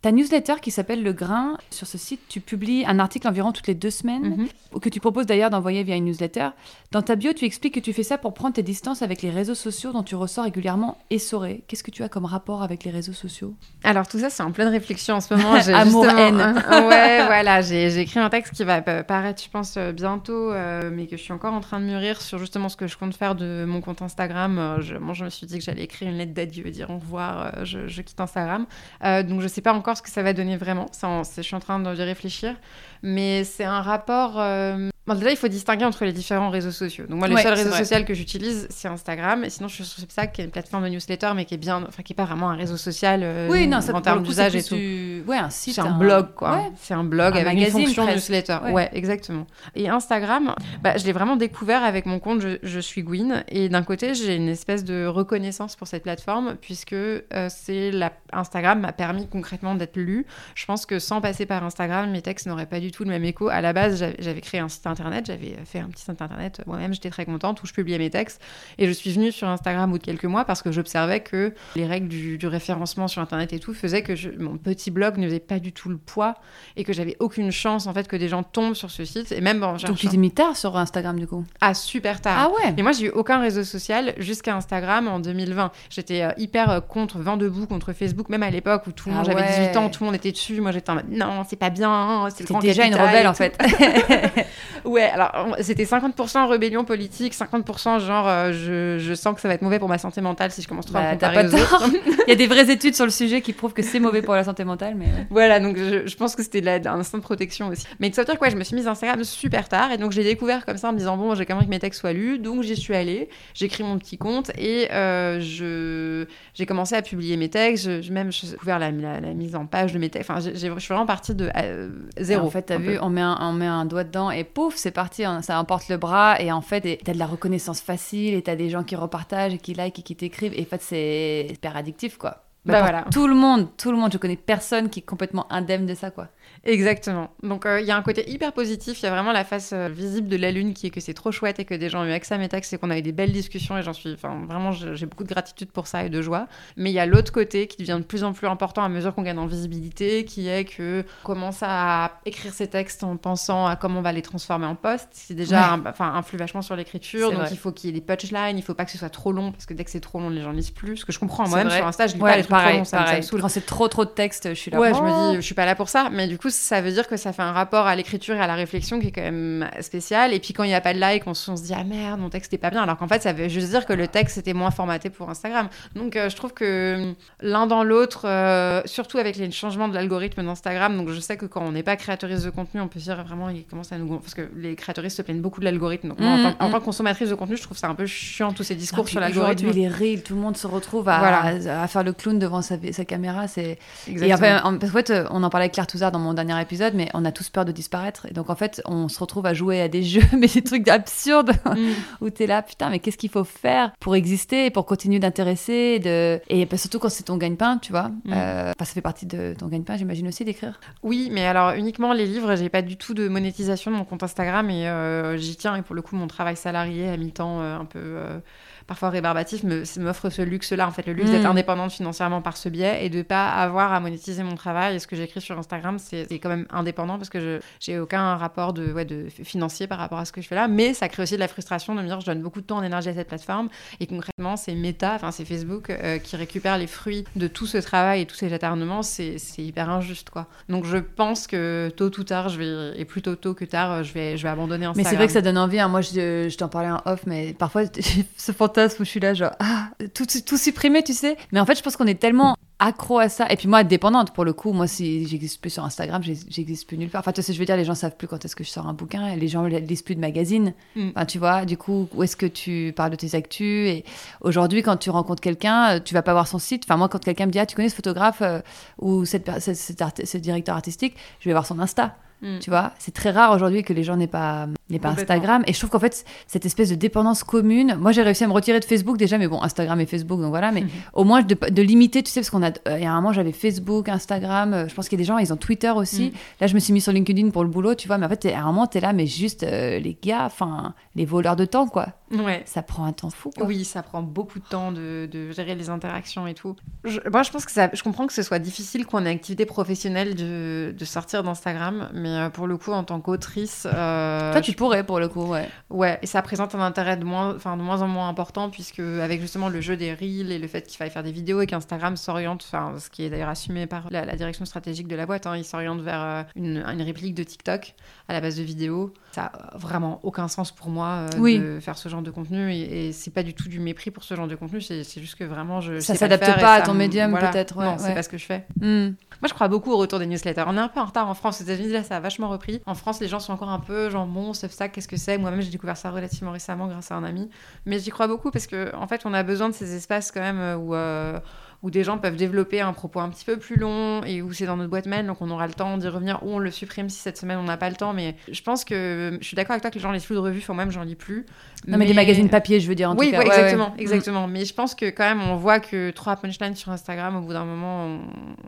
Ta 0.08 0.14
newsletter 0.14 0.54
qui 0.62 0.72
s'appelle 0.72 1.04
Le 1.04 1.12
Grain, 1.12 1.58
sur 1.70 1.86
ce 1.86 1.98
site, 1.98 2.22
tu 2.30 2.40
publies 2.40 2.86
un 2.88 2.98
article 2.98 3.28
environ 3.28 3.52
toutes 3.52 3.68
les 3.68 3.76
deux 3.76 3.90
semaines, 3.90 4.48
Mhm. 4.72 4.80
que 4.80 4.88
tu 4.88 5.02
proposes 5.02 5.26
d'ailleurs 5.26 5.50
d'envoyer 5.50 5.84
via 5.84 5.98
une 5.98 6.06
newsletter. 6.06 6.48
Dans 6.94 7.02
ta 7.02 7.18
bio, 7.18 7.34
tu 7.34 7.44
expliques 7.44 7.74
que 7.74 7.82
tu 7.82 7.92
fais 7.92 8.04
ça 8.04 8.18
pour 8.18 8.34
prendre 8.34 8.54
tes 8.54 8.64
distances 8.64 9.02
avec 9.02 9.22
les 9.22 9.30
réseaux 9.32 9.54
sociaux 9.56 9.92
dont 9.92 10.04
tu 10.04 10.16
ressors 10.16 10.46
régulièrement 10.46 10.98
essoré. 11.10 11.66
Qu'est-ce 11.68 11.84
que 11.84 11.92
tu 11.92 12.04
as 12.04 12.08
comme 12.10 12.24
rapport 12.24 12.64
avec 12.64 12.86
les 12.86 12.92
réseaux 12.92 13.12
sociaux? 13.12 13.54
Alors 13.84 14.08
tout 14.08 14.18
ça, 14.20 14.30
c'est 14.30 14.44
en 14.44 14.52
pleine 14.54 14.70
réflexion 14.70 15.16
en 15.16 15.20
ce 15.20 15.34
moment. 15.34 15.60
J'ai 15.66 15.74
Amour, 15.74 16.06
justement- 16.06 16.26
haine. 16.26 16.40
un- 16.40 16.54
ouais, 16.88 17.26
voilà, 17.26 17.60
j'ai 17.60 18.00
écrit 18.00 18.22
un 18.22 18.30
texte 18.30 18.54
qui 18.54 18.64
va 18.64 18.82
pa- 18.82 19.04
paraître, 19.04 19.44
je 19.44 19.50
pense, 19.50 19.76
euh, 19.76 19.92
bientôt, 19.92 20.54
euh, 20.54 20.90
mais 20.90 21.08
que 21.08 21.18
je 21.18 21.22
suis 21.22 21.34
encore 21.34 21.54
en 21.54 21.60
train 21.60 21.82
de 21.82 21.86
mûrir 21.86 22.22
sur 22.22 22.38
justement 22.40 22.70
ce 22.70 22.78
que 22.78 22.88
je 22.88 22.98
compte 22.98 23.14
faire 23.14 23.36
de 23.36 23.66
mon 23.68 23.82
compte 23.82 24.02
Instagram. 24.02 24.58
Euh, 24.58 24.80
Je, 24.82 24.96
moi, 24.96 25.14
je 25.14 25.26
me 25.26 25.30
suis 25.30 25.48
dit 25.48 25.58
que 25.58 25.64
j'allais 25.66 25.84
écrire 25.84 26.08
une 26.10 26.18
lettre 26.18 26.34
d'adieu, 26.34 26.64
dire 26.72 26.92
au 26.92 26.96
revoir, 27.00 27.66
je, 27.66 27.90
je 27.90 28.02
quitte 28.02 28.22
Instagram. 28.22 28.68
Euh, 29.04 29.22
donc 29.24 29.42
je 29.42 29.48
sais 29.50 29.60
pas 29.62 29.74
encore 29.74 29.97
ce 29.98 30.02
que 30.02 30.10
ça 30.10 30.24
va 30.24 30.34
donner 30.34 30.58
vraiment. 30.58 30.88
Ça, 30.92 31.22
je 31.24 31.42
suis 31.42 31.56
en 31.56 31.60
train 31.60 31.80
d'y 31.80 32.04
réfléchir, 32.04 32.56
mais 33.04 33.44
c'est 33.44 33.66
un 33.66 33.82
rapport. 33.82 34.40
euh, 34.40 34.90
Bon, 35.08 35.16
déjà, 35.16 35.32
il 35.32 35.38
faut 35.38 35.48
distinguer 35.48 35.86
entre 35.86 36.04
les 36.06 36.12
différents 36.14 36.50
réseaux 36.50 36.72
sociaux. 36.72 37.06
Donc 37.08 37.20
moi, 37.20 37.28
le 37.28 37.36
Ouais, 37.36 37.42
seul 37.44 37.54
réseau 37.54 37.70
vrai. 37.70 37.80
social 37.80 38.04
que 38.06 38.14
j'utilise, 38.14 38.68
c'est 38.70 38.88
Instagram. 38.90 39.44
Et 39.46 39.50
sinon, 39.50 39.68
je 39.70 39.76
suis 39.76 39.86
sur 39.86 40.00
Substack, 40.00 40.34
qui 40.34 40.42
est 40.42 40.46
une 40.46 40.52
plateforme 40.52 40.84
de 40.84 40.90
newsletter, 40.90 41.32
mais 41.36 41.46
qui 41.46 41.54
est 41.54 41.58
bien, 41.58 41.84
enfin, 41.88 42.04
qui 42.04 42.14
est 42.14 42.16
pas 42.16 42.26
vraiment 42.26 42.50
un 42.50 42.56
réseau 42.56 42.78
social 42.78 43.22
euh, 43.24 43.48
Oui, 43.50 43.68
non, 43.68 43.80
ça 43.82 43.94
en 43.96 44.02
termes 44.02 44.22
d'usage 44.24 44.52
c'est 44.52 44.60
et 44.60 44.64
tout. 44.64 44.76
du- 44.76 45.24
Ouais, 45.28 45.38
un 45.38 45.50
site. 45.50 45.76
C'est 45.76 45.82
un 45.82 45.98
blog, 45.98 46.34
quoi. 46.36 46.58
Ouais. 46.58 46.72
C'est 46.78 46.94
un 46.94 47.04
blog 47.04 47.34
Un 47.34 47.42
avec 47.42 47.46
magazine, 47.58 47.80
une 47.80 47.86
fonction 47.88 48.04
presque. 48.04 48.18
newsletter. 48.30 48.58
Ouais. 48.66 48.72
Ouais. 48.74 48.90
exactement. 48.94 49.48
Et 49.76 49.90
Instagram, 49.90 50.54
bah, 50.84 50.98
je 50.98 51.06
l'ai 51.06 51.14
vraiment 51.14 51.36
découvert 51.38 51.84
avec 51.84 52.06
mon 52.06 52.20
compte 52.20 52.42
Je, 52.42 52.58
Je 52.64 52.80
suis 52.80 53.02
Gwyn. 53.04 53.44
Et 53.48 53.70
d'un 53.70 53.84
côté, 53.84 54.14
j'ai 54.14 54.36
une 54.36 54.50
espèce 54.50 54.84
de 54.84 55.06
reconnaissance 55.06 55.76
pour 55.76 55.88
cette 55.88 56.04
plateforme, 56.04 56.56
puisque 56.62 56.94
euh, 56.94 57.22
c'est 57.50 57.92
la... 57.92 58.12
Instagram 58.34 58.82
m'a 58.82 58.92
permis 58.92 59.28
concrètement 59.28 59.76
d'être 59.76 59.96
lu. 59.98 60.26
Je 60.56 60.66
pense 60.66 60.86
que 60.86 61.00
sans 61.00 61.22
passer 61.22 61.46
par 61.46 61.64
Instagram, 61.64 62.12
mes 62.12 62.22
textes 62.22 62.46
n'auraient 62.48 62.66
pas 62.66 62.80
du 62.82 62.92
tout 62.92 63.04
le 63.04 63.10
même 63.10 63.24
écho. 63.24 63.48
À 63.48 63.62
la 63.62 63.72
base, 63.74 64.00
j'avais- 64.00 64.16
j'avais 64.20 64.42
créé 64.42 64.60
un 64.60 64.68
site 64.70 64.86
internet, 65.00 65.26
j'avais 65.28 65.56
fait 65.66 65.80
un 65.80 65.88
petit 65.90 66.02
site 66.02 66.10
internet 66.10 66.62
moi-même, 66.66 66.94
j'étais 66.94 67.10
très 67.10 67.26
contente, 67.26 67.62
où 67.62 67.68
je 67.68 67.74
publiais 67.74 67.98
mes 67.98 68.10
textes. 68.10 68.42
Et 68.78 68.88
je 68.88 68.92
suis 68.92 69.12
venue 69.12 69.32
sur 69.32 69.48
Instagram 69.48 69.90
au 69.90 69.94
bout 69.94 70.00
de 70.00 70.04
quelques 70.04 70.26
mois 70.26 70.44
parce 70.46 70.62
que 70.62 70.72
j'observais 70.72 71.20
que 71.20 71.54
les 71.76 71.86
règles 71.86 72.08
du, 72.08 72.38
du 72.38 72.48
référencement 72.48 73.08
sur 73.08 73.22
Internet 73.22 73.54
et 73.54 73.60
tout 73.60 73.74
faisaient 73.74 74.02
que 74.02 74.16
je- 74.16 74.30
mon 74.32 74.58
petit 74.58 74.92
blog 74.92 75.18
ne 75.18 75.28
faisait 75.28 75.40
pas 75.40 75.60
du 75.60 75.72
tout 75.74 75.90
le 75.90 75.98
poids 75.98 76.36
et 76.76 76.84
que 76.84 76.94
j'avais 76.94 77.16
aucune 77.20 77.52
chance 77.52 77.86
en 77.88 77.94
fait 77.94 78.08
que 78.08 78.16
des 78.16 78.28
gens 78.28 78.44
tombent 78.44 78.74
sur 78.74 78.90
ce 78.92 79.06
site. 79.06 79.32
Et 79.32 79.42
même 79.42 79.64
en 79.64 79.74
Donc 79.78 79.98
tu 79.98 80.08
t'es 80.08 80.18
mis 80.18 80.32
tard 80.32 80.58
sur 80.58 80.76
Instagram 80.78 81.20
du 81.20 81.28
coup? 81.28 81.46
Ah, 81.62 81.74
super 81.74 82.20
tard. 82.22 82.38
Ah 82.38 82.50
ouais 82.50 82.74
Et 82.78 82.82
moi, 82.84 82.92
j'ai 82.92 83.06
eu 83.06 83.10
aucun 83.10 83.40
réseau 83.40 83.64
social 83.64 84.14
jusqu'à 84.18 84.56
Instagram 84.56 85.08
en 85.08 85.20
2020. 85.20 85.72
J'étais 85.90 86.24
euh, 86.24 86.32
hyper 86.38 86.70
euh, 86.70 86.80
contre, 86.82 87.20
vent 87.20 87.38
debout 87.38 87.68
contre 87.68 87.94
Facebook, 87.94 88.30
même 88.30 88.44
à 88.44 88.50
l'époque 88.50 88.88
où 88.88 88.92
tout 88.92 89.10
le 89.10 89.16
Ah 89.16 89.18
monde, 89.20 89.26
j'avais 89.28 89.42
ouais. 89.42 89.68
18 89.72 89.78
ans, 89.78 89.90
tout 89.90 90.04
le 90.04 90.08
monde 90.08 90.16
était 90.16 90.32
dessus. 90.32 90.60
Moi, 90.62 90.72
j'étais 90.72 90.90
en 90.90 90.96
mode 90.96 91.10
non, 91.12 91.44
c'est 91.48 91.56
pas 91.56 91.70
bien, 91.70 92.28
c'est 92.30 92.44
T'es 92.46 92.54
grand 92.54 92.60
déjà 92.60 92.86
une 92.86 92.96
rebelle 92.96 93.28
en 93.28 93.34
fait. 93.34 93.58
Ouais, 94.88 95.04
alors 95.04 95.56
c'était 95.62 95.84
50% 95.84 96.48
rébellion 96.48 96.84
politique, 96.86 97.34
50% 97.36 98.00
genre 98.00 98.28
euh, 98.28 98.52
je, 98.54 98.98
je 99.00 99.14
sens 99.14 99.36
que 99.36 99.42
ça 99.42 99.48
va 99.48 99.54
être 99.54 99.62
mauvais 99.62 99.80
pour 99.80 99.90
ma 99.90 99.98
santé 99.98 100.22
mentale 100.22 100.52
si 100.52 100.62
je 100.62 100.68
commence 100.68 100.86
trop 100.88 100.98
à 100.98 101.02
Bah, 101.02 101.14
me 101.14 101.20
t'as 101.20 101.28
comparer 101.30 101.50
pas 101.50 101.58
aux 101.58 101.62
autres. 101.62 101.90
Il 102.28 102.30
y 102.30 102.34
a 102.34 102.36
des 102.36 102.48
vraies 102.48 102.70
études 102.72 102.96
sur 102.96 103.06
le 103.06 103.12
sujet 103.12 103.42
qui 103.42 103.54
prouvent 103.54 103.74
que 103.74 103.82
c'est 103.84 104.00
mauvais 104.00 104.22
pour 104.22 104.34
la 104.34 104.44
santé 104.44 104.64
mentale, 104.64 104.96
mais 104.98 105.06
ouais. 105.06 105.28
Voilà, 105.30 105.60
donc 105.60 105.78
je, 105.78 106.08
je 106.08 106.16
pense 106.16 106.36
que 106.36 106.44
c'était 106.44 106.68
un 106.88 107.00
instinct 107.00 107.18
de 107.18 107.24
protection 107.24 107.68
aussi. 107.68 107.86
Mais 108.00 108.12
ça 108.12 108.22
veut 108.22 108.26
dire 108.26 108.38
quoi, 108.40 108.50
je 108.50 108.56
me 108.56 108.64
suis 108.64 108.76
mise 108.76 108.88
Instagram 108.88 109.24
super 109.24 109.68
tard 109.70 109.92
et 109.92 109.98
donc 109.98 110.12
j'ai 110.12 110.24
découvert 110.24 110.66
comme 110.66 110.78
ça 110.78 110.90
en 110.90 110.94
me 110.94 110.98
disant 110.98 111.18
bon, 111.18 111.36
j'ai 111.36 111.46
quand 111.46 111.56
même 111.56 111.66
que 111.66 111.70
mes 111.70 111.80
textes 111.80 112.02
soient 112.02 112.14
lus, 112.14 112.40
donc 112.40 112.64
j'y 112.64 112.76
suis 112.76 112.96
allée, 112.96 113.30
j'ai 113.54 113.66
écrit 113.66 113.84
mon 113.84 113.98
petit 113.98 114.18
compte 114.18 114.52
et 114.58 114.90
euh, 114.92 115.40
je 115.42 116.26
j'ai 116.54 116.66
commencé 116.66 116.96
à 116.96 117.02
publier 117.02 117.38
mes 117.38 117.50
textes, 117.50 118.02
je, 118.02 118.12
même 118.12 118.32
j'ai 118.32 118.48
découvert 118.48 118.80
la, 118.80 118.92
la- 118.92 119.20
la 119.20 119.34
mise 119.34 119.56
en 119.56 119.66
page 119.66 119.94
de 119.94 120.00
mes 120.00 120.10
textes. 120.10 120.30
Enfin, 120.30 120.40
je 120.40 120.56
suis 120.56 120.70
vraiment 120.94 121.06
partie 121.06 121.36
de 121.36 121.50
euh, 121.58 121.90
zéro. 122.20 122.48
En 122.48 122.50
fait, 122.50 122.62
t'as 122.64 122.78
vu, 122.78 122.94
peu. 122.96 123.00
on 123.02 123.10
met, 123.10 123.22
un, 123.22 123.38
on 123.42 123.54
met 123.54 123.66
un 123.66 123.86
doigt 123.86 124.04
dedans 124.04 124.32
et 124.32 124.44
pouf, 124.44 124.76
c'est 124.80 124.92
parti, 124.92 125.24
hein, 125.24 125.42
ça 125.42 125.60
emporte 125.60 125.90
le 125.90 125.98
bras. 125.98 126.40
Et 126.42 126.52
en 126.52 126.62
fait, 126.62 127.00
t'as 127.04 127.14
de 127.14 127.20
la 127.20 127.26
reconnaissance 127.26 127.82
facile 127.82 128.34
et 128.34 128.42
t'as 128.42 128.56
des 128.56 128.70
gens 128.70 128.84
qui 128.84 128.96
repartagent 128.96 129.54
et 129.54 129.58
qui 129.58 129.74
like 129.74 130.00
et 130.00 130.02
qui 130.04 130.16
t'écrivent. 130.16 130.54
Et 130.56 130.62
en 130.62 130.66
fait, 130.66 130.82
c'est 130.82 131.48
hyper 131.50 131.76
addictif, 131.76 132.18
quoi. 132.18 132.44
Bah 132.66 132.74
pour 132.74 132.82
voilà. 132.84 133.06
Tout 133.12 133.28
le 133.28 133.36
monde, 133.36 133.70
tout 133.78 133.92
le 133.92 133.98
monde, 133.98 134.12
je 134.12 134.18
connais 134.18 134.36
personne 134.36 134.90
qui 134.90 135.00
est 135.00 135.04
complètement 135.04 135.52
indemne 135.52 135.86
de 135.86 135.94
ça, 135.94 136.12
quoi. 136.12 136.28
Exactement. 136.68 137.32
Donc 137.44 137.66
euh, 137.66 137.80
il 137.80 137.88
y 137.88 137.92
a 137.92 137.98
un 137.98 138.02
côté 138.02 138.30
hyper 138.30 138.52
positif, 138.52 139.00
il 139.02 139.06
y 139.06 139.08
a 139.08 139.12
vraiment 139.12 139.32
la 139.32 139.44
face 139.46 139.72
euh, 139.74 139.88
visible 139.90 140.28
de 140.28 140.36
la 140.38 140.52
lune 140.52 140.74
qui 140.74 140.88
est 140.88 140.90
que 140.90 141.00
c'est 141.00 141.14
trop 141.14 141.32
chouette 141.32 141.60
et 141.60 141.66
que 141.66 141.74
des 141.74 141.90
gens 141.90 142.02
ont 142.02 142.06
eu 142.06 142.12
accès 142.12 142.36
à 142.36 142.38
mes 142.38 142.50
textes 142.50 142.74
et 142.74 142.78
qu'on 142.78 142.90
a 142.90 142.98
eu 142.98 143.02
des 143.02 143.14
belles 143.14 143.32
discussions 143.32 143.78
et 143.78 143.84
j'en 143.84 143.94
suis, 143.94 144.14
enfin 144.14 144.42
vraiment 144.48 144.72
j'ai 144.74 145.06
beaucoup 145.06 145.24
de 145.24 145.30
gratitude 145.30 145.72
pour 145.72 145.88
ça 145.88 146.04
et 146.04 146.10
de 146.10 146.22
joie. 146.22 146.48
Mais 146.76 146.92
il 146.92 146.94
y 146.94 147.00
a 147.00 147.06
l'autre 147.06 147.32
côté 147.32 147.68
qui 147.68 147.78
devient 147.78 147.98
de 148.00 148.06
plus 148.06 148.24
en 148.24 148.34
plus 148.34 148.48
important 148.48 148.84
à 148.84 148.90
mesure 148.90 149.16
qu'on 149.16 149.22
gagne 149.24 149.40
en 149.40 149.46
visibilité, 149.46 150.26
qui 150.26 150.48
est 150.50 150.66
que 150.66 151.06
on 151.24 151.26
commence 151.26 151.60
à 151.62 152.20
écrire 152.26 152.54
ces 152.54 152.68
textes 152.68 153.04
en 153.04 153.16
pensant 153.18 153.66
à 153.66 153.76
comment 153.78 154.00
on 154.00 154.04
va 154.04 154.12
les 154.12 154.22
transformer 154.22 154.66
en 154.66 154.76
post. 154.76 155.08
C'est 155.14 155.34
déjà, 155.36 155.72
un- 155.74 155.86
enfin 155.86 156.14
influe 156.16 156.38
vachement 156.38 156.62
sur 156.62 156.76
l'écriture, 156.76 157.30
donc 157.32 157.40
vrai. 157.40 157.50
il 157.52 157.58
faut 157.58 157.72
qu'il 157.72 157.90
y 157.90 157.94
ait 157.96 158.00
des 158.00 158.06
punchlines, 158.06 158.58
il 158.58 158.62
faut 158.62 158.74
pas 158.74 158.84
que 158.86 158.92
ce 158.92 158.98
soit 158.98 159.10
trop 159.10 159.32
long 159.32 159.52
parce 159.54 159.66
que 159.66 159.74
dès 159.74 159.86
que 159.86 159.92
c'est 159.92 160.00
trop 160.02 160.20
long 160.20 160.30
les 160.30 160.42
gens 160.42 160.52
lisent 160.52 160.72
plus. 160.72 160.98
Ce 160.98 161.06
que 161.06 161.12
je 161.14 161.20
comprends 161.20 161.48
moi-même 161.48 161.70
sur 161.70 161.88
Insta, 161.88 162.08
je 162.08 162.16
lis 162.16 162.22
Ouais, 162.22 162.32
pas 162.32 162.38
les 162.38 162.44
trucs 162.44 162.50
trop 162.56 162.60
pareil, 162.60 162.78
longs, 162.80 162.84
ça 162.84 162.98
me- 162.98 163.02
ça 163.02 163.06
me 163.06 163.06
pareil. 163.12 163.24
saoule. 163.24 163.42
Quand 163.42 163.48
c'est 163.50 163.66
trop 163.66 163.88
trop 163.88 164.04
de 164.04 164.10
texte, 164.10 164.50
je 164.50 164.54
suis 164.56 164.72
là. 164.72 164.80
Ouais, 164.80 164.94
je 164.94 165.00
oh. 165.00 165.04
me 165.04 165.30
dis, 165.32 165.36
je 165.38 165.42
suis 165.42 165.56
pas 165.56 165.66
là 165.66 165.76
pour 165.76 165.88
ça. 165.88 166.10
Mais 166.12 166.28
du 166.28 166.38
coup, 166.38 166.50
ça 166.58 166.82
veut 166.82 166.92
dire 166.92 167.08
que 167.08 167.18
ça 167.18 167.34
fait 167.34 167.42
un 167.42 167.52
rapport 167.52 167.88
à 167.88 167.96
l'écriture 167.96 168.36
et 168.36 168.40
à 168.40 168.48
la 168.48 168.56
réflexion 168.56 169.00
qui 169.00 169.08
est 169.08 169.12
quand 169.12 169.22
même 169.22 169.70
spécial. 169.82 170.34
Et 170.34 170.40
puis 170.40 170.54
quand 170.54 170.64
il 170.64 170.68
n'y 170.68 170.76
a 170.76 170.82
pas 170.82 170.94
de 170.94 171.00
like, 171.00 171.26
on, 171.28 171.34
se 171.34 171.50
on 171.50 171.58
se 171.58 171.64
dit, 171.64 171.74
ah 171.76 171.84
merde, 171.84 172.20
mon 172.20 172.30
texte 172.30 172.54
est 172.54 172.58
pas 172.58 172.70
bien. 172.70 172.84
Alors 172.84 172.98
qu'en 172.98 173.08
fait, 173.08 173.22
ça 173.22 173.34
veut 173.34 173.48
juste 173.48 173.70
dire 173.70 173.86
que 173.86 173.94
le 173.94 174.08
texte 174.08 174.38
était 174.38 174.54
moins 174.54 174.72
formaté 174.72 175.10
pour 175.10 175.30
Instagram. 175.30 175.70
Donc 175.96 176.16
euh, 176.16 176.30
je 176.30 176.36
trouve 176.36 176.54
que 176.54 176.96
hum, 176.96 177.16
l'un 177.42 177.68
dans 177.68 177.84
l'autre, 177.84 178.28
euh, 178.28 178.82
surtout 178.86 179.18
avec 179.18 179.38
les 179.38 179.52
changements 179.52 179.88
de 179.88 179.94
l'algorithme 179.96 180.44
d'Instagram, 180.44 180.98
donc 180.98 181.10
je 181.10 181.20
sais 181.20 181.38
que 181.38 181.46
quand 181.46 181.62
on 181.62 181.72
n'est 181.72 181.84
pas 181.84 181.96
créatrice 181.96 182.44
de 182.44 182.50
contenu, 182.50 182.82
on 182.82 182.88
peut 182.88 183.00
se 183.00 183.06
dire 183.06 183.24
vraiment, 183.24 183.50
il 183.50 183.66
commence 183.66 183.92
à 183.92 183.98
nous. 183.98 184.20
Parce 184.20 184.34
que 184.34 184.50
les 184.56 184.76
créatrices 184.76 185.16
se 185.16 185.22
plaignent 185.22 185.42
beaucoup 185.42 185.60
de 185.60 185.66
l'algorithme. 185.66 186.10
Donc 186.10 186.20
moi, 186.20 186.32
en, 186.32 186.44
tant, 186.44 186.58
en 186.60 186.66
mhm. 186.68 186.72
tant 186.72 186.80
que 186.80 186.86
consommatrice 186.86 187.30
de 187.30 187.36
contenu, 187.36 187.58
je 187.58 187.64
trouve 187.64 187.78
ça 187.78 187.88
un 187.88 187.96
peu 187.96 188.06
chiant 188.06 188.52
tous 188.52 188.64
ces 188.64 188.76
discours 188.76 189.08
sur 189.08 189.20
l'algorithme. 189.20 189.70
Les 189.72 189.88
reels, 189.88 190.24
tout 190.24 190.36
le 190.36 190.42
monde 190.42 190.58
se 190.58 190.68
retrouve 190.68 191.10
à, 191.10 191.20
Voilà. 191.20 191.82
à 191.84 191.88
faire 191.88 192.04
le 192.04 192.14
clown 192.14 192.40
devant 192.40 192.62
sa, 192.62 192.76
sa 192.92 193.06
caméra. 193.06 193.48
C'est 193.48 193.78
et 194.08 194.34
enfin, 194.34 194.62
en, 194.64 194.78
parce 194.78 194.92
qu'en 194.92 194.98
fait, 194.98 195.14
on 195.32 195.44
en 195.44 195.50
parlait 195.50 195.66
avec 195.66 195.74
Claire 195.74 195.88
Touzard 195.88 196.12
dans 196.12 196.20
mon 196.20 196.34
dernier 196.44 196.62
épisode, 196.62 196.94
mais 196.96 197.10
on 197.14 197.26
a 197.26 197.32
tous 197.32 197.50
peur 197.50 197.66
de 197.66 197.72
disparaître. 197.72 198.26
Et 198.28 198.34
donc 198.34 198.50
en 198.50 198.56
fait, 198.56 198.82
on 198.86 199.08
se 199.10 199.20
retrouve 199.20 199.46
à 199.46 199.54
jouer 199.54 199.82
à 199.82 199.88
des 199.88 200.04
jeux, 200.04 200.22
mais 200.34 200.48
des 200.48 200.64
trucs 200.64 200.88
absurdes 200.88 201.52
Mm. 201.76 201.92
où 202.22 202.30
t'es 202.30 202.48
là, 202.48 202.62
putain, 202.62 202.90
mais 202.90 203.00
qu'est-ce 203.00 203.18
qu'il 203.18 203.30
faut 203.30 203.44
faire 203.44 203.92
pour 204.00 204.16
exister, 204.16 204.70
pour 204.70 204.86
continuer 204.86 205.20
d'intéresser, 205.20 205.74
et 205.96 206.00
de... 206.00 206.40
et 206.50 206.66
bah, 206.66 206.78
surtout 206.78 207.00
quand 207.00 207.10
c'est 207.10 207.24
ton 207.24 207.38
gagne-pain, 207.38 207.78
tu 207.80 207.92
vois. 207.92 208.10
Mm. 208.26 208.34
Euh, 208.34 208.72
ça 208.80 208.86
fait 208.86 209.02
partie 209.02 209.26
de 209.26 209.56
ton 209.58 209.68
gagne-pain, 209.68 209.98
j'imagine 209.98 210.28
aussi 210.28 210.46
d'écrire. 210.46 210.80
Oui, 211.04 211.30
mais 211.32 211.46
alors 211.46 211.72
uniquement 211.72 212.14
les 212.14 212.26
livres, 212.26 212.56
j'ai 212.56 212.70
pas 212.70 212.82
du 212.82 212.98
tout 212.98 213.14
de 213.14 213.28
monétisation 213.28 213.92
de 213.92 213.98
mon 213.98 214.06
compte 214.06 214.24
Instagram 214.24 214.70
et 214.70 214.88
euh, 214.88 215.38
j'y 215.38 215.56
tiens. 215.56 215.76
Et 215.76 215.82
pour 215.82 215.96
le 215.96 216.02
coup, 216.02 216.16
mon 216.16 216.28
travail 216.28 216.56
salarié 216.56 217.10
à 217.10 217.18
mi-temps, 217.18 217.62
euh, 217.62 217.78
un 217.78 217.86
peu 217.86 218.00
euh, 218.00 218.40
parfois 218.88 219.10
rébarbatif, 219.10 219.64
m'offre 219.98 220.30
ce 220.30 220.42
luxe-là, 220.42 220.88
en 220.88 220.92
fait, 220.92 221.06
le 221.06 221.14
luxe 221.14 221.30
Mm. 221.30 221.32
d'être 221.34 221.46
indépendante 221.46 221.92
financièrement 221.92 222.42
par 222.42 222.56
ce 222.58 222.70
biais 222.70 223.06
et 223.06 223.10
de 223.10 223.22
pas 223.22 223.50
avoir 223.50 223.92
à 223.94 224.00
monétiser 224.00 224.44
mon 224.44 224.56
travail. 224.56 224.96
Et 224.96 225.00
ce 225.00 225.08
que 225.08 225.16
j'écris 225.16 225.42
sur 225.42 225.58
Instagram, 225.60 225.98
c'est 226.00 226.28
quand 226.40 226.50
même 226.50 226.66
indépendant 226.72 227.18
parce 227.18 227.30
que 227.30 227.40
je 227.40 227.60
j'ai 227.80 228.00
aucun 228.00 228.36
rapport 228.38 228.74
de, 228.74 228.92
ouais, 228.94 229.06
de 229.06 229.28
financier 229.44 229.88
par 229.88 229.98
rapport 230.00 230.20
à 230.20 230.26
ce 230.26 230.32
que 230.32 230.42
je 230.42 230.48
fais 230.48 230.56
là. 230.56 230.68
Mais 230.68 230.94
ça 230.94 231.10
crée 231.10 231.24
aussi 231.24 231.36
de 231.36 231.40
la 231.40 231.48
frustration 231.48 231.96
de 231.96 232.02
me 232.02 232.08
dire 232.08 232.20
je 232.22 232.26
donne 232.26 232.42
beaucoup 232.42 232.62
de 232.62 232.66
temps, 232.66 232.82
d'énergie 232.82 233.10
à 233.10 233.14
cette 233.14 233.28
plateforme 233.28 233.68
et 234.00 234.08
concrètement, 234.08 234.56
c'est 234.58 234.74
Meta, 234.76 235.14
enfin 235.16 235.32
c'est 235.32 235.44
Facebook 235.46 235.90
euh, 235.90 236.18
qui 236.18 236.36
récupère 236.38 236.78
les 236.78 236.88
fruits 236.88 237.26
de 237.36 237.48
tout 237.48 237.66
ce 237.66 237.78
travail 237.78 238.22
et 238.22 238.26
tous 238.26 238.36
ces 238.36 238.54
acharnements. 238.54 239.04
C'est 239.04 239.36
hyper 239.58 239.90
injuste, 239.90 240.30
quoi. 240.30 240.48
Donc 240.70 240.86
je 240.86 240.98
pense 240.98 241.46
que 241.48 241.92
tôt 241.98 242.06
ou 242.18 242.24
tard, 242.24 242.48
je 242.50 242.58
vais, 242.60 243.00
et 243.00 243.04
plutôt 243.06 243.36
tôt 243.36 243.54
que 243.54 243.66
tard, 243.66 244.04
je 244.04 244.14
vais, 244.14 244.38
je 244.38 244.44
vais 244.44 244.50
abandonner 244.50 244.86
Mais 244.86 244.92
Instagram. 244.92 245.10
c'est 245.12 245.16
vrai 245.18 245.28
que 245.28 245.34
ça 245.34 245.42
donne 245.42 245.58
envie. 245.58 245.80
hein. 245.80 245.88
Moi, 245.90 246.00
je, 246.02 246.48
je 246.50 246.58
t'en 246.58 246.70
parlais 246.70 246.90
en 246.92 247.02
off, 247.06 247.22
mais 247.26 247.54
parfois, 247.54 247.84
ce 248.38 248.52
fantasme 248.52 248.77
où 249.00 249.04
je 249.04 249.10
suis 249.10 249.20
là, 249.20 249.34
genre, 249.34 249.52
ah, 249.60 249.90
tout, 250.14 250.26
tout 250.46 250.58
supprimer, 250.58 251.04
tu 251.04 251.14
sais. 251.14 251.36
Mais 251.52 251.60
en 251.60 251.66
fait, 251.66 251.76
je 251.78 251.82
pense 251.84 251.96
qu'on 251.98 252.06
est 252.08 252.20
tellement 252.20 252.56
accro 252.80 253.18
à 253.18 253.28
ça. 253.28 253.48
Et 253.52 253.56
puis 253.56 253.68
moi, 253.68 253.84
dépendante, 253.84 254.34
pour 254.34 254.46
le 254.46 254.54
coup, 254.54 254.72
moi, 254.72 254.86
si 254.86 255.28
j'existe 255.28 255.60
plus 255.60 255.72
sur 255.72 255.84
Instagram, 255.84 256.22
j'ex- 256.22 256.46
j'existe 256.48 256.88
plus 256.88 256.98
nulle 256.98 257.10
part. 257.10 257.20
Enfin, 257.22 257.32
tu 257.32 257.42
sais, 257.42 257.52
je 257.52 257.58
veux 257.58 257.66
dire, 257.66 257.76
les 257.76 257.86
gens 257.86 257.96
savent 257.96 258.16
plus 258.16 258.28
quand 258.28 258.46
est-ce 258.46 258.56
que 258.56 258.64
je 258.64 258.70
sors 258.70 258.86
un 258.88 258.94
bouquin, 258.94 259.36
les 259.36 259.48
gens 259.48 259.64
lisent 259.66 260.04
plus 260.04 260.14
de 260.16 260.20
magazines. 260.20 260.74
Mm. 260.96 261.10
Enfin, 261.16 261.26
tu 261.26 261.40
vois, 261.40 261.66
du 261.66 261.76
coup, 261.76 262.08
où 262.14 262.22
est-ce 262.22 262.36
que 262.38 262.46
tu 262.46 262.94
parles 262.96 263.10
de 263.12 263.16
tes 263.16 263.36
actus? 263.36 263.90
Et 263.90 264.06
aujourd'hui, 264.42 264.84
quand 264.84 264.98
tu 264.98 265.10
rencontres 265.10 265.42
quelqu'un, 265.42 265.96
euh, 265.96 266.00
tu 266.00 266.14
vas 266.14 266.22
pas 266.22 266.34
voir 266.34 266.48
son 266.48 266.60
site. 266.60 266.84
Enfin, 266.86 266.98
moi, 266.98 267.10
quand 267.10 267.24
quelqu'un 267.24 267.48
me 267.48 267.52
dit, 267.52 267.58
ah, 267.60 267.66
tu 267.66 267.76
connais 267.76 267.90
ce 267.90 267.96
photographe 267.96 268.44
euh, 268.44 268.60
ou 269.00 269.26
cette, 269.26 269.50
cette- 269.60 269.76
cet 269.76 270.00
arti- 270.02 270.26
ce 270.28 270.38
directeur 270.38 270.76
artistique, 270.76 271.16
je 271.40 271.50
vais 271.50 271.54
voir 271.54 271.66
son 271.66 271.80
Insta. 271.80 272.16
Mm. 272.44 272.60
Tu 272.60 272.70
vois, 272.70 272.92
c'est 273.00 273.14
très 273.14 273.32
rare 273.32 273.52
aujourd'hui 273.56 273.82
que 273.82 273.94
les 273.94 274.04
gens 274.04 274.16
n'aient 274.18 274.28
pas, 274.28 274.68
n'aient 274.90 275.00
pas. 275.00 275.10
Instagram. 275.10 275.64
Et 275.68 275.74
je 275.74 275.78
trouve 275.80 275.90
qu'en 275.90 276.00
fait, 276.00 276.26
cette 276.48 276.66
espèce 276.66 276.90
de 276.90 276.96
dépendance 276.96 277.44
commune, 277.44 277.96
moi 278.00 278.12
j'ai 278.12 278.22
réussi 278.22 278.44
à 278.44 278.48
me 278.48 278.54
retirer 278.54 278.80
de 278.80 278.86
Facebook 278.86 279.18
déjà, 279.18 279.38
mais 279.38 279.48
bon, 279.48 279.62
Instagram 279.62 280.00
et 280.00 280.06
Facebook, 280.06 280.40
donc 280.40 280.50
voilà, 280.50 280.72
mais 280.72 280.82
Mhm. 280.82 280.90
au 281.14 281.24
moins 281.24 281.42
de, 281.42 281.56
de 281.70 281.82
limiter, 281.82 282.24
tu 282.24 282.32
sais, 282.32 282.40
parce 282.42 282.50
qu'on 282.50 282.64
a, 282.64 282.70
euh, 282.70 282.98
il 282.98 283.04
y 283.04 283.06
a 283.06 283.12
un 283.12 283.16
moment 283.16 283.34
j'avais 283.34 283.52
Facebook, 283.52 284.08
Instagram, 284.10 284.74
euh, 284.74 284.88
je 284.88 284.94
pense 284.96 285.10
qu'il 285.10 285.18
y 285.18 285.22
a 285.22 285.24
des 285.24 285.28
gens, 285.28 285.38
ils 285.38 285.52
ont 285.52 285.58
Twitter 285.58 285.92
aussi. 285.92 286.26
Mhm. 286.28 286.32
Là, 286.62 286.68
je 286.68 286.74
me 286.76 286.80
suis 286.80 286.94
mis 286.94 287.02
sur 287.02 287.12
LinkedIn 287.12 287.50
pour 287.50 287.64
le 287.64 287.70
boulot, 287.70 287.96
tu 287.96 288.08
vois, 288.08 288.18
mais 288.18 288.26
en 288.26 288.30
fait, 288.30 288.46
à 288.46 288.60
un 288.62 288.66
moment, 288.66 288.88
t'es 288.88 289.00
là, 289.00 289.14
mais 289.14 289.28
juste 289.28 289.64
euh, 289.64 290.00
les 290.00 290.18
gars, 290.22 290.44
enfin, 290.46 290.94
les 291.16 291.26
voleurs 291.26 291.56
de 291.56 291.66
temps, 291.66 291.88
quoi. 291.88 292.08
Ouais. 292.32 292.62
Ça 292.66 292.82
prend 292.82 293.06
un 293.06 293.14
temps 293.14 293.30
fou, 293.30 293.52
quoi. 293.56 293.66
Oui, 293.66 293.86
ça 293.86 294.04
prend 294.04 294.22
beaucoup 294.22 294.60
de 294.60 294.66
temps 294.66 294.92
de, 294.92 295.30
de 295.32 295.52
gérer 295.52 295.76
les 295.76 295.90
interactions 295.90 296.46
et 296.46 296.54
tout. 296.54 296.76
Je- 297.06 297.20
moi, 297.32 297.44
je 297.44 297.52
pense 297.52 297.66
que 297.66 297.72
ça, 297.72 297.90
je 297.94 298.04
comprends 298.04 298.28
que 298.28 298.34
ce 298.34 298.44
soit 298.44 298.60
difficile 298.60 299.06
qu'on 299.06 299.26
ait 299.26 299.30
activité 299.30 299.66
professionnelle 299.66 300.36
de, 300.36 300.94
de 300.98 301.06
sortir 301.06 301.42
d'Instagram, 301.44 302.10
mais 302.14 302.50
pour 302.54 302.68
le 302.68 302.78
coup, 302.78 302.92
en 302.92 303.04
tant 303.06 303.20
qu'autrice, 303.22 303.88
Toi, 303.90 304.62
tu 304.62 304.74
pourrais 304.78 305.06
pour 305.06 305.20
le 305.20 305.28
coup, 305.28 305.46
ouais. 305.46 305.68
Ouais, 305.90 306.18
et 306.22 306.26
ça 306.26 306.42
présente 306.42 306.74
un 306.74 306.80
intérêt 306.80 307.18
de 307.18 307.26
moins, 307.26 307.58
en 307.66 307.76
moins 307.76 308.30
important, 308.30 308.70
puisque 308.70 309.00
avec 309.00 309.42
justement 309.42 309.68
le 309.68 309.82
jeu 309.82 309.98
des 309.98 310.14
reels 310.14 310.52
et 310.52 310.60
le 310.60 310.68
fait 310.68 310.88
qu'il 310.88 310.96
faille 310.96 311.10
faire 311.10 311.24
des 311.24 311.34
vidéos 311.34 311.60
et 311.60 311.68
qu'Instagram 311.68 312.16
s'oriente, 312.16 312.64
enfin, 312.66 312.98
ce 312.98 313.10
qui 313.10 313.24
est 313.24 313.30
d'ailleurs 313.30 313.50
assumé 313.50 313.88
par 313.88 314.08
la, 314.10 314.24
la 314.24 314.36
direction 314.38 314.64
stratégique 314.64 315.08
de 315.08 315.16
la 315.16 315.26
boîte, 315.26 315.46
hein, 315.48 315.58
il 315.58 315.66
s'oriente 315.66 316.00
vers 316.02 316.22
euh, 316.22 316.44
une, 316.56 316.78
une 316.78 317.02
réplique 317.02 317.36
de 317.36 317.44
TikTok 317.44 317.96
à 318.30 318.34
la 318.34 318.40
base 318.40 318.56
de 318.56 318.64
vidéos. 318.64 319.14
Ça 319.38 319.52
a 319.54 319.78
vraiment 319.78 320.20
aucun 320.24 320.48
sens 320.48 320.72
pour 320.72 320.90
moi 320.90 321.08
euh, 321.08 321.30
Oui. 321.38 321.60
de 321.60 321.80
faire 321.80 321.96
ce 321.96 322.10
genre 322.10 322.24
de 322.24 322.32
contenu, 322.32 322.74
et, 322.74 323.10
et 323.10 323.12
c'est 323.12 323.30
pas 323.30 323.44
du 323.44 323.54
tout 323.54 323.70
du 323.70 323.80
mépris 323.80 324.10
pour 324.10 324.24
ce 324.24 324.34
genre 324.34 324.48
de 324.48 324.56
contenu, 324.56 324.82
c'est 324.82 325.04
juste 325.22 325.36
que 325.36 325.44
vraiment 325.44 325.80
je. 325.80 326.00
Ça 326.00 326.16
s'adapte 326.16 326.44
pas 326.60 326.74
à 326.74 326.80
ça 326.80 326.86
ton 326.88 326.96
médium, 326.96 327.30
voilà. 327.30 327.50
peut-être, 327.52 327.78
ouais, 327.78 327.86
non, 327.86 327.92
ouais. 327.92 327.98
c'est 328.00 328.16
pas 328.16 328.24
ce 328.24 328.30
que 328.30 328.40
je 328.40 328.46
fais. 328.46 328.66
Hmm. 328.82 329.10
Moi, 329.40 329.48
je 329.48 329.54
crois 329.54 329.68
beaucoup 329.68 329.92
au 329.92 329.98
retour 329.98 330.18
des 330.18 330.26
newsletters. 330.26 330.64
On 330.66 330.76
est 330.76 330.80
un 330.80 330.88
peu 330.88 331.00
en 331.00 331.06
retard 331.06 331.30
en 331.30 331.36
France. 331.36 331.62
Aux 331.62 331.64
États-Unis, 331.66 331.90
là, 331.92 332.04
ça 332.04 332.18
a 332.18 332.20
vachement 332.20 332.50
repris. 332.50 332.82
En 332.88 332.96
France, 332.96 333.20
les 333.20 333.28
gens 333.28 333.40
sont 333.40 333.54
encore 333.54 333.70
un 333.70 333.80
peu 333.80 334.10
genre, 334.10 334.26
bon, 334.26 334.54
Substack, 334.56 334.92
qu'est-ce 334.94 335.08
que 335.08 335.18
c'est? 335.18 335.38
Moi-même, 335.38 335.62
j'ai 335.62 335.70
découvert 335.70 335.98
ça 335.98 336.10
relativement 336.10 336.52
récemment 336.52 336.88
grâce 336.88 337.12
à 337.12 337.16
un 337.16 337.24
ami. 337.24 337.48
Mais 337.86 338.00
j'y 338.00 338.10
crois 338.10 338.26
beaucoup 338.28 338.50
parce 338.50 338.66
que, 338.66 338.92
en 338.96 339.06
fait, 339.08 339.22
on 339.26 339.34
a 339.36 339.44
besoin 339.44 339.70
de 339.70 339.76
ces 339.76 339.96
espaces 339.96 340.32
quand 340.32 340.42
même 340.42 340.60
euh, 340.60 340.76
où. 340.78 340.96
euh, 340.96 341.40
où 341.84 341.92
des 341.92 342.04
gens 342.04 342.18
peuvent 342.18 342.36
développer 342.36 342.82
un 342.82 342.94
propos 342.94 343.20
un 343.20 343.30
petit 343.30 343.46
peu 343.46 343.58
plus 343.58 343.76
long 343.76 344.24
et 344.24 344.42
où 344.42 344.52
c'est 344.52 344.66
dans 344.66 344.78
notre 344.78 344.90
boîte 344.90 345.06
mail, 345.06 345.28
donc 345.28 345.42
on 345.42 345.50
aura 345.52 345.68
le 345.68 345.74
temps 345.74 345.98
d'y 345.98 346.08
revenir 346.08 346.40
ou 346.44 346.54
on 346.54 346.60
le 346.60 346.72
supprime 346.72 347.10
si 347.10 347.20
cette 347.20 347.38
semaine 347.38 347.58
on 347.58 347.64
n'a 347.64 347.78
pas 347.78 347.90
le 347.90 347.96
temps. 347.96 348.14
Mais 348.14 348.36
je 348.52 348.62
pense 348.62 348.84
que 348.84 349.38
je 349.40 349.46
suis 349.46 349.56
d'accord 349.56 349.74
avec 349.74 349.82
toi 349.82 349.92
que 349.92 349.96
les 349.96 350.02
gens 350.02 350.12
lisent 350.12 350.26
plus 350.26 350.36
de 350.36 350.40
revues, 350.40 350.60
enfin 350.60 350.74
même 350.74 350.92
j'en 350.92 351.04
lis 351.04 351.16
plus. 351.16 351.46
Non, 351.88 351.98
mais, 351.98 352.06
des 352.06 352.14
magazines 352.14 352.50
papier, 352.50 352.80
je 352.80 352.88
veux 352.88 352.96
dire, 352.96 353.12
en 353.12 353.16
oui, 353.16 353.28
tout 353.28 353.32
cas. 353.34 353.40
ouais, 353.40 353.48
ouais. 353.48 353.56
exactement, 353.56 353.94
exactement. 353.98 354.48
Mais 354.48 354.66
je 354.66 354.74
pense 354.74 354.96
que 354.96 355.06
quand 355.10 355.24
même, 355.24 355.42
on 355.42 355.56
voit 355.56 355.80
que 355.80 356.10
trois 356.12 356.36
punchlines 356.36 356.76
sur 356.76 356.92
Instagram, 356.92 357.36
au 357.36 357.42
bout 357.42 357.54
d'un 357.54 357.66
moment, 357.66 358.06
on, 358.06 358.20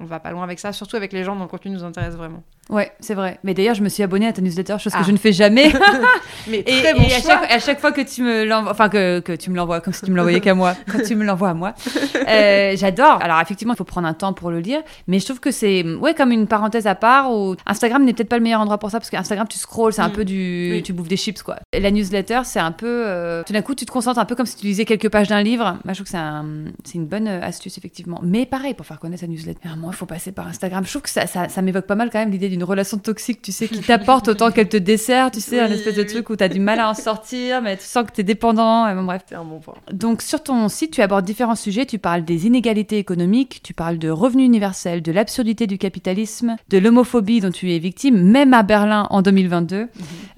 on 0.01 0.05
va 0.05 0.19
pas 0.19 0.31
loin 0.31 0.43
avec 0.43 0.59
ça, 0.59 0.71
surtout 0.71 0.95
avec 0.95 1.11
les 1.11 1.23
gens 1.23 1.35
dont 1.35 1.43
le 1.43 1.49
contenu 1.49 1.71
nous 1.71 1.83
intéresse 1.83 2.15
vraiment. 2.15 2.43
Ouais, 2.69 2.91
c'est 2.99 3.15
vrai. 3.15 3.39
Mais 3.43 3.53
d'ailleurs, 3.55 3.73
je 3.75 3.81
me 3.81 3.89
suis 3.89 4.03
abonnée 4.03 4.27
à 4.27 4.33
ta 4.33 4.41
newsletter, 4.41 4.77
chose 4.79 4.93
Ah. 4.95 4.99
que 4.99 5.05
je 5.07 5.11
ne 5.11 5.17
fais 5.17 5.33
jamais. 5.33 5.71
Mais 6.47 6.59
Et, 6.59 6.63
très 6.81 6.93
bon 6.93 7.01
et 7.01 7.13
à, 7.15 7.19
choix. 7.19 7.31
chaque, 7.41 7.51
à 7.51 7.59
chaque 7.59 7.79
fois 7.79 7.91
que 7.91 8.01
tu 8.01 8.21
me 8.21 8.43
l'envoies, 8.45 8.71
enfin 8.71 8.89
que, 8.89 9.19
que 9.21 9.33
tu 9.33 9.49
me 9.49 9.55
l'envoies, 9.55 9.81
comme 9.81 9.93
si 9.93 10.01
tu 10.05 10.11
me 10.11 10.15
l'envoyais 10.17 10.39
qu'à 10.39 10.53
moi, 10.53 10.75
quand 10.91 10.99
tu 11.03 11.15
me 11.15 11.23
l'envoies 11.25 11.49
à 11.49 11.53
moi, 11.55 11.73
euh, 12.27 12.75
j'adore. 12.77 13.19
Alors 13.21 13.41
effectivement, 13.41 13.73
il 13.73 13.77
faut 13.77 13.83
prendre 13.83 14.07
un 14.07 14.13
temps 14.13 14.33
pour 14.33 14.51
le 14.51 14.59
lire, 14.59 14.81
mais 15.07 15.19
je 15.19 15.25
trouve 15.25 15.39
que 15.39 15.51
c'est 15.51 15.83
ouais 15.83 16.13
comme 16.13 16.31
une 16.31 16.47
parenthèse 16.47 16.87
à 16.87 16.95
part. 16.95 17.31
Où 17.33 17.55
Instagram 17.65 18.03
n'est 18.05 18.13
peut-être 18.13 18.29
pas 18.29 18.37
le 18.37 18.43
meilleur 18.43 18.61
endroit 18.61 18.77
pour 18.77 18.91
ça 18.91 18.99
parce 18.99 19.09
qu'Instagram 19.09 19.47
tu 19.47 19.57
scrolls, 19.57 19.93
c'est 19.93 20.01
un 20.01 20.09
Mm. 20.09 20.13
peu 20.13 20.25
du, 20.25 20.69
Oui. 20.73 20.83
tu 20.83 20.93
bouffes 20.93 21.07
des 21.07 21.17
chips 21.17 21.41
quoi. 21.43 21.57
Et 21.73 21.79
la 21.79 21.91
newsletter, 21.91 22.41
c'est 22.43 22.59
un 22.59 22.71
peu, 22.71 23.03
euh, 23.07 23.43
tout 23.45 23.53
d'un 23.53 23.61
coup, 23.61 23.75
tu 23.75 23.85
te 23.85 23.91
concentres 23.91 24.19
un 24.19 24.25
peu 24.25 24.35
comme 24.35 24.45
si 24.45 24.55
tu 24.55 24.65
lisais 24.67 24.85
quelques 24.85 25.09
pages 25.09 25.27
d'un 25.27 25.41
livre. 25.43 25.77
Moi, 25.85 25.93
je 25.93 25.93
trouve 25.93 26.05
que 26.05 26.09
c'est 26.11 26.17
un- 26.17 26.45
c'est 26.83 26.95
une 26.95 27.05
bonne 27.07 27.27
euh, 27.27 27.41
astuce 27.41 27.77
effectivement. 27.77 28.19
Mais 28.23 28.45
pareil, 28.45 28.73
pour 28.73 28.85
faire 28.85 28.99
connaître 28.99 29.21
sa 29.21 29.27
newsletter, 29.27 29.69
moment, 29.69 29.89
il 29.91 29.95
faut 29.95 30.05
passer 30.05 30.31
par 30.31 30.47
Instagram. 30.47 30.83
Je 30.85 30.89
trouve 30.89 31.01
que 31.03 31.09
ça, 31.09 31.25
ça, 31.27 31.47
ça 31.49 31.61
m'évoque 31.61 31.85
pas 31.87 31.95
mal 31.95 32.09
quand 32.11 32.19
même 32.19 32.31
l'idée 32.31 32.49
d'une 32.49 32.58
relation 32.63 32.97
toxique, 32.97 33.41
tu 33.41 33.51
sais, 33.51 33.67
qui 33.67 33.79
t'apporte 33.81 34.27
autant 34.27 34.51
qu'elle 34.51 34.69
te 34.69 34.77
dessert, 34.77 35.31
tu 35.31 35.39
sais, 35.41 35.59
un 35.59 35.67
Oui, 35.67 35.73
espèce 35.73 35.95
de 35.95 36.01
oui. 36.01 36.07
truc 36.07 36.29
où 36.29 36.35
t'as 36.35 36.47
du 36.47 36.59
mal 36.59 36.79
à 36.79 36.89
en 36.89 36.93
sortir, 36.93 37.61
mais 37.61 37.77
tu 37.77 37.83
sens 37.83 38.05
que 38.05 38.11
t'es 38.11 38.23
dépendant. 38.23 38.87
et 38.87 38.93
bon, 38.95 39.03
bref. 39.03 39.23
C'est 39.27 39.35
un 39.35 39.43
bon 39.43 39.59
point. 39.59 39.75
Donc 39.91 40.21
sur 40.21 40.41
ton 40.43 40.67
site, 40.69 40.91
tu 40.91 41.01
abordes 41.01 41.25
différents 41.25 41.55
sujets. 41.55 41.85
Tu 41.85 41.99
parles 41.99 42.23
des 42.23 42.47
inégalités 42.47 42.97
économiques, 42.97 43.61
tu 43.63 43.73
parles 43.73 43.97
de 43.97 44.09
revenus 44.09 44.45
universels, 44.45 45.01
de 45.01 45.11
l'absurdité 45.11 45.67
du 45.67 45.77
capitalisme, 45.77 46.55
de 46.69 46.77
l'homophobie 46.77 47.39
dont 47.41 47.51
tu 47.51 47.73
es 47.73 47.79
victime, 47.79 48.21
même 48.21 48.53
à 48.53 48.63
Berlin 48.63 49.07
en 49.09 49.21
2022. 49.21 49.87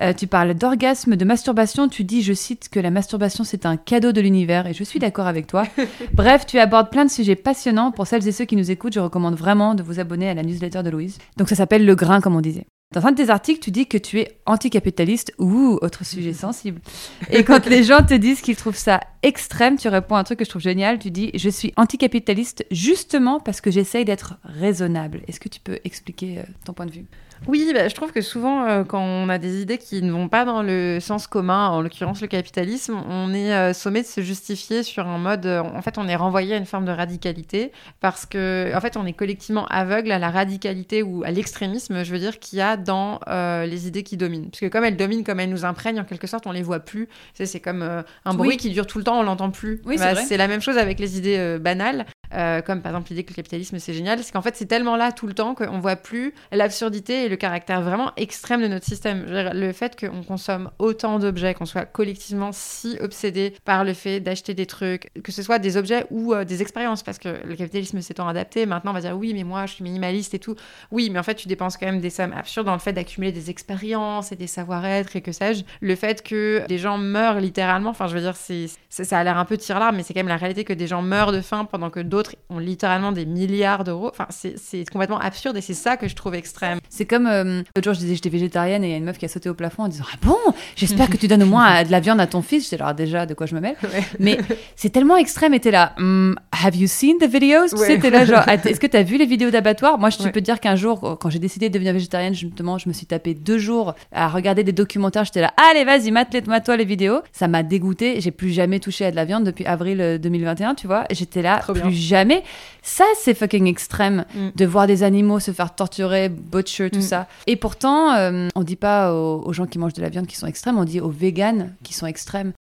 Euh, 0.01 0.13
tu 0.13 0.27
parles 0.27 0.53
d'orgasme, 0.53 1.15
de 1.15 1.25
masturbation. 1.25 1.87
Tu 1.87 2.03
dis, 2.03 2.21
je 2.21 2.33
cite, 2.33 2.69
que 2.69 2.79
la 2.79 2.91
masturbation 2.91 3.43
c'est 3.43 3.65
un 3.65 3.77
cadeau 3.77 4.11
de 4.11 4.21
l'univers 4.21 4.67
et 4.67 4.73
je 4.73 4.83
suis 4.83 4.99
d'accord 4.99 5.27
avec 5.27 5.47
toi. 5.47 5.63
Bref, 6.13 6.45
tu 6.45 6.59
abordes 6.59 6.89
plein 6.89 7.05
de 7.05 7.09
sujets 7.09 7.35
passionnants. 7.35 7.91
Pour 7.91 8.07
celles 8.07 8.27
et 8.27 8.31
ceux 8.31 8.45
qui 8.45 8.55
nous 8.55 8.71
écoutent, 8.71 8.93
je 8.93 8.99
recommande 8.99 9.35
vraiment 9.35 9.73
de 9.75 9.83
vous 9.83 9.99
abonner 9.99 10.29
à 10.29 10.33
la 10.33 10.43
newsletter 10.43 10.83
de 10.83 10.89
Louise. 10.89 11.17
Donc 11.37 11.49
ça 11.49 11.55
s'appelle 11.55 11.85
Le 11.85 11.95
Grain, 12.11 12.19
comme 12.19 12.35
on 12.35 12.41
disait. 12.41 12.65
Dans 12.93 13.07
un 13.07 13.13
de 13.13 13.23
tes 13.23 13.29
articles, 13.29 13.61
tu 13.61 13.71
dis 13.71 13.87
que 13.87 13.97
tu 13.97 14.19
es 14.19 14.37
anticapitaliste 14.45 15.33
ou 15.37 15.79
autre 15.81 16.05
sujet 16.05 16.33
sensible. 16.45 16.81
Et 17.29 17.45
quand 17.45 17.65
les 17.67 17.83
gens 17.83 18.03
te 18.03 18.13
disent 18.13 18.41
qu'ils 18.41 18.57
trouvent 18.57 18.75
ça 18.75 18.99
extrême, 19.23 19.77
tu 19.77 19.87
réponds 19.87 20.15
à 20.15 20.19
un 20.19 20.23
truc 20.25 20.39
que 20.39 20.43
je 20.43 20.49
trouve 20.49 20.61
génial. 20.61 20.99
Tu 20.99 21.09
dis 21.09 21.31
Je 21.33 21.49
suis 21.49 21.71
anticapitaliste 21.77 22.65
justement 22.69 23.39
parce 23.39 23.61
que 23.61 23.71
j'essaye 23.71 24.03
d'être 24.03 24.35
raisonnable. 24.43 25.21
Est-ce 25.29 25.39
que 25.39 25.47
tu 25.47 25.61
peux 25.61 25.79
expliquer 25.85 26.39
euh, 26.39 26.43
ton 26.65 26.73
point 26.73 26.85
de 26.85 26.91
vue? 26.91 27.05
Oui, 27.47 27.71
bah, 27.73 27.87
je 27.87 27.95
trouve 27.95 28.11
que 28.11 28.21
souvent, 28.21 28.65
euh, 28.67 28.83
quand 28.83 29.01
on 29.01 29.27
a 29.27 29.39
des 29.39 29.63
idées 29.63 29.79
qui 29.79 30.03
ne 30.03 30.11
vont 30.11 30.29
pas 30.29 30.45
dans 30.45 30.61
le 30.61 30.99
sens 31.01 31.25
commun, 31.25 31.69
en 31.69 31.81
l'occurrence 31.81 32.21
le 32.21 32.27
capitalisme, 32.27 33.01
on 33.09 33.33
est 33.33 33.51
euh, 33.51 33.73
sommé 33.73 34.03
de 34.03 34.07
se 34.07 34.21
justifier 34.21 34.83
sur 34.83 35.07
un 35.07 35.17
mode. 35.17 35.47
euh, 35.47 35.61
en 35.61 35.81
fait, 35.81 35.97
on 35.97 36.07
est 36.07 36.15
renvoyé 36.15 36.53
à 36.53 36.57
une 36.57 36.67
forme 36.67 36.85
de 36.85 36.91
radicalité 36.91 37.71
parce 37.99 38.27
que, 38.27 38.71
en 38.75 38.79
fait, 38.79 38.95
on 38.95 39.07
est 39.07 39.13
collectivement 39.13 39.65
aveugle 39.67 40.11
à 40.11 40.19
la 40.19 40.29
radicalité 40.29 41.01
ou 41.01 41.23
à 41.23 41.31
l'extrémisme, 41.31 42.03
je 42.03 42.11
veux 42.11 42.19
dire, 42.19 42.37
qu'il 42.37 42.59
y 42.59 42.61
a 42.61 42.77
dans 42.77 43.19
les 43.27 43.87
idées 43.87 44.03
qui 44.03 44.17
dominent. 44.17 44.49
Parce 44.51 44.59
que 44.59 44.67
comme 44.67 44.83
elles 44.83 44.97
dominent, 44.97 45.23
comme 45.23 45.39
elles 45.39 45.49
nous 45.49 45.65
imprègnent, 45.65 45.99
en 45.99 46.05
quelque 46.05 46.27
sorte, 46.27 46.45
on 46.45 46.51
les 46.51 46.61
voit 46.61 46.79
plus. 46.79 47.09
C'est 47.33 47.59
comme 47.59 47.81
un 47.81 48.33
bruit 48.35 48.49
Oui. 48.49 48.57
qui 48.57 48.69
dure 48.69 48.85
tout 48.85 48.99
le 48.99 49.03
temps, 49.03 49.19
on 49.19 49.23
l'entend 49.23 49.49
plus. 49.49 49.81
Oui, 49.85 49.97
Bah, 49.97 50.15
c'est 50.15 50.37
la 50.37 50.47
même 50.47 50.61
chose 50.61 50.77
avec 50.77 50.99
les 50.99 51.17
idées 51.17 51.57
banales. 51.59 52.05
Euh, 52.33 52.61
comme 52.61 52.81
par 52.81 52.91
exemple 52.91 53.09
l'idée 53.09 53.23
que 53.23 53.31
le 53.31 53.35
capitalisme 53.35 53.77
c'est 53.79 53.93
génial, 53.93 54.23
c'est 54.23 54.31
qu'en 54.31 54.41
fait 54.41 54.55
c'est 54.55 54.65
tellement 54.65 54.95
là 54.95 55.11
tout 55.11 55.27
le 55.27 55.33
temps 55.33 55.53
qu'on 55.53 55.79
voit 55.79 55.95
plus 55.95 56.33
l'absurdité 56.51 57.25
et 57.25 57.29
le 57.29 57.35
caractère 57.35 57.81
vraiment 57.81 58.11
extrême 58.17 58.61
de 58.61 58.67
notre 58.67 58.85
système. 58.85 59.25
Le 59.27 59.71
fait 59.73 59.99
qu'on 59.99 60.23
consomme 60.23 60.71
autant 60.79 61.19
d'objets, 61.19 61.53
qu'on 61.53 61.65
soit 61.65 61.85
collectivement 61.85 62.51
si 62.53 62.97
obsédé 63.01 63.53
par 63.65 63.83
le 63.83 63.93
fait 63.93 64.19
d'acheter 64.19 64.53
des 64.53 64.65
trucs, 64.65 65.11
que 65.23 65.31
ce 65.31 65.43
soit 65.43 65.59
des 65.59 65.77
objets 65.77 66.05
ou 66.09 66.33
euh, 66.33 66.45
des 66.45 66.61
expériences, 66.61 67.03
parce 67.03 67.17
que 67.17 67.29
le 67.45 67.55
capitalisme 67.55 67.99
s'étant 68.01 68.27
adapté, 68.27 68.65
maintenant 68.65 68.91
on 68.91 68.95
va 68.95 69.01
dire 69.01 69.17
oui 69.17 69.33
mais 69.33 69.43
moi 69.43 69.65
je 69.65 69.73
suis 69.73 69.83
minimaliste 69.83 70.33
et 70.33 70.39
tout. 70.39 70.55
Oui 70.91 71.09
mais 71.09 71.19
en 71.19 71.23
fait 71.23 71.35
tu 71.35 71.47
dépenses 71.47 71.77
quand 71.77 71.85
même 71.85 71.99
des 72.01 72.09
sommes 72.09 72.33
absurdes 72.33 72.67
dans 72.67 72.73
le 72.73 72.79
fait 72.79 72.93
d'accumuler 72.93 73.31
des 73.31 73.49
expériences 73.49 74.31
et 74.31 74.35
des 74.35 74.47
savoir-être 74.47 75.15
et 75.15 75.21
que 75.21 75.31
sais-je. 75.31 75.63
Le 75.81 75.95
fait 75.95 76.23
que 76.23 76.65
des 76.67 76.77
gens 76.77 76.97
meurent 76.97 77.39
littéralement, 77.39 77.89
enfin 77.89 78.07
je 78.07 78.15
veux 78.15 78.21
dire 78.21 78.35
c'est, 78.35 78.67
ça 78.89 79.19
a 79.19 79.23
l'air 79.23 79.37
un 79.37 79.45
peu 79.45 79.57
tire-larme 79.57 79.97
mais 79.97 80.03
c'est 80.03 80.13
quand 80.13 80.19
même 80.19 80.27
la 80.27 80.37
réalité 80.37 80.63
que 80.63 80.73
des 80.73 80.87
gens 80.87 81.01
meurent 81.01 81.31
de 81.31 81.41
faim 81.41 81.65
pendant 81.65 81.89
que 81.89 81.99
d'autres 81.99 82.20
d'autres 82.21 82.35
ont 82.49 82.59
littéralement 82.59 83.11
des 83.11 83.25
milliards 83.25 83.83
d'euros. 83.83 84.09
Enfin, 84.09 84.27
c'est 84.29 84.89
complètement 84.91 85.19
absurde 85.19 85.57
et 85.57 85.61
c'est 85.61 85.73
ça 85.73 85.97
que 85.97 86.07
je 86.07 86.15
trouve 86.15 86.35
extrême. 86.35 86.79
C'est 86.89 87.05
comme 87.05 87.27
euh, 87.27 87.63
l'autre 87.75 87.83
jour, 87.83 87.93
je 87.93 87.99
disais 87.99 88.11
que 88.11 88.17
j'étais 88.17 88.29
végétarienne 88.29 88.83
et 88.83 88.89
il 88.89 88.91
y 88.91 88.93
a 88.93 88.97
une 88.97 89.05
meuf 89.05 89.17
qui 89.17 89.25
a 89.25 89.27
sauté 89.27 89.49
au 89.49 89.53
plafond 89.53 89.83
en 89.83 89.87
disant 89.87 90.05
Ah 90.11 90.17
bon? 90.21 90.37
J'espère 90.75 91.09
que 91.09 91.17
tu 91.17 91.27
donnes 91.27 91.43
au 91.43 91.47
moins 91.47 91.83
de 91.83 91.91
la 91.91 91.99
viande 91.99 92.21
à 92.21 92.27
ton 92.27 92.41
fils. 92.41 92.65
J'étais 92.65 92.77
là, 92.77 92.93
déjà, 92.93 93.25
de 93.25 93.33
quoi 93.33 93.47
je 93.47 93.55
me 93.55 93.59
mêle 93.59 93.75
Mais 94.19 94.37
c'est 94.75 94.89
tellement 94.89 95.17
extrême 95.17 95.53
et 95.53 95.59
t'es 95.59 95.71
là 95.71 95.93
hmm, 95.97 96.35
Have 96.63 96.75
you 96.75 96.87
seen 96.87 97.17
the 97.17 97.25
videos? 97.25 97.69
Tu 97.69 97.77
sais, 97.77 97.99
t'es 97.99 98.09
là, 98.09 98.25
genre, 98.25 98.47
est-ce 98.47 98.79
que 98.79 98.87
t'as 98.87 99.03
vu 99.03 99.17
les 99.17 99.25
vidéos 99.25 99.49
d'abattoir? 99.49 99.97
Moi, 99.97 100.09
je 100.09 100.17
peux 100.17 100.31
te 100.31 100.39
dire 100.39 100.59
qu'un 100.59 100.75
jour, 100.75 101.17
quand 101.19 101.29
j'ai 101.29 101.39
décidé 101.39 101.69
de 101.69 101.73
devenir 101.73 101.93
végétarienne, 101.93 102.35
justement, 102.35 102.77
je 102.77 102.87
me 102.87 102.93
suis 102.93 103.07
tapé 103.07 103.33
deux 103.33 103.57
jours 103.57 103.95
à 104.11 104.27
regarder 104.27 104.63
des 104.63 104.73
documentaires. 104.73 105.25
J'étais 105.25 105.41
là 105.41 105.53
Allez, 105.71 105.83
vas-y, 105.83 106.11
mate-toi 106.11 106.77
les 106.77 106.85
vidéos. 106.85 107.21
Ça 107.31 107.47
m'a 107.47 107.63
dégoûté. 107.63 108.21
J'ai 108.21 108.31
plus 108.31 108.51
jamais 108.51 108.79
touché 108.79 109.05
à 109.05 109.11
de 109.11 109.15
la 109.15 109.25
viande 109.25 109.43
depuis 109.43 109.65
avril 109.65 110.19
2021, 110.21 110.71
euh, 110.71 110.73
tu 110.75 110.87
vois. 110.87 111.05
J'étais 111.09 111.41
là, 111.41 111.59
plus 111.59 111.91
jamais. 112.11 112.43
Ça, 112.83 113.05
c'est 113.19 113.33
fucking 113.33 113.67
extrême 113.67 114.25
mm. 114.35 114.49
de 114.55 114.65
voir 114.65 114.85
des 114.85 115.03
animaux 115.03 115.39
se 115.39 115.51
faire 115.51 115.73
torturer, 115.73 116.29
butcher, 116.29 116.89
tout 116.89 116.99
mm. 116.99 117.03
ça. 117.03 117.27
Et 117.47 117.55
pourtant, 117.55 118.13
euh, 118.13 118.49
on 118.55 118.63
dit 118.63 118.75
pas 118.75 119.13
aux, 119.13 119.53
gens 119.53 119.65
qui 119.65 119.79
mangent 119.79 119.93
de 119.93 120.01
la 120.01 120.09
viande 120.09 120.27
qui 120.27 120.35
sont 120.35 120.47
extrêmes, 120.47 120.77
on 120.77 120.83
dit 120.83 120.99
aux 120.99 121.09
véganes 121.09 121.73
qui 121.83 121.93
sont 121.93 122.07
extrêmes. 122.07 122.53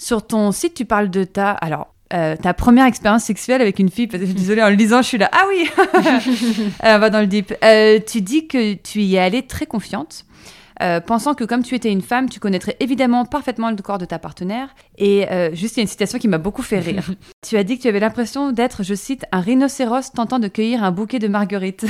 Sur 0.00 0.26
ton 0.26 0.52
site, 0.52 0.74
tu 0.74 0.84
parles 0.84 1.10
de 1.10 1.24
ta. 1.24 1.50
Alors, 1.50 1.94
euh, 2.14 2.36
ta 2.36 2.54
première 2.54 2.86
expérience 2.86 3.24
sexuelle 3.24 3.60
avec 3.60 3.78
une 3.78 3.90
fille, 3.90 4.06
parce 4.06 4.22
que 4.22 4.28
désolée, 4.28 4.62
en 4.62 4.70
le 4.70 4.76
lisant, 4.76 5.02
je 5.02 5.08
suis 5.08 5.18
là, 5.18 5.28
ah 5.32 5.44
oui, 5.48 5.68
on 6.82 6.98
va 6.98 7.10
dans 7.10 7.20
le 7.20 7.26
deep. 7.26 7.54
tu 8.06 8.20
dis 8.20 8.46
que 8.46 8.74
tu 8.74 9.00
y 9.00 9.16
es 9.16 9.18
allée 9.18 9.42
très 9.42 9.66
confiante. 9.66 10.24
Euh, 10.82 11.00
pensant 11.00 11.34
que 11.34 11.44
comme 11.44 11.62
tu 11.62 11.74
étais 11.74 11.90
une 11.90 12.02
femme, 12.02 12.28
tu 12.28 12.40
connaîtrais 12.40 12.76
évidemment 12.80 13.24
parfaitement 13.24 13.70
le 13.70 13.76
corps 13.76 13.98
de 13.98 14.04
ta 14.04 14.18
partenaire. 14.18 14.74
Et 14.96 15.28
euh, 15.30 15.54
juste, 15.54 15.76
il 15.76 15.80
y 15.80 15.80
a 15.80 15.82
une 15.82 15.88
citation 15.88 16.18
qui 16.18 16.28
m'a 16.28 16.38
beaucoup 16.38 16.62
fait 16.62 16.78
rire. 16.78 17.10
tu 17.46 17.56
as 17.56 17.64
dit 17.64 17.76
que 17.76 17.82
tu 17.82 17.88
avais 17.88 18.00
l'impression 18.00 18.52
d'être, 18.52 18.82
je 18.82 18.94
cite, 18.94 19.24
un 19.32 19.40
rhinocéros 19.40 20.12
tentant 20.14 20.38
de 20.38 20.48
cueillir 20.48 20.84
un 20.84 20.92
bouquet 20.92 21.18
de 21.18 21.28
marguerites. 21.28 21.84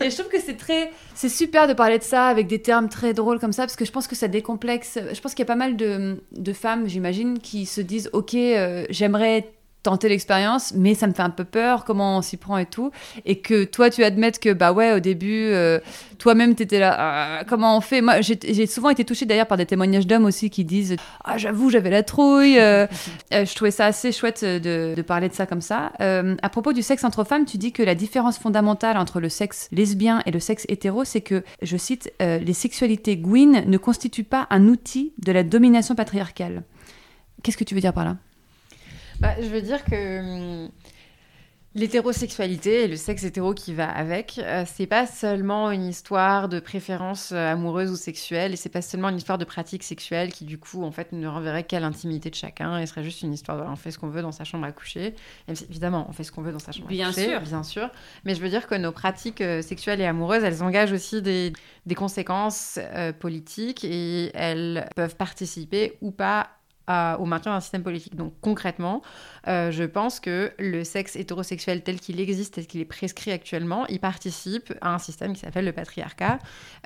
et 0.00 0.10
je 0.10 0.16
trouve 0.16 0.30
que 0.30 0.40
c'est 0.40 0.56
très, 0.56 0.90
c'est 1.14 1.28
super 1.28 1.66
de 1.66 1.72
parler 1.72 1.98
de 1.98 2.04
ça 2.04 2.26
avec 2.26 2.46
des 2.46 2.60
termes 2.60 2.88
très 2.88 3.14
drôles 3.14 3.38
comme 3.38 3.52
ça, 3.52 3.62
parce 3.62 3.76
que 3.76 3.84
je 3.84 3.92
pense 3.92 4.06
que 4.06 4.16
ça 4.16 4.28
décomplexe. 4.28 4.98
Je 5.12 5.20
pense 5.20 5.34
qu'il 5.34 5.42
y 5.42 5.46
a 5.46 5.52
pas 5.52 5.56
mal 5.56 5.76
de, 5.76 6.22
de 6.32 6.52
femmes, 6.52 6.88
j'imagine, 6.88 7.38
qui 7.38 7.66
se 7.66 7.80
disent, 7.80 8.10
ok, 8.12 8.34
euh, 8.34 8.84
j'aimerais 8.90 9.50
tenter 9.82 10.08
l'expérience, 10.08 10.74
mais 10.76 10.94
ça 10.94 11.06
me 11.06 11.12
fait 11.12 11.22
un 11.22 11.30
peu 11.30 11.44
peur, 11.44 11.84
comment 11.84 12.18
on 12.18 12.22
s'y 12.22 12.36
prend 12.36 12.58
et 12.58 12.66
tout. 12.66 12.90
Et 13.24 13.38
que 13.40 13.64
toi, 13.64 13.88
tu 13.88 14.04
admettes 14.04 14.38
que, 14.38 14.52
bah 14.52 14.72
ouais, 14.72 14.92
au 14.92 15.00
début, 15.00 15.46
euh, 15.46 15.80
toi-même, 16.18 16.54
tu 16.54 16.62
étais 16.62 16.78
là, 16.78 16.96
ah, 16.98 17.44
comment 17.48 17.76
on 17.76 17.80
fait? 17.80 18.02
Moi, 18.02 18.20
j'ai 18.20 18.66
souvent 18.66 18.90
été 18.90 19.04
touchée 19.04 19.24
d'ailleurs 19.24 19.46
par 19.46 19.56
des 19.56 19.66
témoignages 19.66 20.06
d'hommes 20.06 20.26
aussi 20.26 20.50
qui 20.50 20.64
disent, 20.64 20.96
ah, 21.24 21.38
j'avoue, 21.38 21.70
j'avais 21.70 21.90
la 21.90 22.02
trouille. 22.02 22.58
Euh, 22.58 22.86
euh, 23.32 23.44
je 23.44 23.54
trouvais 23.54 23.70
ça 23.70 23.86
assez 23.86 24.12
chouette 24.12 24.44
de, 24.44 24.94
de 24.94 25.02
parler 25.02 25.28
de 25.28 25.34
ça 25.34 25.46
comme 25.46 25.62
ça. 25.62 25.92
à 25.98 26.48
propos 26.50 26.72
du 26.72 26.82
sexe 26.82 27.04
entre 27.04 27.24
femmes, 27.24 27.46
tu 27.46 27.56
dis 27.56 27.72
que 27.72 27.82
la 27.82 27.94
différence 27.94 28.38
fondamentale 28.38 28.98
entre 28.98 29.20
le 29.20 29.28
sexe 29.28 29.68
lesbien 29.72 30.22
et 30.26 30.30
le 30.30 30.40
sexe 30.40 30.66
hétéro, 30.68 31.04
c'est 31.04 31.22
que, 31.22 31.42
je 31.62 31.76
cite, 31.76 32.12
les 32.20 32.52
sexualités 32.52 33.16
gwyn 33.16 33.64
ne 33.66 33.78
constituent 33.78 34.24
pas 34.24 34.46
un 34.50 34.66
outil 34.66 35.14
de 35.18 35.32
la 35.32 35.42
domination 35.42 35.94
patriarcale. 35.94 36.64
Qu'est-ce 37.42 37.56
que 37.56 37.64
tu 37.64 37.74
veux 37.74 37.80
dire 37.80 37.94
par 37.94 38.04
là? 38.04 38.16
Bah, 39.20 39.34
je 39.40 39.46
veux 39.46 39.62
dire 39.62 39.84
que 39.84 40.64
hum, 40.64 40.70
l'hétérosexualité 41.74 42.84
et 42.84 42.88
le 42.88 42.96
sexe 42.96 43.22
hétéro 43.22 43.54
qui 43.54 43.72
va 43.72 43.88
avec, 43.88 44.38
euh, 44.38 44.64
c'est 44.66 44.86
pas 44.86 45.06
seulement 45.06 45.70
une 45.70 45.86
histoire 45.86 46.48
de 46.48 46.58
préférence 46.58 47.30
euh, 47.30 47.52
amoureuse 47.52 47.92
ou 47.92 47.96
sexuelle, 47.96 48.52
et 48.52 48.56
c'est 48.56 48.70
pas 48.70 48.82
seulement 48.82 49.08
une 49.08 49.16
histoire 49.16 49.38
de 49.38 49.44
pratique 49.44 49.84
sexuelle 49.84 50.32
qui, 50.32 50.44
du 50.44 50.58
coup, 50.58 50.82
en 50.82 50.90
fait, 50.90 51.12
ne 51.12 51.28
renverrait 51.28 51.62
qu'à 51.62 51.78
l'intimité 51.78 52.28
de 52.28 52.34
chacun, 52.34 52.78
et 52.78 52.86
serait 52.86 53.04
juste 53.04 53.22
une 53.22 53.32
histoire 53.32 53.56
de 53.56 53.62
on 53.62 53.76
fait 53.76 53.92
ce 53.92 53.98
qu'on 53.98 54.08
veut 54.08 54.22
dans 54.22 54.32
sa 54.32 54.42
chambre 54.42 54.64
à 54.64 54.72
coucher. 54.72 55.14
évidemment, 55.46 56.06
on 56.08 56.12
fait 56.12 56.24
ce 56.24 56.32
qu'on 56.32 56.42
veut 56.42 56.52
dans 56.52 56.58
sa 56.58 56.72
chambre 56.72 56.88
bien 56.88 57.10
à 57.10 57.12
coucher, 57.12 57.30
sûr. 57.30 57.40
bien 57.40 57.62
sûr. 57.62 57.90
Mais 58.24 58.34
je 58.34 58.40
veux 58.40 58.48
dire 58.48 58.66
que 58.66 58.74
nos 58.74 58.90
pratiques 58.90 59.40
euh, 59.40 59.62
sexuelles 59.62 60.00
et 60.00 60.06
amoureuses, 60.06 60.42
elles 60.42 60.64
engagent 60.64 60.92
aussi 60.92 61.22
des, 61.22 61.52
des 61.86 61.94
conséquences 61.94 62.80
politiques, 63.20 63.84
et 63.84 64.32
elles 64.34 64.88
peuvent 64.96 65.16
participer 65.16 65.98
ou 66.00 66.10
pas 66.10 66.48
au 66.88 67.24
maintien 67.24 67.52
d'un 67.52 67.60
système 67.60 67.82
politique. 67.82 68.16
Donc 68.16 68.32
concrètement, 68.40 69.02
euh, 69.48 69.70
je 69.70 69.84
pense 69.84 70.20
que 70.20 70.52
le 70.58 70.84
sexe 70.84 71.16
hétérosexuel 71.16 71.82
tel 71.82 72.00
qu'il 72.00 72.20
existe, 72.20 72.54
tel 72.54 72.66
qu'il 72.66 72.80
est 72.80 72.86
prescrit 72.86 73.32
actuellement, 73.32 73.86
il 73.86 74.00
participe 74.00 74.72
à 74.80 74.94
un 74.94 74.98
système 74.98 75.32
qui 75.32 75.40
s'appelle 75.40 75.64
le 75.64 75.72
patriarcat. 75.72 76.38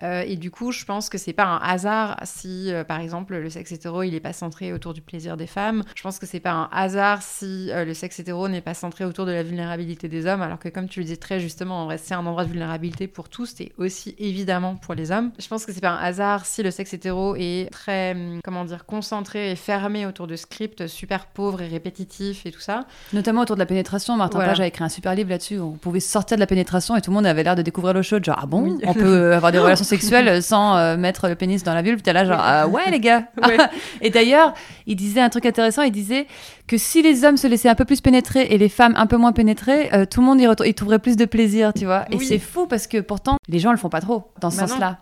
Euh, 0.03 0.23
et 0.27 0.37
du 0.37 0.51
coup, 0.51 0.73
je 0.73 0.85
pense 0.85 1.09
que 1.09 1.19
c'est 1.19 1.33
pas 1.33 1.45
un 1.45 1.59
hasard 1.59 2.19
si, 2.25 2.73
euh, 2.73 2.85
par 2.85 3.01
exemple, 3.01 3.37
le 3.37 3.51
sexe 3.51 3.73
hétéro 3.73 4.03
il 4.03 4.13
n'est 4.13 4.21
pas 4.21 4.33
centré 4.33 4.73
autour 4.73 4.95
du 4.95 5.01
plaisir 5.01 5.37
des 5.37 5.47
femmes. 5.47 5.83
Je 5.95 6.03
pense 6.03 6.19
que 6.19 6.27
c'est 6.27 6.41
pas 6.41 6.53
un 6.53 6.69
hasard 6.73 7.23
si 7.23 7.71
le 7.73 7.95
sexe 7.95 8.19
hétéro 8.21 8.49
n'est 8.49 8.61
pas 8.61 8.75
centré 8.75 9.05
autour 9.05 9.27
de 9.27 9.33
la 9.33 9.43
vulnérabilité 9.43 10.09
des 10.09 10.27
hommes, 10.27 10.43
alors 10.43 10.59
que 10.59 10.69
comme 10.69 10.89
tu 10.89 11.01
le 11.01 11.05
disais 11.05 11.17
très 11.17 11.41
justement, 11.41 11.83
en 11.83 11.85
vrai, 11.87 11.99
c'est 11.99 12.15
un 12.15 12.25
endroit 12.25 12.45
de 12.45 12.51
vulnérabilité 12.51 13.07
pour 13.07 13.29
tous 13.29 13.61
et 13.61 13.73
aussi 13.79 14.15
évidemment 14.19 14.77
pour 14.77 14.95
les 14.95 15.11
hommes. 15.11 15.33
Je 15.39 15.49
pense 15.49 15.67
que 15.67 15.73
c'est 15.73 15.81
pas 15.81 15.91
un 15.91 16.03
hasard 16.03 16.47
si 16.47 16.63
le 16.63 16.71
sexe 16.71 16.95
hétéro 16.95 17.35
est 17.37 17.71
très, 17.71 18.13
hum, 18.13 18.41
comment 18.43 18.65
dire, 18.65 18.87
concentré 18.87 19.51
et 19.51 19.57
fermé 19.57 20.07
autour 20.07 20.27
de 20.27 20.37
scripts 20.37 20.87
super 20.87 21.27
pauvres 21.27 21.63
et 21.63 21.69
répétitifs 21.69 22.44
et 22.45 22.51
tout 22.51 22.61
ça. 22.61 22.85
Notamment 23.13 23.43
autour 23.43 23.57
de 23.57 23.61
la 23.61 23.67
pénétration. 23.67 24.17
Martin 24.17 24.39
Page 24.39 24.61
a 24.61 24.67
écrit 24.67 24.85
un 24.85 24.89
super 24.89 25.15
livre 25.15 25.31
là-dessus. 25.31 25.59
On 25.59 25.73
pouvait 25.73 26.01
sortir 26.01 26.37
de 26.37 26.41
la 26.41 26.47
pénétration 26.47 26.97
et 26.97 27.01
tout 27.01 27.11
le 27.11 27.15
monde 27.15 27.27
avait 27.27 27.43
l'air 27.43 27.57
de 27.57 27.63
découvrir 27.63 27.95
l'eau 27.95 28.03
chaude. 28.03 28.25
Genre, 28.25 28.39
ah 28.41 28.47
bon, 28.47 28.79
on 28.85 28.95
peut 28.95 29.05
euh, 29.05 29.37
avoir 29.37 29.53
des 29.53 29.59
relations 29.61 29.85
sexuelles 29.85 30.43
sans 30.43 30.77
euh, 30.77 30.97
mettre 30.97 31.29
le 31.29 31.35
pénis 31.35 31.63
dans 31.63 31.75
la 31.75 31.83
vulve? 31.83 32.03
T'es 32.03 32.13
là, 32.13 32.25
genre, 32.25 32.41
ah 32.41 32.69
ouais, 32.69 32.91
les 32.91 33.01
gars. 33.01 33.25
et 34.01 34.11
d'ailleurs, 34.11 34.55
il 34.87 34.97
disait 34.97 35.21
un 35.21 35.29
truc 35.29 35.47
intéressant. 35.47 35.83
Il 35.83 35.93
disait 35.93 36.27
que 36.67 36.77
si 36.79 37.03
les 37.03 37.25
hommes 37.25 37.37
se 37.37 37.47
laissaient 37.47 37.69
un 37.69 37.75
peu 37.75 37.85
plus 37.85 38.01
pénétrer 38.01 38.43
et 38.51 38.59
les 38.59 38.69
femmes 38.69 38.95
un 38.97 39.07
peu 39.07 39.17
moins 39.17 39.33
pénétrer, 39.33 39.93
euh, 39.93 40.07
tout 40.07 40.21
le 40.21 40.27
monde 40.27 40.41
y, 40.41 40.69
y 40.69 40.75
trouverait 40.75 40.99
plus 40.99 41.17
de 41.17 41.25
plaisir, 41.25 41.73
tu 41.73 41.85
vois. 41.85 42.05
Et 42.11 42.19
c'est 42.19 42.39
fou 42.39 42.67
parce 42.67 42.87
que 42.87 42.99
pourtant, 42.99 43.37
les 43.49 43.59
gens 43.59 43.71
le 43.71 43.79
font 43.79 43.89
pas 43.89 44.01
trop 44.01 44.33
dans 44.41 44.51
ce 44.51 44.59
bah 44.59 44.69
sens-là. 44.69 44.99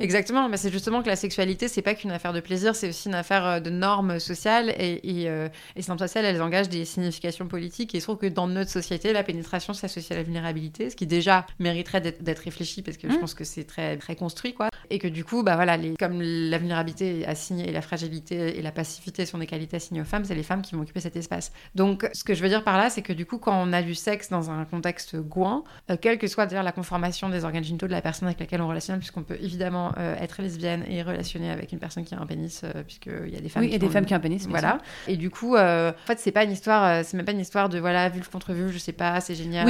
Exactement, 0.00 0.48
mais 0.48 0.56
c'est 0.56 0.70
justement 0.70 1.02
que 1.02 1.08
la 1.08 1.16
sexualité, 1.16 1.68
c'est 1.68 1.82
pas 1.82 1.94
qu'une 1.94 2.10
affaire 2.10 2.32
de 2.32 2.40
plaisir, 2.40 2.76
c'est 2.76 2.88
aussi 2.88 3.08
une 3.08 3.14
affaire 3.14 3.46
euh, 3.46 3.60
de 3.60 3.70
normes 3.70 4.18
sociales 4.18 4.70
et, 4.78 5.00
et, 5.02 5.28
euh, 5.28 5.48
et 5.76 5.82
ces 5.82 5.88
normes 5.88 5.98
sociales, 5.98 6.24
elles 6.24 6.42
engagent 6.42 6.68
des 6.68 6.84
significations 6.84 7.46
politiques. 7.46 7.94
Et 7.94 7.98
il 7.98 8.00
se 8.00 8.06
trouve 8.06 8.18
que 8.18 8.26
dans 8.26 8.46
notre 8.46 8.70
société, 8.70 9.12
la 9.12 9.22
pénétration 9.22 9.72
s'associe 9.72 10.12
à 10.12 10.16
la 10.16 10.22
vulnérabilité, 10.22 10.90
ce 10.90 10.96
qui 10.96 11.06
déjà 11.06 11.46
mériterait 11.58 12.00
d'être 12.00 12.38
réfléchi 12.40 12.82
parce 12.82 12.96
que 12.96 13.08
je 13.08 13.16
mmh. 13.16 13.20
pense 13.20 13.34
que 13.34 13.44
c'est 13.44 13.64
très, 13.64 13.96
très 13.96 14.16
construit, 14.16 14.54
quoi. 14.54 14.68
Et 14.90 14.98
que 14.98 15.08
du 15.08 15.24
coup, 15.24 15.42
bah 15.42 15.56
voilà, 15.56 15.76
les, 15.76 15.94
comme 15.96 16.20
la 16.20 16.58
vulnérabilité 16.58 17.20
est 17.20 17.26
assignée 17.26 17.68
et 17.68 17.72
la 17.72 17.82
fragilité 17.82 18.58
et 18.58 18.62
la 18.62 18.72
passivité 18.72 19.26
sont 19.26 19.38
des 19.38 19.46
qualités 19.46 19.76
assignées 19.76 20.02
aux 20.02 20.06
femmes, 20.06 20.24
c'est 20.24 20.34
les 20.34 20.42
femmes 20.42 20.62
qui 20.62 20.74
vont 20.74 20.82
occuper 20.82 21.00
cet 21.00 21.16
espace. 21.16 21.52
Donc, 21.74 22.08
ce 22.12 22.22
que 22.22 22.34
je 22.34 22.42
veux 22.42 22.48
dire 22.48 22.64
par 22.64 22.76
là, 22.76 22.90
c'est 22.90 23.02
que 23.02 23.12
du 23.12 23.26
coup, 23.26 23.38
quand 23.38 23.54
on 23.60 23.72
a 23.72 23.82
du 23.82 23.94
sexe 23.94 24.28
dans 24.28 24.50
un 24.50 24.64
contexte 24.64 25.16
gouin, 25.16 25.64
euh, 25.90 25.96
quelle 26.00 26.18
que 26.18 26.26
soit 26.26 26.46
d'ailleurs 26.46 26.64
la 26.64 26.72
conformation 26.72 27.28
des 27.28 27.44
organes 27.44 27.64
génitaux 27.64 27.86
de 27.86 27.92
la 27.92 28.02
personne 28.02 28.28
avec 28.28 28.40
laquelle 28.40 28.60
on 28.60 28.68
relationne, 28.68 28.98
puisqu'on 28.98 29.22
peut 29.22 29.38
évidemment 29.40 29.53
euh, 29.62 30.16
être 30.20 30.42
lesbienne 30.42 30.84
et 30.88 31.02
relationner 31.02 31.50
avec 31.50 31.72
une 31.72 31.78
personne 31.78 32.04
qui 32.04 32.14
a 32.14 32.20
un 32.20 32.26
pénis, 32.26 32.62
euh, 32.64 32.82
puisqu'il 32.82 33.32
y 33.32 33.36
a 33.36 33.40
des 33.40 33.48
femmes. 33.48 33.62
Oui, 33.62 33.70
qui 33.70 33.76
et 33.76 33.78
des 33.78 33.88
femmes 33.88 34.04
qui 34.04 34.14
ont 34.14 34.16
un 34.16 34.20
pénis. 34.20 34.46
Voilà. 34.48 34.78
Et 35.08 35.16
du 35.16 35.30
coup, 35.30 35.56
euh, 35.56 35.90
en 35.90 36.06
fait, 36.06 36.18
c'est 36.18 36.32
pas 36.32 36.44
une 36.44 36.52
histoire, 36.52 37.04
c'est 37.04 37.16
même 37.16 37.26
pas 37.26 37.32
une 37.32 37.40
histoire 37.40 37.68
de 37.68 37.78
voilà, 37.78 38.08
vulve 38.08 38.28
contre 38.28 38.52
vulve, 38.52 38.72
je 38.72 38.78
sais 38.78 38.92
pas, 38.92 39.20
c'est 39.20 39.34
génial. 39.34 39.68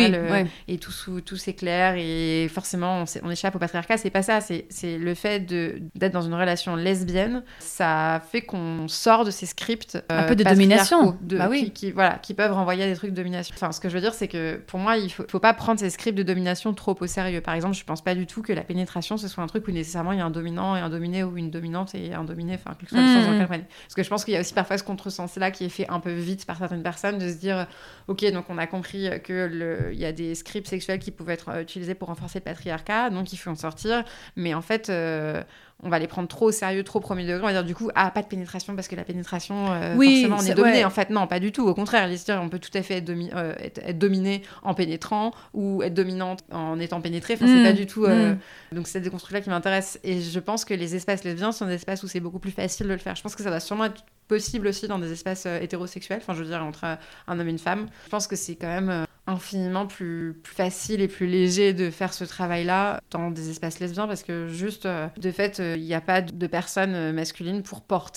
Et 0.68 0.78
tout, 0.78 0.92
tout 1.20 1.36
c'est 1.36 1.54
clair 1.54 1.94
et 1.96 2.48
forcément 2.48 3.02
on, 3.02 3.26
on, 3.26 3.30
échappe 3.30 3.54
au 3.54 3.58
patriarcat. 3.58 3.96
C'est 3.96 4.10
pas 4.10 4.22
ça, 4.22 4.40
c'est 4.40 4.98
le 4.98 5.14
fait 5.14 5.40
d'être 5.40 6.12
dans 6.12 6.22
une 6.22 6.34
relation 6.34 6.76
lesbienne, 6.76 7.42
ça 7.58 8.22
fait 8.30 8.42
qu'on 8.42 8.88
sort 8.88 9.24
de 9.24 9.30
ces 9.30 9.46
scripts. 9.46 9.98
un 10.08 10.24
peu 10.24 10.36
de 10.36 10.44
domination. 10.44 11.16
De, 11.20 11.38
bah 11.38 11.48
oui. 11.50 11.70
qui, 11.74 11.90
voilà, 11.90 12.18
qui 12.18 12.34
peuvent 12.34 12.52
renvoyer 12.52 12.84
à 12.84 12.86
des 12.86 12.96
trucs 12.96 13.10
de 13.10 13.16
domination. 13.16 13.54
Enfin, 13.56 13.72
ce 13.72 13.80
que 13.80 13.88
je 13.88 13.94
veux 13.94 14.00
dire, 14.00 14.14
c'est 14.14 14.28
que 14.28 14.56
pour 14.66 14.78
moi, 14.78 14.96
il 14.96 15.10
faut, 15.10 15.24
faut 15.28 15.40
pas 15.40 15.54
prendre 15.54 15.80
ces 15.80 15.90
scripts 15.90 16.18
de 16.18 16.22
domination 16.22 16.72
trop 16.74 16.96
au 16.98 17.06
sérieux. 17.06 17.40
Par 17.40 17.54
exemple, 17.54 17.74
je 17.74 17.84
pense 17.84 18.02
pas 18.02 18.14
du 18.14 18.26
tout 18.26 18.42
que 18.42 18.52
la 18.52 18.62
pénétration 18.62 18.84
ce 19.16 19.28
soit 19.28 19.42
un 19.42 19.46
truc 19.46 19.66
où 19.68 19.70
nécessairement 19.74 20.12
il 20.12 20.18
y 20.18 20.22
a 20.22 20.24
un 20.24 20.30
dominant 20.30 20.76
et 20.76 20.80
un 20.80 20.88
dominé 20.88 21.22
ou 21.22 21.36
une 21.36 21.50
dominante 21.50 21.94
et 21.94 22.14
un 22.14 22.24
dominé, 22.24 22.54
enfin, 22.54 22.74
quelque 22.74 22.90
chose 22.90 22.98
mmh. 22.98 23.46
Parce 23.48 23.94
que 23.94 24.02
je 24.02 24.08
pense 24.08 24.24
qu'il 24.24 24.34
y 24.34 24.36
a 24.36 24.40
aussi 24.40 24.54
parfois 24.54 24.78
ce 24.78 24.84
contresens-là 24.84 25.50
qui 25.50 25.64
est 25.64 25.68
fait 25.68 25.88
un 25.88 26.00
peu 26.00 26.12
vite 26.12 26.46
par 26.46 26.56
certaines 26.56 26.82
personnes 26.82 27.18
de 27.18 27.28
se 27.28 27.36
dire, 27.36 27.66
ok, 28.08 28.24
donc 28.32 28.46
on 28.48 28.58
a 28.58 28.66
compris 28.66 29.10
qu'il 29.24 29.92
y 29.92 30.04
a 30.04 30.12
des 30.12 30.34
scripts 30.34 30.68
sexuels 30.68 30.98
qui 30.98 31.10
pouvaient 31.10 31.34
être 31.34 31.60
utilisés 31.60 31.94
pour 31.94 32.08
renforcer 32.08 32.38
le 32.38 32.44
patriarcat, 32.44 33.10
donc 33.10 33.32
il 33.32 33.36
faut 33.36 33.50
en 33.50 33.56
sortir. 33.56 34.04
Mais 34.36 34.54
en 34.54 34.62
fait, 34.62 34.88
euh, 34.88 35.42
on 35.82 35.90
va 35.90 35.98
les 35.98 36.06
prendre 36.06 36.28
trop 36.28 36.46
au 36.46 36.52
sérieux, 36.52 36.82
trop 36.82 37.00
premier 37.00 37.24
degré. 37.24 37.40
On 37.42 37.46
va 37.46 37.52
dire 37.52 37.64
du 37.64 37.74
coup, 37.74 37.90
ah, 37.94 38.10
pas 38.10 38.22
de 38.22 38.26
pénétration 38.26 38.74
parce 38.74 38.88
que 38.88 38.96
la 38.96 39.04
pénétration, 39.04 39.72
euh, 39.72 39.94
oui, 39.96 40.26
forcément, 40.26 40.36
on 40.36 40.52
est, 40.52 40.54
dominé. 40.54 40.84
En 40.84 40.90
fait, 40.90 41.10
non, 41.10 41.26
pas 41.26 41.40
du 41.40 41.52
tout. 41.52 41.66
Au 41.66 41.74
contraire, 41.74 42.08
on 42.40 42.48
peut 42.48 42.58
tout 42.58 42.70
à 42.74 42.82
fait 42.82 42.98
être, 42.98 43.10
euh, 43.10 43.54
être, 43.58 43.98
dominé 43.98 44.42
en 44.62 44.74
pénétrant 44.74 45.32
ou 45.52 45.82
être 45.82 45.94
dominante 45.94 46.42
en 46.50 46.78
étant 46.80 47.00
pénétrée. 47.00 47.34
Enfin, 47.34 47.46
c'est 47.46 47.60
mm. 47.60 47.64
pas 47.64 47.72
du 47.72 47.86
tout. 47.86 48.04
Euh, 48.04 48.34
mm. 48.34 48.76
Donc, 48.76 48.86
c'est 48.86 49.00
des 49.00 49.10
constructs-là 49.10 49.42
qui 49.42 49.50
m'intéressent. 49.50 50.00
Et 50.04 50.20
je 50.20 50.40
pense 50.40 50.64
que 50.64 50.74
les 50.74 50.94
espaces 50.94 51.22
lesbiens 51.24 51.52
sont 51.52 51.66
des 51.66 51.74
espaces 51.74 52.02
où 52.02 52.08
c'est 52.08 52.20
beaucoup 52.20 52.38
plus 52.38 52.52
facile 52.52 52.86
de 52.86 52.92
le 52.92 52.98
faire. 52.98 53.14
Je 53.14 53.22
pense 53.22 53.34
que 53.34 53.42
ça 53.42 53.50
va 53.50 53.60
sûrement 53.60 53.84
être 53.84 54.04
possible 54.28 54.66
aussi 54.68 54.88
dans 54.88 54.98
des 54.98 55.12
espaces 55.12 55.46
hétérosexuels. 55.46 56.18
Enfin, 56.20 56.34
je 56.34 56.42
veux 56.42 56.48
dire, 56.48 56.62
entre 56.62 56.84
un 56.84 57.38
homme 57.38 57.48
et 57.48 57.50
une 57.50 57.58
femme. 57.58 57.88
Je 58.04 58.10
pense 58.10 58.26
que 58.26 58.36
c'est 58.36 58.56
quand 58.56 58.68
même 58.68 59.06
infiniment 59.26 59.86
plus, 59.86 60.38
plus 60.42 60.54
facile 60.54 61.00
et 61.00 61.08
plus 61.08 61.26
léger 61.26 61.72
de 61.72 61.90
faire 61.90 62.12
ce 62.12 62.24
travail-là 62.24 63.00
dans 63.10 63.30
des 63.30 63.50
espaces 63.50 63.80
lesbiens 63.80 64.06
parce 64.06 64.22
que 64.22 64.48
juste 64.48 64.86
euh, 64.86 65.08
de 65.16 65.30
fait, 65.30 65.60
euh, 65.60 65.76
il 65.76 65.84
n'y 65.84 65.94
a 65.94 66.00
pas 66.00 66.20
de 66.20 66.46
personnes 66.46 66.94
euh, 66.94 67.12
masculines 67.12 67.62
pour 67.62 67.80
porter 67.80 68.14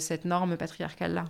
cette 0.00 0.24
norme 0.24 0.56
patriarcale-là. 0.56 1.24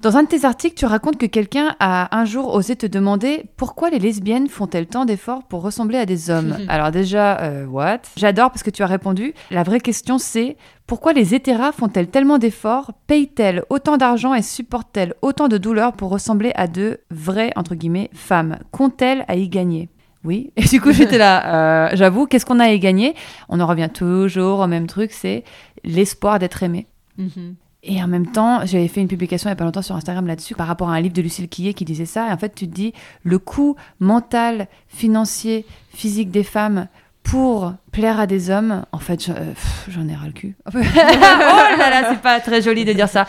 Dans 0.00 0.16
un 0.16 0.22
de 0.22 0.28
tes 0.28 0.46
articles, 0.46 0.76
tu 0.76 0.86
racontes 0.86 1.18
que 1.18 1.26
quelqu'un 1.26 1.76
a 1.78 2.16
un 2.18 2.24
jour 2.24 2.54
osé 2.54 2.74
te 2.74 2.86
demander 2.86 3.44
pourquoi 3.58 3.90
les 3.90 3.98
lesbiennes 3.98 4.48
font-elles 4.48 4.86
tant 4.86 5.04
d'efforts 5.04 5.42
pour 5.42 5.60
ressembler 5.60 5.98
à 5.98 6.06
des 6.06 6.30
hommes 6.30 6.56
Alors 6.68 6.90
déjà, 6.90 7.38
euh, 7.40 7.66
what? 7.66 7.98
J'adore 8.16 8.48
parce 8.48 8.62
que 8.62 8.70
tu 8.70 8.82
as 8.82 8.86
répondu. 8.86 9.34
La 9.50 9.62
vraie 9.62 9.80
question 9.80 10.16
c'est 10.16 10.56
pourquoi 10.86 11.12
les 11.12 11.34
hétéras 11.34 11.72
font-elles 11.72 12.08
tellement 12.08 12.38
d'efforts, 12.38 12.92
payent-elles 13.08 13.62
autant 13.68 13.98
d'argent 13.98 14.32
et 14.32 14.40
supportent-elles 14.40 15.12
autant 15.20 15.48
de 15.48 15.58
douleurs 15.58 15.92
pour 15.92 16.08
ressembler 16.08 16.52
à 16.54 16.66
de 16.66 17.00
vraies, 17.10 17.52
entre 17.54 17.74
guillemets, 17.74 18.08
femmes? 18.14 18.58
Qu'ont-elles 18.70 19.26
à 19.28 19.36
y 19.36 19.50
gagner? 19.50 19.90
Oui, 20.24 20.50
et 20.56 20.64
du 20.64 20.80
coup 20.80 20.92
j'étais 20.92 21.18
là, 21.18 21.88
euh, 21.88 21.90
j'avoue, 21.92 22.26
qu'est-ce 22.26 22.46
qu'on 22.46 22.58
a 22.58 22.64
à 22.64 22.72
y 22.72 22.78
gagner? 22.78 23.14
On 23.50 23.60
en 23.60 23.66
revient 23.66 23.90
toujours 23.92 24.60
au 24.60 24.66
même 24.66 24.86
truc, 24.86 25.12
c'est 25.12 25.44
l'espoir 25.84 26.38
d'être 26.38 26.62
aimé. 26.62 26.86
Mhm. 27.18 27.56
Et 27.82 28.02
en 28.02 28.08
même 28.08 28.26
temps, 28.26 28.60
j'avais 28.66 28.88
fait 28.88 29.00
une 29.00 29.08
publication 29.08 29.48
il 29.48 29.52
n'y 29.52 29.54
a 29.54 29.56
pas 29.56 29.64
longtemps 29.64 29.82
sur 29.82 29.96
Instagram 29.96 30.26
là-dessus 30.26 30.54
par 30.54 30.66
rapport 30.66 30.90
à 30.90 30.94
un 30.94 31.00
livre 31.00 31.14
de 31.14 31.22
Lucille 31.22 31.48
Quillet 31.48 31.72
qui 31.72 31.84
disait 31.84 32.04
ça. 32.04 32.28
Et 32.28 32.32
en 32.32 32.36
fait, 32.36 32.54
tu 32.54 32.68
te 32.68 32.74
dis, 32.74 32.92
le 33.22 33.38
coût 33.38 33.76
mental, 34.00 34.68
financier, 34.88 35.64
physique 35.94 36.30
des 36.30 36.42
femmes 36.42 36.88
pour 37.22 37.74
plaire 37.92 38.20
à 38.20 38.26
des 38.26 38.50
hommes, 38.50 38.84
en 38.92 38.98
fait, 38.98 39.28
euh, 39.28 39.52
j'en 39.88 40.08
ai 40.08 40.14
ras 40.14 40.26
le 40.26 40.32
cul. 40.32 40.56
oh 40.74 40.78
là 40.78 41.90
là, 41.90 42.10
c'est 42.10 42.20
pas 42.20 42.40
très 42.40 42.60
joli 42.60 42.84
de 42.84 42.92
dire 42.92 43.08
ça. 43.08 43.26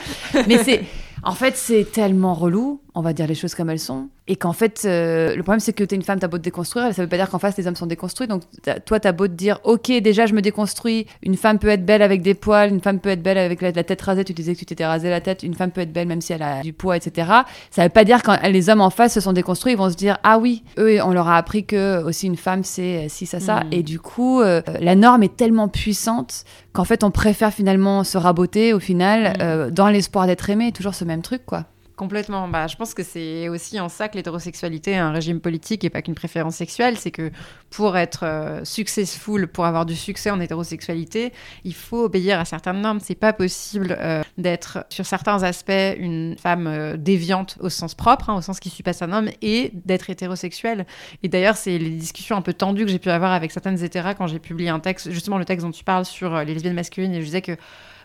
Mais 0.48 0.64
c'est, 0.64 0.84
en 1.24 1.34
fait, 1.34 1.56
c'est 1.56 1.90
tellement 1.90 2.34
relou, 2.34 2.82
on 2.94 3.02
va 3.02 3.14
dire 3.14 3.26
les 3.28 3.36
choses 3.36 3.56
comme 3.56 3.70
elles 3.70 3.80
sont. 3.80 4.10
Et 4.28 4.36
qu'en 4.36 4.54
fait, 4.54 4.82
euh, 4.86 5.36
le 5.36 5.44
problème, 5.44 5.60
c'est 5.60 5.74
que 5.74 5.84
t'es 5.84 5.96
une 5.96 6.02
femme, 6.04 6.20
t'as 6.20 6.28
beau 6.28 6.38
te 6.38 6.44
déconstruire, 6.44 6.94
ça 6.94 7.02
veut 7.02 7.08
pas 7.08 7.18
dire 7.18 7.30
qu'en 7.30 7.40
face, 7.40 7.58
les 7.58 7.66
hommes 7.68 7.76
sont 7.76 7.86
déconstruits. 7.86 8.28
Donc, 8.28 8.44
t'as- 8.64 8.80
toi, 8.80 9.00
t'as 9.00 9.12
beau 9.14 9.28
te 9.28 9.34
dire, 9.34 9.60
ok, 9.64 9.92
déjà, 10.02 10.26
je 10.26 10.34
me 10.34 10.42
déconstruis. 10.42 11.06
Une 11.24 11.36
femme 11.38 11.58
peut 11.60 11.70
être 11.70 11.86
belle 11.86 12.02
avec 12.02 12.22
des 12.22 12.34
poils, 12.34 12.70
une 12.70 12.82
femme 12.82 13.00
peut 13.00 13.10
être 13.10 13.24
belle 13.24 13.38
avec 13.38 13.62
la, 13.62 13.72
la 13.72 13.84
tête 13.84 14.02
rasée. 14.02 14.24
Tu 14.26 14.34
disais 14.34 14.54
que 14.54 14.60
tu 14.60 14.66
t'étais 14.66 14.86
rasé 14.86 15.10
la 15.10 15.22
tête. 15.22 15.44
Une 15.44 15.54
femme 15.54 15.72
peut 15.72 15.82
être 15.82 15.94
belle 15.94 16.08
même 16.08 16.22
si 16.22 16.34
elle 16.34 16.44
a 16.44 16.62
du 16.62 16.74
poids, 16.74 16.98
etc. 16.98 17.30
Ça 17.72 17.84
veut 17.84 17.90
pas 17.90 18.04
dire 18.04 18.24
quand 18.24 18.38
les 18.50 18.70
hommes 18.70 18.82
en 18.82 18.90
face 18.90 19.14
se 19.14 19.20
sont 19.22 19.34
déconstruits, 19.34 19.74
ils 19.74 19.78
vont 19.78 19.90
se 19.90 19.96
dire, 19.96 20.18
ah 20.24 20.38
oui, 20.38 20.64
eux, 20.78 21.02
on 21.04 21.12
leur 21.14 21.28
a 21.30 21.38
appris 21.38 21.66
que 21.66 22.04
aussi 22.04 22.28
une 22.28 22.38
femme, 22.38 22.64
c'est 22.64 23.08
ci, 23.10 23.26
ça, 23.26 23.40
ça. 23.40 23.62
Mhm. 23.64 23.70
Et 23.74 23.84
du 23.84 24.00
coup, 24.00 24.42
euh, 24.42 24.62
la 24.80 24.96
norme 24.96 25.24
est 25.24 25.36
tellement 25.36 25.68
puissante 25.68 26.44
qu'en 26.74 26.84
fait, 26.86 27.04
on 27.04 27.12
préfère 27.12 27.54
finalement 27.54 28.04
se 28.04 28.18
raboter 28.18 28.74
au 28.74 28.80
final, 28.80 29.24
Mhm. 29.24 29.36
euh, 29.42 29.70
dans 29.72 29.88
l'espoir 29.90 30.28
d'être 30.28 30.50
aimé. 30.50 30.72
Toujours 30.72 30.94
ce 30.94 31.04
même 31.06 31.22
truc, 31.22 31.46
quoi. 31.46 31.66
Complètement. 32.02 32.48
Bah, 32.48 32.66
je 32.66 32.76
pense 32.78 32.96
que 32.96 33.04
c'est 33.04 33.48
aussi 33.48 33.80
en 33.80 33.88
ça 33.88 34.10
que 34.10 34.18
l'hétérosexualité 34.18 34.94
est 34.94 34.98
un 34.98 35.12
régime 35.12 35.40
politique 35.40 35.84
et 35.84 35.92
pas 35.92 36.02
qu'une 36.02 36.16
préférence 36.16 36.56
sexuelle. 36.56 36.98
C'est 36.98 37.12
que 37.12 37.30
pour 37.70 37.96
être 37.96 38.24
euh, 38.24 38.66
successful, 38.66 39.48
pour 39.48 39.68
avoir 39.68 39.86
du 39.86 39.96
succès 39.96 40.32
en 40.32 40.40
hétérosexualité, 40.40 41.32
il 41.64 41.76
faut 41.76 42.06
obéir 42.06 42.40
à 42.40 42.46
certaines 42.46 42.82
normes. 42.82 43.00
C'est 43.00 43.14
pas 43.14 43.34
possible 43.34 43.96
euh, 44.00 44.24
d'être 44.40 44.84
sur 44.90 45.06
certains 45.06 45.44
aspects 45.44 45.96
une 46.00 46.38
femme 46.40 46.66
euh, 46.66 46.98
déviante 46.98 47.60
au 47.60 47.70
sens 47.70 47.94
propre, 47.94 48.32
hein, 48.32 48.36
au 48.36 48.42
sens 48.42 48.60
qui 48.60 48.72
suit 48.72 48.82
pas 48.82 48.94
sa 48.94 49.06
norme, 49.06 49.30
et 49.44 49.70
d'être 49.86 50.10
hétérosexuelle. 50.10 50.88
Et 51.22 51.30
d'ailleurs, 51.30 51.56
c'est 51.56 51.78
les 51.78 51.92
discussions 51.92 52.36
un 52.36 52.42
peu 52.42 52.54
tendues 52.54 52.86
que 52.86 52.92
j'ai 52.92 52.98
pu 52.98 53.12
avoir 53.12 53.32
avec 53.32 53.52
certaines 53.52 53.84
hétéras 53.84 54.16
quand 54.16 54.26
j'ai 54.26 54.40
publié 54.40 54.70
un 54.70 54.80
texte, 54.80 55.12
justement 55.12 55.38
le 55.38 55.46
texte 55.46 55.68
dont 55.68 55.72
tu 55.72 55.84
parles 55.84 56.06
sur 56.06 56.36
les 56.40 56.56
lesbiennes 56.56 56.74
masculines, 56.74 57.14
et 57.14 57.20
je 57.20 57.26
disais 57.26 57.44
que 57.44 57.58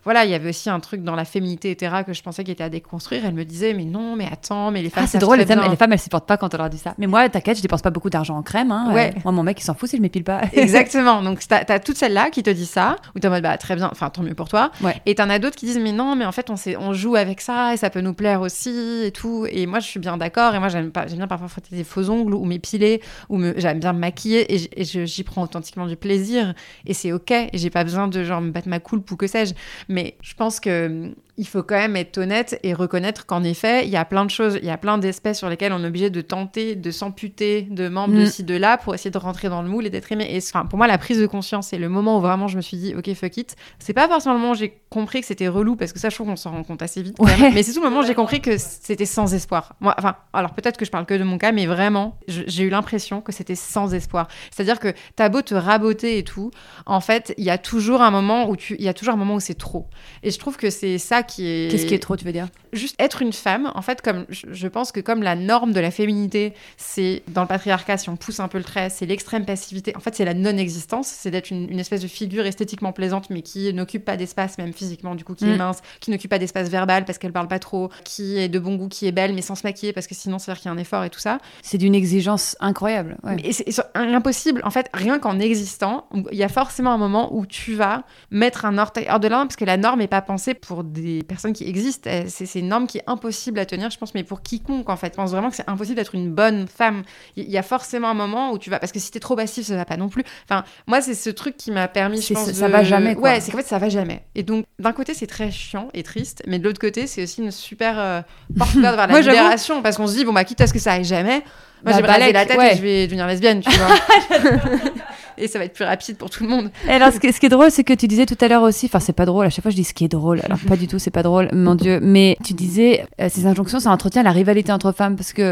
voilà, 0.07 0.25
il 0.25 0.31
y 0.31 0.35
avait 0.35 0.51
aussi 0.51 0.71
un 0.71 0.79
truc 0.79 1.03
dans 1.03 1.17
la 1.17 1.25
féminité 1.25 1.73
hétéra 1.73 2.05
que 2.05 2.13
je 2.13 2.23
pensais 2.23 2.45
qui 2.45 2.53
était 2.53 2.63
à 2.63 2.69
déconstruire. 2.69 3.25
Elle 3.27 3.35
me 3.35 3.45
disait, 3.45 3.75
mais 3.75 3.85
non, 3.85 4.15
mais 4.15 4.29
attends, 4.31 4.71
mais 4.71 4.81
les 4.81 4.89
femmes. 4.89 5.03
Ah, 5.05 5.09
c'est 5.09 5.19
drôle, 5.19 5.39
les 5.39 5.47
femmes, 5.47 5.69
les 5.69 5.75
femmes, 5.75 5.93
elles 5.93 5.99
supportent 5.99 6.29
pas 6.29 6.37
quand 6.37 6.55
on 6.55 6.59
leur 6.59 6.71
dit 6.71 6.79
ça. 6.79 6.95
Mais 6.97 7.09
moi, 7.09 7.29
t'inquiète, 7.29 7.57
je 7.57 7.63
dépense 7.63 7.83
pas 7.83 7.91
beaucoup 7.91 8.09
d'argent 8.09 8.37
en 8.37 8.43
crème. 8.43 8.71
Hein. 8.71 8.93
Ouais. 8.95 9.13
Euh, 9.17 9.21
moi, 9.25 9.33
mon 9.33 9.43
mec, 9.43 9.61
il 9.61 9.65
s'en 9.65 9.75
fout 9.75 9.91
si 9.91 9.97
je 9.97 10.03
m'épile 10.03 10.23
pas. 10.23 10.43
Exactement. 10.53 11.23
Donc, 11.23 11.41
t'as 11.49 11.65
as 11.69 11.81
toute 11.81 11.97
celle-là 11.97 12.31
qui 12.31 12.45
te 12.45 12.51
dit 12.51 12.67
ça, 12.67 12.95
ou 13.17 13.19
t'es 13.19 13.27
en 13.27 13.33
mode, 13.33 13.43
bah, 13.43 13.59
très 13.59 13.75
bien, 13.75 13.89
enfin, 13.91 14.09
tant 14.09 14.23
mieux 14.23 14.37
pour 14.37 14.49
toi. 14.49 14.71
Ouais. 14.81 14.95
Et 15.07 15.17
t'en 15.17 15.29
as 15.29 15.41
d'autres 15.41 15.57
qui 15.57 15.67
disent, 15.67 15.81
mais 15.81 15.91
non, 15.91 16.15
mais 16.15 16.25
en 16.25 16.31
fait, 16.31 16.51
on, 16.51 16.55
on 16.79 16.93
joue 16.93 17.17
avec 17.17 17.41
ça 17.41 17.75
et 17.75 17.77
ça 17.77 17.91
peut 17.91 18.01
nous 18.01 18.15
plaire 18.15 18.43
aussi 18.43 19.03
et 19.05 19.11
tout. 19.11 19.45
Et 19.51 19.67
moi, 19.67 19.81
je 19.81 19.89
suis 19.89 19.99
bien 19.99 20.17
d'accord. 20.17 20.55
Et 20.55 20.61
moi, 20.61 20.69
j'aime 20.69 20.91
bien 20.91 21.27
parfois 21.27 21.49
frotter 21.49 21.75
des 21.75 21.83
faux 21.83 22.11
ongles 22.11 22.35
ou 22.35 22.45
m'épiler, 22.45 23.03
ou 23.29 23.39
me, 23.39 23.55
j'aime 23.57 23.81
bien 23.81 23.93
me 23.93 23.99
maquiller 23.99 24.47
et 24.55 24.85
j'y 24.85 25.23
prends 25.25 25.43
authentiquement 25.43 25.89
du 25.89 25.97
plaisir. 25.97 26.55
Et 26.87 26.95
c'est 26.95 27.11
OK. 27.11 27.33
Et 27.33 27.51
j'ai 27.55 27.71
pas 27.71 27.83
besoin 27.83 28.07
de, 28.07 28.23
genre, 28.23 28.41
me 28.41 28.53
battre 28.53 28.69
ma 28.69 28.79
coulpe 28.79 29.11
ou 29.11 29.17
que 29.17 29.27
sais-je. 29.27 29.53
Mais 29.97 30.15
je 30.21 30.35
pense 30.35 30.61
que 30.61 31.15
il 31.39 31.47
faut 31.47 31.63
quand 31.63 31.75
même 31.77 31.97
être 31.97 32.19
honnête 32.19 32.59
et 32.63 32.73
reconnaître 32.75 33.27
qu'en 33.27 33.43
effet, 33.45 33.85
il 33.85 33.91
y 33.91 33.97
a 33.97 34.05
plein 34.05 34.25
de 34.25 34.31
choses, 34.31 34.59
il 34.63 34.67
y 34.67 34.71
a 34.71 34.79
plein 34.79 34.99
d'espèces 34.99 35.39
sur 35.39 35.49
lesquelles 35.49 35.73
on 35.73 35.83
est 35.85 35.87
obligé 35.87 36.09
de 36.11 36.21
tenter 36.21 36.75
de 36.77 36.91
s'amputer 36.91 37.63
de 37.71 37.89
membres 37.89 38.15
de 38.15 38.23
Mm. 38.23 38.27
ci, 38.27 38.45
de 38.45 38.55
là 38.57 38.79
pour 38.79 38.95
essayer 38.95 39.11
de 39.11 39.19
rentrer 39.19 39.49
dans 39.49 39.63
le 39.63 39.69
moule 39.69 39.87
et 39.87 39.91
d'être 39.91 40.11
aimé. 40.13 40.27
Et 40.31 40.39
enfin, 40.39 40.65
pour 40.67 40.77
moi, 40.79 40.87
la 40.87 40.99
prise 40.99 41.19
de 41.21 41.27
conscience, 41.27 41.69
c'est 41.69 41.79
le 41.79 41.89
moment 41.89 42.19
où 42.19 42.21
vraiment 42.21 42.49
je 42.49 42.57
me 42.57 42.63
suis 42.63 42.77
dit, 42.77 42.95
ok, 42.97 43.13
fuck 43.15 43.37
it. 43.37 43.57
C'est 43.79 43.93
pas 43.93 44.09
forcément 44.09 44.35
le 44.35 44.41
moment 44.41 44.53
où 44.53 44.57
j'ai 44.57 44.81
compris 44.91 45.21
que 45.21 45.27
c'était 45.27 45.49
relou 45.49 45.77
parce 45.77 45.93
que 45.93 45.99
ça, 45.99 46.09
je 46.09 46.15
trouve 46.15 46.29
qu'on 46.29 46.37
s'en 46.37 46.53
rend 46.53 46.63
compte 46.65 46.83
assez 46.83 47.03
vite. 47.03 47.17
quand 47.19 47.25
Ouais. 47.27 47.37
même. 47.37 47.55
Mais 47.55 47.63
c'est 47.63 47.73
tout 47.73 47.83
le 47.83 47.89
moment 47.91 48.01
où 48.03 48.07
j'ai 48.07 48.15
compris 48.15 48.41
que 48.41 48.57
c'était 48.59 49.05
sans 49.07 49.35
espoir. 49.35 49.75
Moi, 49.81 49.95
enfin, 49.99 50.17
alors 50.33 50.53
peut-être 50.55 50.77
que 50.77 50.85
je 50.85 50.91
parle 50.91 51.07
que 51.07 51.15
de 51.15 51.25
mon 51.25 51.39
cas, 51.39 51.53
mais 51.53 51.67
vraiment, 51.67 52.19
j'ai 52.29 52.63
eu 52.65 52.71
l'impression 52.71 53.21
que 53.21 53.33
c'était 53.33 53.55
sans 53.55 53.93
espoir. 53.95 54.29
C'est-à-dire 54.51 54.79
que 54.81 54.95
t'as 55.17 55.29
beau 55.29 55.43
te 55.43 55.55
raboter 55.55 56.19
et 56.19 56.25
tout, 56.25 56.51
en 56.87 57.01
fait, 57.01 57.35
il 57.37 57.45
y 57.45 57.51
a 57.51 57.59
toujours 57.59 58.01
un 58.03 58.11
moment 58.11 58.49
où 58.49 58.57
tu, 58.57 58.75
il 58.79 58.85
y 58.85 58.89
a 58.89 58.95
toujours 58.95 59.15
un 59.15 59.19
moment 59.19 59.35
où 59.35 59.41
c'est 59.41 59.55
trop. 59.59 59.87
Et 60.23 60.31
je 60.31 60.39
trouve 60.39 60.57
que 60.57 60.71
c'est 60.71 60.99
ça 60.99 61.23
qui 61.27 61.47
est. 61.47 61.71
Qu'est-ce 61.71 61.87
qui 61.87 61.95
est 61.95 61.99
trop, 61.99 62.17
tu 62.17 62.25
veux 62.25 62.33
dire? 62.33 62.49
juste 62.73 62.97
être 62.99 63.23
une 63.23 63.33
femme, 63.33 63.73
en 63.75 63.83
fait, 63.83 64.03
comme 64.03 64.27
je, 64.29 64.69
pense 64.69 64.93
que 64.93 65.01
comme 65.01 65.23
la 65.23 65.35
norme 65.35 65.73
de 65.73 65.81
la 65.81 65.91
féminité, 65.91 66.53
c'est 66.77 67.23
dans 67.29 67.41
le 67.41 67.49
patriarcat, 67.49 67.97
si 67.97 68.11
on 68.11 68.17
pousse 68.17 68.39
un 68.39 68.49
peu 68.49 68.59
le 68.59 68.65
trait, 68.65 68.91
c'est 68.91 69.07
l'extrême 69.07 69.47
passivité. 69.47 69.97
En 69.97 70.01
fait, 70.01 70.15
c'est 70.15 70.25
la 70.25 70.35
non-existence, 70.35 71.07
c'est 71.09 71.31
d'être 71.31 71.51
une, 71.51 71.71
une 71.71 71.79
espèce 71.79 72.03
de 72.03 72.07
figure 72.07 72.45
esthétiquement 72.45 72.93
plaisante, 72.93 73.31
mais 73.31 73.43
qui 73.43 73.73
n'occupe 73.73 74.05
pas 74.05 74.17
d'espace, 74.17 74.59
même 74.59 74.73
physiquement, 74.73 75.15
du 75.15 75.25
coup, 75.25 75.35
qui 75.35 75.45
est 75.45 75.55
Mm. 75.55 75.59
mince, 75.59 75.79
qui 76.01 76.11
n'occupe 76.11 76.31
pas 76.31 76.39
d'espace 76.39 76.69
verbal 76.69 77.05
parce 77.05 77.19
qu'elle 77.19 77.33
parle 77.33 77.49
pas 77.49 77.59
trop, 77.59 77.91
qui 78.05 78.39
est 78.39 78.49
de 78.49 78.59
bon 78.59 78.77
goût, 78.77 78.89
qui 78.89 79.07
est 79.07 79.13
belle, 79.13 79.33
mais 79.35 79.43
sans 79.43 79.55
se 79.55 79.67
maquiller 79.67 79.93
parce 79.93 80.07
que 80.07 80.15
sinon, 80.15 80.39
ça 80.39 80.53
veut 80.53 80.55
dire 80.57 80.63
qu'il 80.63 80.69
y 80.71 80.75
a 80.75 80.77
un 80.77 80.79
effort 80.81 81.05
et 81.05 81.11
tout 81.11 81.19
ça. 81.21 81.39
C'est 81.63 81.79
d'une 81.79 81.95
exigence 81.95 82.57
incroyable. 82.61 83.17
ouais. 83.25 83.37
Mais 83.37 83.53
c'est 83.53 83.67
impossible. 83.95 84.61
En 84.65 84.71
fait, 84.71 84.89
rien 84.93 85.19
qu'en 85.19 85.39
existant, 85.39 86.07
il 86.31 86.39
y 86.39 86.43
a 86.43 86.49
forcément 86.49 86.93
un 86.93 86.99
moment 86.99 87.35
où 87.35 87.47
tu 87.47 87.75
vas 87.75 88.05
mettre 88.31 88.65
un 88.65 88.79
orteil 88.79 89.07
hors 89.09 89.21
de 89.21 89.29
norme 89.29 89.49
parce 89.49 89.57
que 89.57 89.65
la 89.65 89.77
norme 89.77 90.01
n'est 90.01 90.07
pas 90.07 90.23
pensée 90.23 90.55
pour 90.55 90.85
des 90.85 91.16
personnes 91.23 91.53
qui 91.53 91.69
existent. 91.69 92.09
Elle- 92.11 92.31
C'est 92.31 92.47
c'est 92.47 92.61
une 92.61 92.69
norme 92.69 92.87
qui 92.87 92.99
est 92.99 93.05
impossible 93.07 93.59
à 93.59 93.67
tenir, 93.67 93.91
je 93.91 93.99
pense, 93.99 94.15
mais 94.15 94.25
pour 94.25 94.43
quiconque, 94.43 94.89
en 94.91 94.97
fait. 94.97 95.13
Je 95.13 95.17
pense 95.17 95.31
vraiment 95.31 95.51
que 95.51 95.57
c'est 95.57 95.69
impossible 95.69 95.97
d'être 95.97 96.15
une 96.15 96.33
bonne 96.33 96.67
femme. 96.69 97.03
Il 97.37 97.51
y 97.51 97.59
a 97.59 97.63
forcément 97.63 98.09
un 98.09 98.15
moment 98.15 98.53
où 98.53 98.59
tu 98.59 98.71
vas. 98.71 98.79
Parce 98.79 98.93
que 98.93 98.99
si 98.99 99.11
t'es 99.11 99.21
trop 99.21 99.37
passif, 99.37 99.67
ça 99.67 99.77
va 99.77 99.85
pas 99.85 99.97
non 99.97 100.09
plus. 100.09 100.25
Enfin, 100.49 100.65
moi, 100.87 101.01
c'est 101.01 101.15
ce 101.15 101.31
truc 101.31 101.57
qui 101.57 101.71
m'a 101.71 101.89
permis, 101.89 102.17
je 102.21 102.27
C'est- 102.29 102.35
pense. 102.35 102.47
ça- 102.47 102.55
ça 102.55 102.67
de- 102.69 102.73
va 102.73 102.83
jamais, 102.85 103.15
quoi. 103.15 103.31
Ouais, 103.31 103.41
c'est 103.41 103.51
qu'en 103.53 103.59
fait, 103.59 103.67
ça 103.67 103.79
va 103.79 103.89
jamais. 103.89 104.25
Et 104.35 104.43
donc, 104.43 104.65
d'un 104.79 104.93
côté, 104.93 105.15
c'est 105.15 105.27
très 105.27 105.51
chiant 105.51 105.89
et 105.95 106.03
triste, 106.03 106.43
mais 106.47 106.59
de 106.59 106.65
l'autre 106.65 106.81
côté, 106.81 107.07
c'est 107.07 107.23
aussi 107.23 107.43
une 107.43 107.51
super 107.51 107.99
euh, 107.99 108.21
porte 108.57 108.75
vers 108.77 108.97
la 108.97 109.07
Moi, 109.09 109.23
j'avoue. 109.23 109.81
parce 109.83 109.97
qu'on 109.97 110.07
se 110.07 110.15
dit, 110.17 110.25
bon, 110.25 110.33
bah, 110.33 110.45
quitte 110.45 110.61
à 110.61 110.67
ce 110.67 110.73
que 110.73 110.79
ça 110.79 110.93
aille 110.93 111.05
jamais. 111.05 111.43
Moi, 111.85 111.95
Bah, 112.01 112.07
balèque, 112.07 112.33
la 112.33 112.47
tête 112.47 112.59
ouais. 112.59 112.73
et 112.75 112.77
je 112.77 112.83
vais 112.83 113.07
devenir 113.07 113.27
lesbienne, 113.27 113.61
tu 113.61 113.71
vois. 113.71 113.89
et 115.39 115.49
ça 115.49 115.59
va 115.59 115.67
être 115.67 115.75
plus 115.75 115.85
rapide 115.85 116.17
pour 116.17 116.31
tout 116.31 116.43
le 116.45 116.49
monde. 116.49 116.71
Et 116.89 116.93
alors, 116.93 117.13
ce 117.13 117.21
qui, 117.21 117.31
ce 117.33 117.39
qui 117.39 117.47
est 117.47 117.51
drôle, 117.51 117.71
c'est 117.71 117.85
que 117.85 117.93
tu 117.93 118.09
disais 118.09 118.27
tout 118.27 118.39
à 118.41 118.49
l'heure 118.49 118.63
aussi, 118.63 118.87
enfin, 118.87 119.01
c'est 119.01 119.13
pas 119.13 119.27
drôle, 119.27 119.47
à 119.47 119.51
chaque 119.51 119.63
fois 119.63 119.71
je 119.71 119.77
dis 119.77 119.85
ce 119.85 119.93
qui 119.95 120.05
est 120.05 120.09
drôle, 120.09 120.41
alors 120.45 120.59
pas 120.67 120.77
du 120.77 120.89
tout, 120.89 120.99
c'est 120.99 121.11
pas 121.11 121.23
drôle, 121.23 121.49
mon 121.53 121.75
Dieu, 121.77 122.01
mais 122.03 122.37
tu 122.45 122.55
disais, 122.55 123.05
euh, 123.21 123.29
ces 123.31 123.47
injonctions, 123.47 123.79
ça 123.81 123.91
entretient 123.91 124.23
la 124.23 124.31
rivalité 124.33 124.73
entre 124.73 124.93
femmes, 124.93 125.17
parce 125.17 125.33
que 125.33 125.43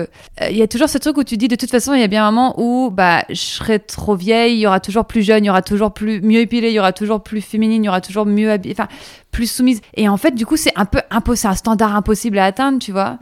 euh, 0.40 0.48
il 0.50 0.56
y 0.56 0.62
a 0.62 0.66
toujours 0.68 0.88
ce 0.88 0.98
truc 0.98 1.16
où 1.18 1.24
tu 1.24 1.37
dis, 1.37 1.48
de 1.48 1.56
toute 1.56 1.70
façon, 1.70 1.92
il 1.94 2.00
y 2.00 2.04
a 2.04 2.08
bien 2.08 2.26
un 2.26 2.30
moment 2.30 2.54
où, 2.58 2.90
bah, 2.90 3.24
je 3.28 3.34
serai 3.34 3.78
trop 3.78 4.16
vieille, 4.16 4.54
il 4.54 4.60
y 4.60 4.66
aura 4.66 4.80
toujours 4.80 5.04
plus 5.04 5.22
jeune, 5.22 5.44
il 5.44 5.48
y 5.48 5.50
aura 5.50 5.62
toujours 5.62 5.92
plus 5.92 6.22
mieux 6.22 6.40
épilée, 6.40 6.68
il 6.68 6.74
y 6.74 6.78
aura 6.80 6.92
toujours 6.92 7.22
plus 7.22 7.42
féminine, 7.42 7.82
il 7.82 7.87
y 7.87 7.90
aura 7.90 8.00
toujours 8.00 8.24
mieux 8.26 8.50
habillée, 8.50 8.74
enfin, 8.78 8.88
plus 9.35 9.51
soumise. 9.51 9.81
Et 9.94 10.09
en 10.09 10.16
fait, 10.16 10.35
du 10.35 10.47
coup, 10.47 10.57
c'est 10.57 10.73
un 10.77 10.85
peu 10.85 11.01
impossible, 11.11 11.37
c'est 11.37 11.49
un 11.49 11.55
standard 11.55 11.97
impossible 11.97 12.38
à 12.38 12.44
atteindre, 12.44 12.79
tu 12.79 12.92
vois. 12.92 13.18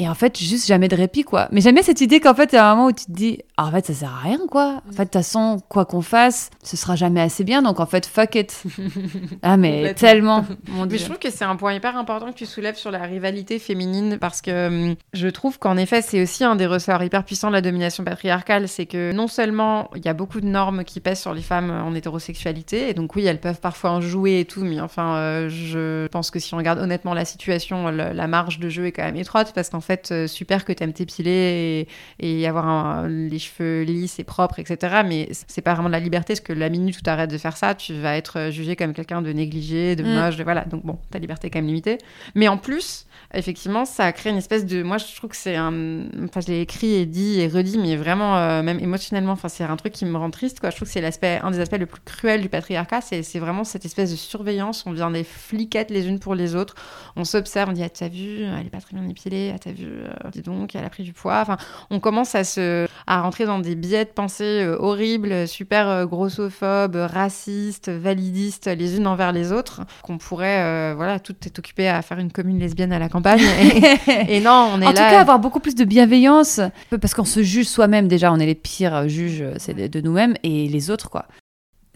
Et 0.00 0.08
en 0.08 0.14
fait, 0.14 0.38
juste 0.38 0.66
jamais 0.66 0.88
de 0.88 0.96
répit, 0.96 1.24
quoi. 1.24 1.48
Mais 1.52 1.60
bien 1.60 1.82
cette 1.82 2.00
idée 2.00 2.20
qu'en 2.20 2.32
fait, 2.32 2.52
il 2.52 2.56
y 2.56 2.58
a 2.58 2.70
un 2.70 2.74
moment 2.74 2.88
où 2.88 2.92
tu 2.92 3.04
te 3.04 3.12
dis, 3.12 3.40
ah, 3.58 3.66
en 3.66 3.70
fait, 3.70 3.84
ça 3.84 3.92
sert 3.92 4.08
à 4.08 4.20
rien, 4.20 4.38
quoi. 4.48 4.80
En 4.88 4.92
fait, 4.92 5.02
de 5.02 5.04
toute 5.04 5.12
façon, 5.12 5.60
quoi 5.68 5.84
qu'on 5.84 6.00
fasse, 6.00 6.48
ce 6.62 6.78
sera 6.78 6.96
jamais 6.96 7.20
assez 7.20 7.44
bien. 7.44 7.60
Donc, 7.60 7.80
en 7.80 7.84
fait, 7.84 8.06
fuck 8.06 8.34
it. 8.34 8.62
ah, 9.42 9.58
mais 9.58 9.92
tellement. 9.92 10.46
Mon 10.70 10.86
Mais 10.86 10.96
je 10.96 11.04
trouve 11.04 11.18
que 11.18 11.28
c'est 11.28 11.44
un 11.44 11.54
point 11.56 11.74
hyper 11.74 11.98
important 11.98 12.32
que 12.32 12.38
tu 12.38 12.46
soulèves 12.46 12.76
sur 12.76 12.90
la 12.90 13.02
rivalité 13.02 13.58
féminine 13.58 14.16
parce 14.18 14.40
que 14.40 14.68
hum, 14.68 14.94
je 15.12 15.28
trouve 15.28 15.58
qu'en 15.58 15.76
effet, 15.76 16.00
c'est 16.00 16.22
aussi 16.22 16.44
un 16.44 16.56
des 16.56 16.66
ressorts 16.66 17.02
hyper 17.02 17.22
puissants 17.22 17.48
de 17.48 17.52
la 17.52 17.60
domination 17.60 18.02
patriarcale. 18.02 18.68
C'est 18.68 18.86
que 18.86 19.12
non 19.12 19.28
seulement 19.28 19.90
il 19.94 20.02
y 20.06 20.08
a 20.08 20.14
beaucoup 20.14 20.40
de 20.40 20.46
normes 20.46 20.84
qui 20.84 21.00
pèsent 21.00 21.20
sur 21.20 21.34
les 21.34 21.42
femmes 21.42 21.70
en 21.70 21.94
hétérosexualité, 21.94 22.88
et 22.88 22.94
donc 22.94 23.14
oui, 23.16 23.26
elles 23.26 23.40
peuvent 23.40 23.60
parfois 23.60 23.90
en 23.90 24.00
jouer 24.00 24.40
et 24.40 24.44
tout, 24.46 24.64
mais 24.64 24.80
enfin, 24.80 25.16
euh, 25.16 25.49
je 25.50 26.06
pense 26.06 26.30
que 26.30 26.38
si 26.38 26.54
on 26.54 26.56
regarde 26.56 26.78
honnêtement 26.78 27.12
la 27.14 27.24
situation, 27.24 27.90
le- 27.90 28.12
la 28.12 28.26
marge 28.26 28.58
de 28.58 28.68
jeu 28.68 28.86
est 28.86 28.92
quand 28.92 29.04
même 29.04 29.16
étroite 29.16 29.52
parce 29.54 29.68
qu'en 29.68 29.80
fait, 29.80 30.08
euh, 30.12 30.26
super 30.26 30.64
que 30.64 30.72
t'aimes 30.72 30.92
t'épiler 30.94 31.86
et, 32.20 32.40
et 32.40 32.46
avoir 32.48 32.66
un- 32.68 33.08
les 33.08 33.38
cheveux 33.38 33.82
lisses 33.82 34.18
et 34.18 34.24
propres, 34.24 34.58
etc. 34.58 35.02
Mais 35.06 35.28
c'est 35.48 35.60
pas 35.62 35.74
vraiment 35.74 35.88
de 35.88 35.94
la 35.94 36.00
liberté 36.00 36.32
parce 36.34 36.40
que 36.40 36.52
la 36.52 36.68
minute 36.70 36.96
où 36.98 37.00
t'arrêtes 37.02 37.30
de 37.30 37.38
faire 37.38 37.56
ça, 37.56 37.74
tu 37.74 37.92
vas 37.94 38.16
être 38.16 38.50
jugé 38.50 38.76
comme 38.76 38.94
quelqu'un 38.94 39.20
de 39.22 39.32
négligé, 39.32 39.96
de 39.96 40.04
Mm. 40.04 40.14
moche, 40.14 40.36
de 40.36 40.44
voilà. 40.44 40.64
Donc 40.64 40.84
bon, 40.86 40.98
ta 41.10 41.18
liberté 41.18 41.48
est 41.48 41.50
quand 41.50 41.58
même 41.58 41.66
limitée. 41.66 41.98
Mais 42.34 42.48
en 42.48 42.56
plus, 42.56 43.06
effectivement, 43.34 43.84
ça 43.84 44.04
a 44.04 44.12
créé 44.12 44.32
une 44.32 44.38
espèce 44.38 44.64
de. 44.66 44.82
Moi, 44.82 44.98
je 44.98 45.16
trouve 45.16 45.30
que 45.30 45.36
c'est 45.36 45.56
un. 45.56 46.04
Enfin, 46.24 46.40
je 46.40 46.48
l'ai 46.48 46.60
écrit 46.60 46.94
et 46.94 47.06
dit 47.06 47.40
et 47.40 47.48
redit, 47.48 47.78
mais 47.78 47.96
vraiment, 47.96 48.36
euh, 48.36 48.62
même 48.62 48.80
émotionnellement, 48.80 49.32
enfin, 49.32 49.48
c'est 49.48 49.64
un 49.64 49.76
truc 49.76 49.92
qui 49.92 50.04
me 50.04 50.16
rend 50.16 50.30
triste, 50.30 50.60
quoi. 50.60 50.70
Je 50.70 50.76
trouve 50.76 50.88
que 50.88 50.92
c'est 50.92 51.00
l'aspect, 51.00 51.40
un 51.42 51.50
des 51.50 51.60
aspects 51.60 51.78
le 51.78 51.86
plus 51.86 52.00
cruels 52.04 52.40
du 52.40 52.48
patriarcat, 52.48 53.00
c'est 53.00 53.38
vraiment 53.38 53.64
cette 53.64 53.84
espèce 53.84 54.10
de 54.10 54.16
surveillance. 54.16 54.84
On 54.86 54.92
vient 54.92 55.10
des 55.10 55.24
fliquettes 55.24 55.90
les 55.90 56.08
unes 56.08 56.18
pour 56.18 56.34
les 56.34 56.54
autres. 56.54 56.74
On 57.16 57.24
s'observe, 57.24 57.70
on 57.70 57.72
dit 57.72 57.82
ah 57.82 57.88
t'as 57.88 58.08
vu, 58.08 58.42
elle 58.42 58.66
est 58.66 58.70
pas 58.70 58.80
très 58.80 58.96
bien 58.96 59.08
épilée, 59.08 59.52
ah 59.54 59.58
t'as 59.58 59.72
vu, 59.72 59.86
euh, 59.86 60.30
dis 60.32 60.42
donc, 60.42 60.74
elle 60.74 60.84
a 60.84 60.90
pris 60.90 61.02
du 61.02 61.12
poids. 61.12 61.40
Enfin, 61.40 61.56
on 61.90 62.00
commence 62.00 62.34
à 62.34 62.44
se 62.44 62.86
à 63.06 63.22
rentrer 63.22 63.46
dans 63.46 63.58
des 63.58 63.74
biais 63.74 64.04
de 64.04 64.10
pensée 64.10 64.62
euh, 64.62 64.76
horribles, 64.78 65.48
super 65.48 65.88
euh, 65.88 66.06
grossophobes, 66.06 66.96
racistes, 66.96 67.88
validistes 67.88 68.66
les 68.66 68.96
unes 68.96 69.06
envers 69.06 69.32
les 69.32 69.52
autres, 69.52 69.82
qu'on 70.02 70.18
pourrait 70.18 70.94
voilà 70.94 71.18
tout 71.20 71.36
est 71.44 71.58
occupé 71.58 71.88
à 71.88 72.02
faire 72.02 72.18
une 72.18 72.32
commune 72.32 72.58
lesbienne 72.58 72.92
à 72.92 72.98
la 72.98 73.08
campagne. 73.10 73.40
Et, 74.28 74.40
non, 74.40 74.72
on 74.74 74.80
est 74.80 74.84
là. 74.84 74.90
En 74.90 74.92
tout 74.92 74.96
cas, 74.96 75.20
avoir 75.20 75.38
beaucoup 75.38 75.60
plus 75.60 75.74
de 75.74 75.84
bienveillance, 75.84 76.60
parce 77.00 77.14
qu'on 77.14 77.24
se 77.24 77.42
juge 77.42 77.66
soi-même 77.66 78.08
déjà, 78.08 78.32
on 78.32 78.38
est 78.38 78.46
les 78.46 78.54
pires 78.54 79.08
juges, 79.08 79.44
c'est 79.58 79.74
de 79.74 80.00
nous-mêmes 80.00 80.34
et 80.42 80.68
les 80.68 80.90
autres 80.90 81.10
quoi. 81.10 81.26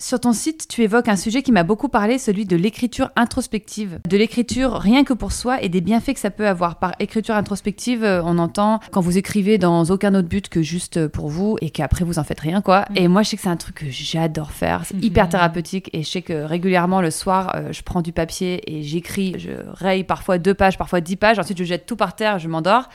Sur 0.04 0.20
ton 0.20 0.34
site, 0.34 0.68
tu 0.68 0.82
évoques 0.82 1.08
un 1.08 1.16
sujet 1.16 1.42
qui 1.42 1.50
m'a 1.50 1.62
beaucoup 1.62 1.88
parlé, 1.88 2.18
celui 2.18 2.44
de 2.44 2.56
l'écriture 2.56 3.10
introspective. 3.16 4.00
De 4.06 4.18
l'écriture 4.18 4.74
rien 4.74 5.02
que 5.02 5.14
pour 5.14 5.32
soi 5.32 5.62
et 5.62 5.70
des 5.70 5.80
bienfaits 5.80 6.12
que 6.12 6.20
ça 6.20 6.30
peut 6.30 6.46
avoir. 6.46 6.78
Par 6.78 6.92
écriture 6.98 7.34
introspective, 7.34 8.04
euh, 8.04 8.20
on 8.22 8.36
entend 8.36 8.80
quand 8.90 9.00
vous 9.00 9.16
écrivez 9.16 9.56
dans 9.56 9.84
aucun 9.86 10.14
autre 10.14 10.28
but 10.28 10.50
que 10.50 10.60
juste 10.60 11.08
pour 11.08 11.28
vous 11.28 11.56
et 11.62 11.70
qu'après 11.70 12.04
vous 12.04 12.18
en 12.18 12.22
faites 12.22 12.40
rien, 12.40 12.60
quoi. 12.60 12.84
Mm. 12.90 12.96
Et 12.96 13.08
moi, 13.08 13.22
je 13.22 13.30
sais 13.30 13.36
que 13.36 13.42
c'est 13.42 13.48
un 13.48 13.56
truc 13.56 13.76
que 13.76 13.86
j'adore 13.88 14.52
faire. 14.52 14.82
C'est 14.84 14.94
mm-hmm. 14.94 15.04
hyper 15.04 15.28
thérapeutique 15.30 15.88
et 15.94 16.02
je 16.02 16.10
sais 16.10 16.20
que 16.20 16.34
régulièrement 16.34 17.00
le 17.00 17.10
soir, 17.10 17.52
euh, 17.54 17.72
je 17.72 17.80
prends 17.80 18.02
du 18.02 18.12
papier 18.12 18.60
et 18.70 18.82
j'écris. 18.82 19.36
Je 19.38 19.52
raye 19.72 20.04
parfois 20.04 20.36
deux 20.36 20.52
pages, 20.52 20.76
parfois 20.76 21.00
dix 21.00 21.16
pages. 21.16 21.38
Ensuite, 21.38 21.56
je 21.56 21.64
jette 21.64 21.86
tout 21.86 21.96
par 21.96 22.14
terre, 22.14 22.38
je 22.38 22.48
m'endors. 22.48 22.90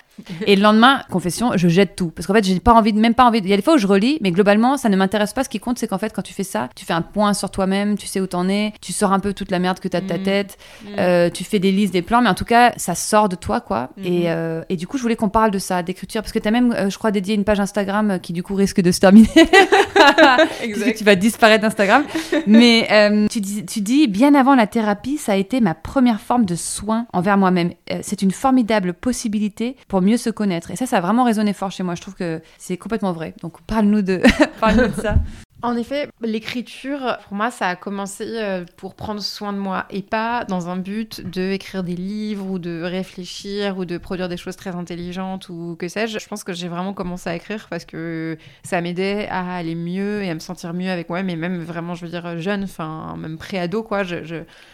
et 0.46 0.56
le 0.56 0.62
lendemain, 0.62 1.02
confession, 1.10 1.54
je 1.56 1.70
jette 1.70 1.96
tout. 1.96 2.12
Parce 2.12 2.28
qu'en 2.28 2.36
fait, 2.36 2.44
j'ai 2.44 2.60
pas 2.60 2.74
envie, 2.74 2.94
même 2.94 3.16
pas 3.16 3.26
envie. 3.26 3.40
Il 3.40 3.50
y 3.50 3.54
a 3.54 3.56
des 3.56 3.64
fois 3.64 3.74
où 3.74 3.80
je 3.80 3.88
relis, 3.88 4.20
mais 4.22 4.32
globalement, 4.32 4.78
ça 4.78 4.90
ne 4.90 4.96
m'intéresse 4.96 5.34
pas. 5.34 5.44
Ce 5.44 5.50
qui 5.50 5.60
compte, 5.60 5.80
c'est 5.80 5.88
qu'en 5.88 5.98
fait, 5.98 6.14
quand 6.14 6.22
tu 6.22 6.36
fais 6.36 6.44
ça, 6.44 6.70
tu 6.76 6.86
fais 6.86 6.94
un 6.94 6.99
point 7.02 7.34
sur 7.34 7.52
toi-même, 7.52 7.98
tu 7.98 8.08
sais 8.08 8.20
où 8.20 8.28
t'en 8.28 8.48
es, 8.50 8.74
tu 8.82 8.94
sors 8.94 9.12
un 9.12 9.20
peu 9.20 9.34
toute 9.34 9.52
la 9.52 9.60
merde 9.60 9.80
que 9.80 9.88
t'as 9.88 10.02
de 10.02 10.08
ta 10.08 10.18
mmh. 10.18 10.24
tête, 10.24 10.58
mmh. 10.84 10.88
Euh, 10.98 11.30
tu 11.30 11.44
fais 11.44 11.60
des 11.60 11.72
listes, 11.72 11.94
des 11.94 12.02
plans, 12.02 12.22
mais 12.22 12.30
en 12.30 12.34
tout 12.34 12.46
cas, 12.46 12.74
ça 12.78 12.96
sort 12.96 13.30
de 13.30 13.36
toi, 13.36 13.62
quoi. 13.62 13.90
Mmh. 13.98 14.06
Et, 14.06 14.24
euh, 14.28 14.64
et, 14.70 14.76
du 14.76 14.88
coup, 14.88 14.98
je 14.98 15.04
voulais 15.04 15.16
qu'on 15.16 15.30
parle 15.30 15.52
de 15.52 15.60
ça, 15.60 15.84
d'écriture, 15.84 16.22
parce 16.22 16.32
que 16.32 16.40
t'as 16.40 16.52
même, 16.52 16.72
euh, 16.74 16.90
je 16.90 16.98
crois, 16.98 17.12
dédié 17.12 17.36
une 17.36 17.44
page 17.44 17.60
Instagram 17.60 18.20
qui, 18.22 18.34
du 18.34 18.44
coup, 18.44 18.56
risque 18.56 18.82
de 18.82 18.92
se 18.92 19.00
terminer. 19.00 19.28
que 19.34 20.98
tu 20.98 21.04
vas 21.04 21.16
disparaître 21.16 21.62
d'Instagram. 21.62 22.04
mais 22.48 23.28
tu, 23.30 23.42
dis, 23.42 23.66
tu 23.66 23.82
dis, 23.82 24.08
bien 24.08 24.36
avant 24.36 24.56
la 24.56 24.68
thérapie, 24.68 25.18
ça 25.18 25.34
a 25.34 25.36
été 25.36 25.62
ma 25.62 25.74
première 25.74 26.22
forme 26.22 26.46
de 26.46 26.56
soin 26.56 27.06
envers 27.14 27.38
moi-même. 27.38 27.72
c'est 28.02 28.22
une 28.22 28.32
formidable 28.32 28.94
possibilité 28.94 29.76
pour 29.88 30.02
mieux 30.02 30.18
se 30.18 30.30
connaître. 30.30 30.72
Et 30.72 30.76
ça, 30.76 30.86
ça 30.86 30.98
a 30.98 31.02
vraiment 31.02 31.24
résonné 31.24 31.54
fort 31.54 31.72
chez 31.72 31.84
moi. 31.84 31.96
Je 31.96 32.02
trouve 32.02 32.16
que 32.16 32.42
c'est 32.58 32.78
complètement 32.78 33.14
vrai. 33.14 33.34
Donc, 33.42 33.62
parle-nous 33.62 34.02
de, 34.02 34.22
parle 34.60 34.90
de 34.90 35.02
ça. 35.02 35.16
En 35.62 35.76
effet, 35.76 36.08
l'écriture, 36.22 37.18
pour 37.28 37.36
moi, 37.36 37.52
ça 37.52 37.68
a 37.68 37.76
commencé 37.76 38.24
euh, 38.26 38.64
pour 38.78 38.96
prendre 38.96 39.22
soin 39.22 39.52
de 39.52 39.58
moi 39.58 39.86
et 39.90 40.02
pas 40.02 40.46
dans 40.46 40.70
un 40.70 40.78
but 40.78 41.20
de 41.22 41.50
des 41.82 41.96
livres 41.96 42.46
ou 42.50 42.60
de 42.60 42.82
réfléchir 42.82 43.78
ou 43.78 43.84
de 43.84 43.98
produire 43.98 44.30
des 44.30 44.38
choses 44.38 44.56
très 44.56 44.76
intelligentes 44.76 45.50
ou 45.50 45.76
que 45.78 45.90
sais-je. 45.90 46.18
Je 46.18 46.28
pense 46.28 46.46
que 46.46 46.54
j'ai 46.54 46.70
vraiment 46.70 46.94
commencé 46.94 47.30
à 47.30 47.36
écrire 47.36 47.68
parce 47.70 47.84
que 47.84 48.38
ça 48.64 48.80
m'aidait 48.80 49.28
à 49.30 49.56
aller 49.56 49.76
mieux 49.76 50.24
et 50.24 50.30
à 50.30 50.34
me 50.34 50.40
sentir 50.40 50.74
mieux 50.74 50.90
avec 50.90 51.10
moi, 51.10 51.24
mais 51.24 51.36
même 51.36 51.62
vraiment, 51.62 51.94
je 51.94 52.06
veux 52.06 52.12
dire, 52.12 52.40
jeune, 52.40 52.64
enfin, 52.64 53.18
même 53.18 53.38
pré-ado, 53.38 53.84
quoi. 53.84 54.04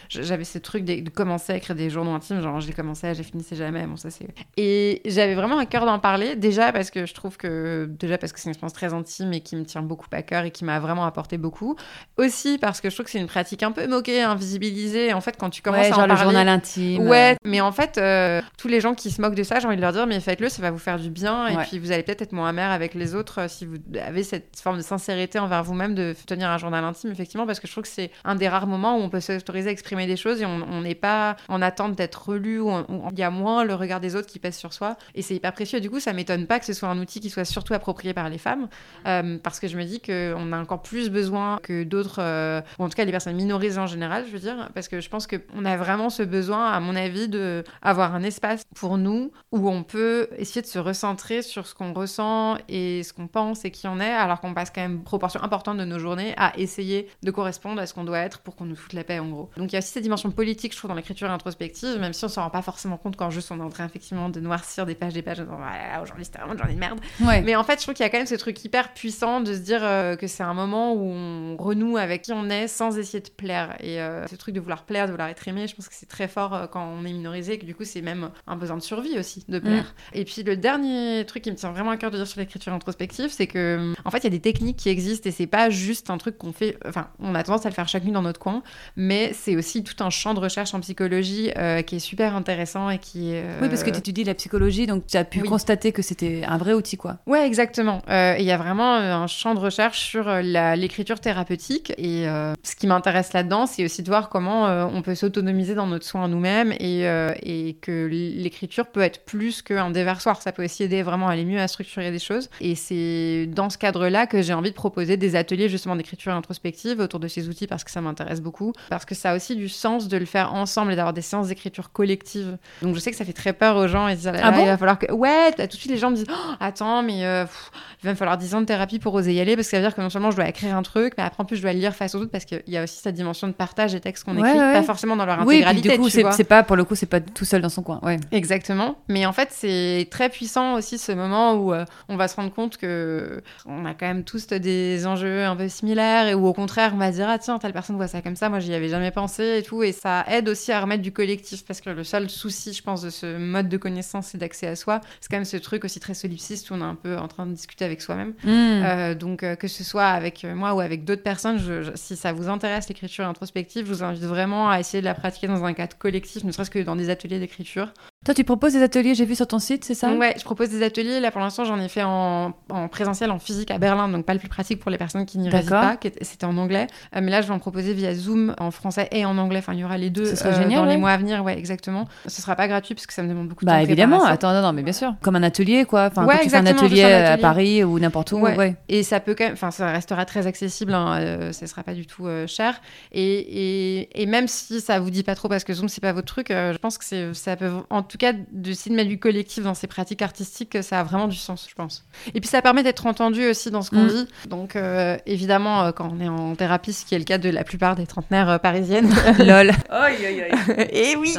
J'avais 0.08 0.44
ce 0.44 0.58
truc 0.58 0.84
de, 0.84 1.08
commencer 1.10 1.52
à 1.52 1.56
écrire 1.56 1.74
des 1.74 1.90
journaux 1.90 2.12
intimes, 2.12 2.40
genre 2.40 2.60
j'ai 2.60 2.72
commencé, 2.72 3.12
j'ai 3.14 3.24
fini, 3.24 3.42
c'est 3.42 3.56
jamais. 3.56 3.86
Bon, 3.86 3.96
ça 3.96 4.10
c'est. 4.10 4.28
Et 4.56 5.02
j'avais 5.04 5.34
vraiment 5.34 5.58
à 5.58 5.66
cœur 5.66 5.84
d'en 5.84 5.98
parler, 5.98 6.36
déjà 6.36 6.72
parce 6.72 6.90
que 6.90 7.06
je 7.06 7.14
trouve 7.14 7.36
que, 7.36 7.88
déjà 7.98 8.18
parce 8.18 8.32
que 8.32 8.38
c'est 8.38 8.46
une 8.46 8.50
expérience 8.50 8.74
très 8.74 8.94
intime 8.94 9.32
et 9.32 9.40
qui 9.40 9.56
me 9.56 9.64
tient 9.64 9.82
beaucoup 9.82 10.06
à 10.12 10.22
cœur 10.22 10.44
et 10.44 10.52
qui 10.52 10.64
m'a 10.64 10.75
vraiment 10.78 11.06
apporté 11.06 11.38
beaucoup. 11.38 11.76
Aussi 12.16 12.58
parce 12.58 12.80
que 12.80 12.90
je 12.90 12.94
trouve 12.94 13.06
que 13.06 13.12
c'est 13.12 13.18
une 13.18 13.26
pratique 13.26 13.62
un 13.62 13.72
peu 13.72 13.86
moquée, 13.86 14.22
invisibilisée. 14.22 15.12
En 15.12 15.20
fait, 15.20 15.36
quand 15.38 15.50
tu 15.50 15.62
commences 15.62 15.86
à 15.86 15.90
genre 15.90 16.00
en 16.00 16.06
le 16.06 16.16
journal 16.16 16.48
intime. 16.48 17.06
Ouais, 17.06 17.36
mais 17.44 17.60
en 17.60 17.72
fait, 17.72 17.98
euh, 17.98 18.42
tous 18.58 18.68
les 18.68 18.80
gens 18.80 18.94
qui 18.94 19.10
se 19.10 19.20
moquent 19.20 19.34
de 19.34 19.42
ça, 19.42 19.60
j'ai 19.60 19.66
envie 19.66 19.76
de 19.76 19.80
leur 19.80 19.92
dire, 19.92 20.06
mais 20.06 20.20
faites-le, 20.20 20.48
ça 20.48 20.62
va 20.62 20.70
vous 20.70 20.78
faire 20.78 20.98
du 20.98 21.10
bien. 21.10 21.48
Et 21.48 21.56
puis, 21.64 21.78
vous 21.78 21.92
allez 21.92 22.02
peut-être 22.02 22.22
être 22.22 22.32
moins 22.32 22.48
amer 22.48 22.70
avec 22.70 22.94
les 22.94 23.14
autres 23.14 23.42
euh, 23.42 23.48
si 23.48 23.66
vous 23.66 23.76
avez 24.00 24.22
cette 24.22 24.58
forme 24.60 24.78
de 24.78 24.82
sincérité 24.82 25.38
envers 25.38 25.62
vous-même 25.62 25.94
de 25.94 26.14
tenir 26.26 26.50
un 26.50 26.58
journal 26.58 26.84
intime, 26.84 27.10
effectivement, 27.10 27.46
parce 27.46 27.60
que 27.60 27.66
je 27.66 27.72
trouve 27.72 27.84
que 27.84 27.90
c'est 27.90 28.10
un 28.24 28.34
des 28.34 28.48
rares 28.48 28.66
moments 28.66 28.98
où 28.98 29.00
on 29.00 29.08
peut 29.08 29.20
s'autoriser 29.20 29.68
à 29.68 29.72
exprimer 29.72 30.06
des 30.06 30.16
choses 30.16 30.40
et 30.42 30.46
on 30.46 30.80
n'est 30.80 30.94
pas 30.94 31.36
en 31.48 31.62
attente 31.62 31.94
d'être 31.94 32.28
relu 32.28 32.60
ou 32.60 32.70
il 33.12 33.18
y 33.18 33.22
a 33.22 33.30
moins 33.30 33.64
le 33.64 33.74
regard 33.74 34.00
des 34.00 34.16
autres 34.16 34.26
qui 34.26 34.38
pèse 34.38 34.56
sur 34.56 34.72
soi. 34.72 34.96
Et 35.14 35.22
c'est 35.22 35.34
hyper 35.34 35.52
précieux. 35.52 35.80
Du 35.80 35.90
coup, 35.90 36.00
ça 36.00 36.12
m'étonne 36.12 36.46
pas 36.46 36.58
que 36.58 36.66
ce 36.66 36.72
soit 36.72 36.88
un 36.88 36.98
outil 36.98 37.20
qui 37.20 37.30
soit 37.30 37.44
surtout 37.44 37.74
approprié 37.74 38.14
par 38.14 38.28
les 38.28 38.38
femmes, 38.38 38.68
euh, 39.06 39.38
parce 39.42 39.60
que 39.60 39.68
je 39.68 39.76
me 39.76 39.84
dis 39.84 40.00
qu'on 40.00 40.52
a 40.52 40.56
encore 40.66 40.82
plus 40.82 41.10
besoin 41.10 41.58
que 41.62 41.84
d'autres, 41.84 42.20
euh, 42.20 42.60
ou 42.78 42.84
en 42.84 42.88
tout 42.88 42.96
cas 42.96 43.04
les 43.04 43.12
personnes 43.12 43.36
minorisées 43.36 43.78
en 43.78 43.86
général, 43.86 44.24
je 44.26 44.32
veux 44.32 44.38
dire, 44.38 44.68
parce 44.74 44.88
que 44.88 45.00
je 45.00 45.08
pense 45.08 45.26
qu'on 45.26 45.64
a 45.64 45.76
vraiment 45.76 46.10
ce 46.10 46.22
besoin, 46.22 46.70
à 46.70 46.80
mon 46.80 46.96
avis, 46.96 47.28
de 47.28 47.64
avoir 47.82 48.14
un 48.14 48.22
espace 48.22 48.64
pour 48.74 48.98
nous 48.98 49.30
où 49.52 49.68
on 49.68 49.82
peut 49.82 50.28
essayer 50.38 50.62
de 50.62 50.66
se 50.66 50.78
recentrer 50.78 51.42
sur 51.42 51.66
ce 51.66 51.74
qu'on 51.74 51.92
ressent 51.92 52.56
et 52.68 53.02
ce 53.02 53.12
qu'on 53.12 53.28
pense 53.28 53.64
et 53.64 53.70
qui 53.70 53.86
on 53.86 54.00
est, 54.00 54.12
alors 54.12 54.40
qu'on 54.40 54.54
passe 54.54 54.70
quand 54.74 54.80
même 54.80 54.96
une 54.96 55.04
proportion 55.04 55.42
importante 55.42 55.78
de 55.78 55.84
nos 55.84 55.98
journées 55.98 56.34
à 56.36 56.52
essayer 56.58 57.08
de 57.22 57.30
correspondre 57.30 57.80
à 57.80 57.86
ce 57.86 57.94
qu'on 57.94 58.04
doit 58.04 58.18
être 58.18 58.40
pour 58.40 58.56
qu'on 58.56 58.64
nous 58.64 58.76
foute 58.76 58.92
la 58.92 59.04
paix, 59.04 59.18
en 59.18 59.28
gros. 59.28 59.50
Donc 59.56 59.70
il 59.70 59.74
y 59.74 59.76
a 59.76 59.78
aussi 59.78 59.90
cette 59.90 60.02
dimension 60.02 60.30
politique, 60.30 60.72
je 60.72 60.78
trouve, 60.78 60.88
dans 60.88 60.96
l'écriture 60.96 61.30
introspective, 61.30 61.98
même 61.98 62.12
si 62.12 62.24
on 62.24 62.28
s'en 62.28 62.42
rend 62.42 62.50
pas 62.50 62.62
forcément 62.62 62.96
compte 62.96 63.16
quand 63.16 63.30
juste 63.30 63.50
on 63.50 63.58
est 63.60 63.62
en 63.62 63.70
train 63.70 63.86
effectivement 63.86 64.28
de 64.28 64.40
noircir 64.40 64.86
des 64.86 64.94
pages 64.94 65.14
des 65.14 65.22
pages, 65.22 65.40
en 65.40 65.44
disant 65.44 65.58
aujourd'hui 66.02 66.24
c'était 66.24 66.38
vraiment 66.38 66.54
une 66.54 66.58
journée 66.58 66.74
de 66.74 66.80
merde. 66.80 67.00
Mais 67.20 67.56
en 67.56 67.64
fait, 67.64 67.78
je 67.78 67.82
trouve 67.82 67.94
qu'il 67.94 68.04
y 68.04 68.06
a 68.06 68.10
quand 68.10 68.18
même 68.18 68.26
ce 68.26 68.34
truc 68.34 68.64
hyper 68.64 68.92
puissant 68.92 69.40
de 69.40 69.54
se 69.54 69.60
dire 69.60 69.80
euh, 69.82 70.16
que 70.16 70.26
c'est 70.26 70.42
un 70.42 70.54
moment 70.56 70.94
où 70.94 71.04
on 71.04 71.56
renoue 71.56 71.96
avec 71.96 72.22
qui 72.22 72.32
on 72.32 72.48
est 72.50 72.66
sans 72.66 72.98
essayer 72.98 73.20
de 73.20 73.28
plaire. 73.28 73.76
Et 73.80 74.00
euh, 74.00 74.26
ce 74.26 74.34
truc 74.34 74.54
de 74.54 74.60
vouloir 74.60 74.84
plaire, 74.84 75.06
de 75.06 75.12
vouloir 75.12 75.28
être 75.28 75.46
aimé, 75.46 75.66
je 75.68 75.76
pense 75.76 75.88
que 75.88 75.94
c'est 75.94 76.08
très 76.08 76.28
fort 76.28 76.54
euh, 76.54 76.66
quand 76.66 76.84
on 76.84 77.04
est 77.04 77.12
minorisé, 77.12 77.54
et 77.54 77.58
que 77.58 77.66
du 77.66 77.74
coup, 77.74 77.84
c'est 77.84 78.02
même 78.02 78.30
un 78.46 78.56
besoin 78.56 78.76
de 78.76 78.82
survie 78.82 79.18
aussi, 79.18 79.44
de 79.48 79.58
plaire. 79.58 79.94
Mm. 80.12 80.18
Et 80.18 80.24
puis, 80.24 80.42
le 80.42 80.56
dernier 80.56 81.24
truc 81.26 81.42
qui 81.44 81.50
me 81.50 81.56
tient 81.56 81.70
vraiment 81.70 81.90
à 81.90 81.96
cœur 81.96 82.10
de 82.10 82.16
dire 82.16 82.26
sur 82.26 82.40
l'écriture 82.40 82.72
introspective, 82.72 83.30
c'est 83.30 83.46
que, 83.46 83.94
en 84.04 84.10
fait, 84.10 84.18
il 84.18 84.24
y 84.24 84.26
a 84.28 84.30
des 84.30 84.40
techniques 84.40 84.78
qui 84.78 84.88
existent 84.88 85.28
et 85.28 85.32
c'est 85.32 85.46
pas 85.46 85.70
juste 85.70 86.10
un 86.10 86.18
truc 86.18 86.38
qu'on 86.38 86.52
fait. 86.52 86.78
Enfin, 86.86 87.08
on 87.20 87.34
a 87.34 87.42
tendance 87.42 87.66
à 87.66 87.68
le 87.68 87.74
faire 87.74 87.88
chacune 87.88 88.12
dans 88.12 88.22
notre 88.22 88.40
coin, 88.40 88.62
mais 88.96 89.32
c'est 89.32 89.56
aussi 89.56 89.84
tout 89.84 90.02
un 90.02 90.10
champ 90.10 90.34
de 90.34 90.40
recherche 90.40 90.74
en 90.74 90.80
psychologie 90.80 91.50
euh, 91.56 91.82
qui 91.82 91.96
est 91.96 92.00
super 92.00 92.34
intéressant 92.34 92.90
et 92.90 92.98
qui 92.98 93.32
est. 93.32 93.44
Oui, 93.60 93.68
parce 93.68 93.84
que 93.84 93.90
tu 93.90 93.98
étudies 93.98 94.24
la 94.24 94.34
psychologie, 94.34 94.86
donc 94.86 95.06
tu 95.06 95.16
as 95.16 95.24
pu 95.24 95.42
constater 95.42 95.92
que 95.92 96.02
c'était 96.02 96.42
un 96.46 96.58
vrai 96.58 96.72
outil, 96.72 96.96
quoi. 96.96 97.18
Ouais, 97.26 97.46
exactement. 97.46 98.02
Il 98.08 98.44
y 98.44 98.50
a 98.50 98.56
vraiment 98.56 98.94
un 98.94 99.26
champ 99.26 99.54
de 99.54 99.60
recherche 99.60 100.00
sur 100.00 100.42
l'écriture 100.76 101.20
thérapeutique 101.20 101.92
et 101.98 102.28
euh, 102.28 102.54
ce 102.62 102.76
qui 102.76 102.86
m'intéresse 102.86 103.32
là-dedans, 103.32 103.66
c'est 103.66 103.84
aussi 103.84 104.02
de 104.02 104.08
voir 104.08 104.28
comment 104.28 104.66
euh, 104.66 104.86
on 104.92 105.02
peut 105.02 105.14
s'autonomiser 105.14 105.74
dans 105.74 105.86
notre 105.86 106.04
soin 106.04 106.28
nous-mêmes 106.28 106.72
et, 106.72 107.06
euh, 107.08 107.32
et, 107.42 107.76
que 107.80 108.06
l'écriture 108.06 108.86
peut 108.86 109.00
être 109.00 109.24
plus 109.24 109.62
qu'un 109.62 109.90
déversoir. 109.90 110.40
Ça 110.42 110.52
peut 110.52 110.64
aussi 110.64 110.82
aider 110.82 111.02
vraiment 111.02 111.28
à 111.28 111.32
aller 111.32 111.44
mieux 111.44 111.60
à 111.60 111.68
structurer 111.68 112.10
des 112.10 112.18
choses. 112.18 112.48
Et 112.60 112.74
c'est 112.74 113.46
dans 113.46 113.70
ce 113.70 113.78
cadre-là 113.78 114.26
que 114.26 114.42
j'ai 114.42 114.54
envie 114.54 114.70
de 114.70 114.74
proposer 114.74 115.16
des 115.16 115.36
ateliers 115.36 115.68
justement 115.68 115.96
d'écriture 115.96 116.32
introspective 116.32 117.00
autour 117.00 117.20
de 117.20 117.28
ces 117.28 117.48
outils 117.48 117.66
parce 117.66 117.84
que 117.84 117.90
ça 117.90 118.00
m'intéresse 118.00 118.40
beaucoup. 118.40 118.72
Parce 118.88 119.04
que 119.04 119.14
ça 119.14 119.32
a 119.32 119.36
aussi 119.36 119.56
du 119.56 119.68
sens 119.68 120.08
de 120.08 120.16
le 120.16 120.26
faire 120.26 120.54
ensemble 120.54 120.92
et 120.92 120.96
d'avoir 120.96 121.12
des 121.12 121.22
séances 121.22 121.48
d'écriture 121.48 121.92
collective. 121.92 122.56
Donc 122.82 122.94
je 122.94 123.00
sais 123.00 123.10
que 123.10 123.16
ça 123.16 123.24
fait 123.24 123.32
très 123.32 123.52
peur 123.52 123.76
aux 123.76 123.88
gens. 123.88 124.08
et 124.08 124.14
disent, 124.14 124.28
ah, 124.28 124.50
bon 124.50 124.62
il 124.62 124.66
va 124.66 124.76
falloir 124.76 124.98
que. 124.98 125.12
Ouais, 125.12 125.52
tout 125.52 125.66
de 125.66 125.72
suite 125.72 125.92
les 125.92 125.98
gens 125.98 126.10
me 126.10 126.16
disent 126.16 126.26
oh, 126.30 126.52
Attends, 126.60 127.02
mais 127.02 127.18
il 127.18 127.24
va 127.24 128.10
me 128.10 128.14
falloir 128.14 128.38
10 128.38 128.54
ans 128.54 128.60
de 128.60 128.66
thérapie 128.66 128.98
pour 128.98 129.14
oser 129.14 129.34
y 129.34 129.40
aller 129.40 129.56
parce 129.56 129.68
que 129.68 129.70
ça 129.72 129.78
veut 129.78 129.86
dire 129.86 129.94
que 129.94 130.00
non 130.00 130.10
seulement 130.10 130.30
je 130.30 130.35
dois 130.36 130.48
écrire 130.48 130.76
un 130.76 130.82
truc, 130.82 131.14
mais 131.16 131.24
après 131.24 131.42
en 131.42 131.46
plus 131.46 131.56
je 131.56 131.62
dois 131.62 131.72
le 131.72 131.78
lire 131.78 131.94
face 131.94 132.14
aux 132.14 132.20
autres 132.20 132.30
parce 132.30 132.44
qu'il 132.44 132.62
y 132.66 132.76
a 132.76 132.84
aussi 132.84 132.98
cette 133.00 133.14
dimension 133.14 133.48
de 133.48 133.52
partage 133.52 133.92
des 133.92 134.00
textes 134.00 134.24
qu'on 134.24 134.36
écrit, 134.36 134.56
pas 134.56 134.82
forcément 134.82 135.16
dans 135.16 135.26
leur 135.26 135.40
intégralité. 135.40 135.88
Oui, 135.90 135.96
du 135.96 136.22
coup, 136.22 136.32
c'est 136.32 136.44
pas 136.44 136.62
pour 136.62 136.76
le 136.76 136.84
coup, 136.84 136.94
c'est 136.94 137.06
pas 137.06 137.20
tout 137.20 137.44
seul 137.44 137.62
dans 137.62 137.68
son 137.68 137.82
coin. 137.82 138.00
Ouais. 138.02 138.18
Exactement. 138.32 138.96
Mais 139.08 139.26
en 139.26 139.32
fait, 139.32 139.48
c'est 139.52 140.08
très 140.10 140.28
puissant 140.28 140.74
aussi 140.74 140.98
ce 140.98 141.12
moment 141.12 141.54
où 141.54 141.72
euh, 141.72 141.84
on 142.08 142.16
va 142.16 142.28
se 142.28 142.36
rendre 142.36 142.52
compte 142.52 142.76
que 142.76 143.42
on 143.66 143.84
a 143.84 143.94
quand 143.94 144.06
même 144.06 144.24
tous 144.24 144.46
des 144.46 145.06
enjeux 145.06 145.44
un 145.44 145.56
peu 145.56 145.68
similaires 145.68 146.28
et 146.28 146.34
où 146.34 146.46
au 146.46 146.52
contraire, 146.52 146.92
on 146.94 146.98
va 146.98 147.10
dire 147.10 147.26
ah 147.28 147.38
tiens 147.38 147.58
telle 147.58 147.72
personne 147.72 147.96
voit 147.96 148.08
ça 148.08 148.22
comme 148.22 148.36
ça, 148.36 148.48
moi 148.48 148.60
j'y 148.60 148.74
avais 148.74 148.88
jamais 148.88 149.10
pensé 149.10 149.58
et 149.58 149.62
tout. 149.62 149.82
Et 149.82 149.92
ça 149.92 150.24
aide 150.28 150.48
aussi 150.48 150.72
à 150.72 150.80
remettre 150.80 151.02
du 151.02 151.12
collectif 151.12 151.64
parce 151.64 151.80
que 151.80 151.90
le 151.90 152.04
seul 152.04 152.28
souci, 152.30 152.72
je 152.72 152.82
pense, 152.82 153.02
de 153.02 153.10
ce 153.10 153.38
mode 153.38 153.68
de 153.68 153.76
connaissance 153.76 154.34
et 154.34 154.38
d'accès 154.38 154.66
à 154.66 154.76
soi, 154.76 155.00
c'est 155.20 155.28
quand 155.30 155.36
même 155.36 155.44
ce 155.44 155.56
truc 155.56 155.84
aussi 155.84 156.00
très 156.00 156.14
solipsiste 156.14 156.70
où 156.70 156.74
on 156.74 156.80
est 156.80 156.84
un 156.84 156.94
peu 156.94 157.16
en 157.16 157.28
train 157.28 157.46
de 157.46 157.52
discuter 157.52 157.84
avec 157.84 158.00
soi-même. 158.00 158.34
Hmm. 158.44 158.82
Euh, 158.84 159.14
donc 159.14 159.42
euh, 159.42 159.56
que 159.56 159.68
ce 159.68 159.84
soit 159.84 160.06
avec 160.06 160.25
moi 160.54 160.74
ou 160.74 160.80
avec 160.80 161.04
d'autres 161.04 161.22
personnes, 161.22 161.58
si 161.94 162.16
ça 162.16 162.32
vous 162.32 162.48
intéresse 162.48 162.88
l'écriture 162.88 163.26
introspective, 163.26 163.86
je 163.86 163.92
vous 163.92 164.02
invite 164.02 164.24
vraiment 164.24 164.70
à 164.70 164.80
essayer 164.80 165.00
de 165.00 165.06
la 165.06 165.14
pratiquer 165.14 165.46
dans 165.46 165.64
un 165.64 165.72
cadre 165.72 165.96
collectif, 165.98 166.44
ne 166.44 166.52
serait-ce 166.52 166.70
que 166.70 166.78
dans 166.78 166.96
des 166.96 167.10
ateliers 167.10 167.38
d'écriture. 167.38 167.92
Toi, 168.26 168.34
tu 168.34 168.42
proposes 168.42 168.72
des 168.72 168.82
ateliers, 168.82 169.14
j'ai 169.14 169.24
vu 169.24 169.36
sur 169.36 169.46
ton 169.46 169.60
site, 169.60 169.84
c'est 169.84 169.94
ça? 169.94 170.12
Ouais, 170.12 170.34
je 170.36 170.42
propose 170.42 170.70
des 170.70 170.82
ateliers. 170.82 171.20
Là, 171.20 171.30
pour 171.30 171.40
l'instant, 171.40 171.64
j'en 171.64 171.78
ai 171.78 171.86
fait 171.86 172.02
en, 172.02 172.54
en, 172.70 172.88
présentiel, 172.88 173.30
en 173.30 173.38
physique 173.38 173.70
à 173.70 173.78
Berlin, 173.78 174.08
donc 174.08 174.24
pas 174.24 174.34
le 174.34 174.40
plus 174.40 174.48
pratique 174.48 174.80
pour 174.80 174.90
les 174.90 174.98
personnes 174.98 175.24
qui 175.26 175.38
n'y 175.38 175.48
résident 175.48 175.80
pas. 175.80 175.96
C'était 176.22 176.44
en 176.44 176.56
anglais. 176.58 176.88
Euh, 177.14 177.20
mais 177.22 177.30
là, 177.30 177.40
je 177.40 177.46
vais 177.46 177.54
en 177.54 177.60
proposer 177.60 177.94
via 177.94 178.12
Zoom 178.16 178.56
en 178.58 178.72
français 178.72 179.08
et 179.12 179.24
en 179.24 179.38
anglais. 179.38 179.60
Enfin, 179.60 179.74
il 179.74 179.78
y 179.78 179.84
aura 179.84 179.96
les 179.96 180.10
deux 180.10 180.26
euh, 180.44 180.56
génial, 180.56 180.80
dans 180.80 180.86
les 180.86 180.96
mois 180.96 181.12
à 181.12 181.16
venir. 181.18 181.44
Ouais, 181.44 181.56
exactement. 181.56 182.08
Ce 182.26 182.42
sera 182.42 182.56
pas 182.56 182.66
gratuit 182.66 182.96
parce 182.96 183.06
que 183.06 183.12
ça 183.12 183.22
me 183.22 183.28
demande 183.28 183.46
beaucoup 183.46 183.64
de 183.64 183.66
bah, 183.66 183.74
temps. 183.74 183.78
Bah, 183.78 183.84
évidemment. 183.84 184.24
Attends, 184.24 184.52
non, 184.52 184.60
non, 184.60 184.72
mais 184.72 184.82
bien 184.82 184.92
sûr. 184.92 185.14
Comme 185.22 185.36
un 185.36 185.44
atelier, 185.44 185.84
quoi. 185.84 186.06
Enfin, 186.06 186.26
ouais, 186.26 186.40
tu 186.42 186.50
fais 186.50 186.56
un 186.56 186.66
atelier, 186.66 187.04
à 187.04 187.38
Paris 187.38 187.84
ou 187.84 188.00
n'importe 188.00 188.32
où. 188.32 188.38
Ouais. 188.38 188.74
Et 188.88 189.04
ça 189.04 189.20
peut 189.20 189.36
quand 189.38 189.44
même, 189.44 189.52
enfin, 189.52 189.70
ça 189.70 189.92
restera 189.92 190.24
très 190.24 190.48
accessible. 190.48 190.94
Hein, 190.94 191.20
euh, 191.20 191.52
ça 191.52 191.68
sera 191.68 191.84
pas 191.84 191.94
du 191.94 192.06
tout 192.06 192.26
cher. 192.48 192.80
Et, 193.12 193.22
et, 193.22 194.20
et, 194.20 194.26
même 194.26 194.48
si 194.48 194.80
ça 194.80 194.98
vous 194.98 195.10
dit 195.10 195.22
pas 195.22 195.36
trop 195.36 195.48
parce 195.48 195.62
que 195.62 195.72
Zoom, 195.72 195.88
c'est 195.88 196.00
pas 196.00 196.12
votre 196.12 196.26
truc, 196.26 196.48
je 196.48 196.78
pense 196.78 196.98
que 196.98 197.32
ça 197.34 197.54
peut, 197.54 197.70
en 197.88 198.02
tout 198.02 198.15
cas, 198.18 198.32
de 198.32 198.92
mettre 198.92 199.08
du 199.08 199.18
collectif 199.18 199.64
dans 199.64 199.74
ses 199.74 199.86
pratiques 199.86 200.22
artistiques, 200.22 200.78
ça 200.82 201.00
a 201.00 201.02
vraiment 201.02 201.28
du 201.28 201.36
sens, 201.36 201.66
je 201.68 201.74
pense. 201.74 202.04
Et 202.34 202.40
puis 202.40 202.48
ça 202.48 202.62
permet 202.62 202.82
d'être 202.82 203.06
entendu 203.06 203.48
aussi 203.48 203.70
dans 203.70 203.82
ce 203.82 203.90
qu'on 203.90 204.04
mm. 204.04 204.08
dit. 204.08 204.28
Donc 204.48 204.76
euh, 204.76 205.16
évidemment, 205.26 205.84
euh, 205.84 205.92
quand 205.92 206.10
on 206.12 206.20
est 206.20 206.28
en 206.28 206.54
thérapie, 206.54 206.92
ce 206.92 207.04
qui 207.04 207.14
est 207.14 207.18
le 207.18 207.24
cas 207.24 207.38
de 207.38 207.50
la 207.50 207.64
plupart 207.64 207.96
des 207.96 208.06
trentenaires 208.06 208.48
euh, 208.48 208.58
parisiennes. 208.58 209.12
Lol. 209.38 209.70
Et 209.70 211.12
eh 211.12 211.16
oui. 211.16 211.36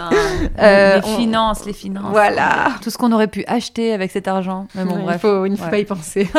les 0.57 1.01
finances, 1.17 1.65
les 1.65 1.73
finances. 1.73 2.11
Voilà. 2.11 2.75
Tout 2.81 2.89
ce 2.89 2.97
qu'on 2.97 3.11
aurait 3.11 3.27
pu 3.27 3.43
acheter 3.47 3.93
avec 3.93 4.11
cet 4.11 4.27
argent. 4.27 4.67
Mais 4.75 4.85
bon, 4.85 4.99
bref. 4.99 5.17
Il 5.17 5.19
faut, 5.19 5.45
il 5.45 5.51
ne 5.51 5.57
faut 5.57 5.69
pas 5.69 5.79
y 5.79 5.85
penser. 5.85 6.29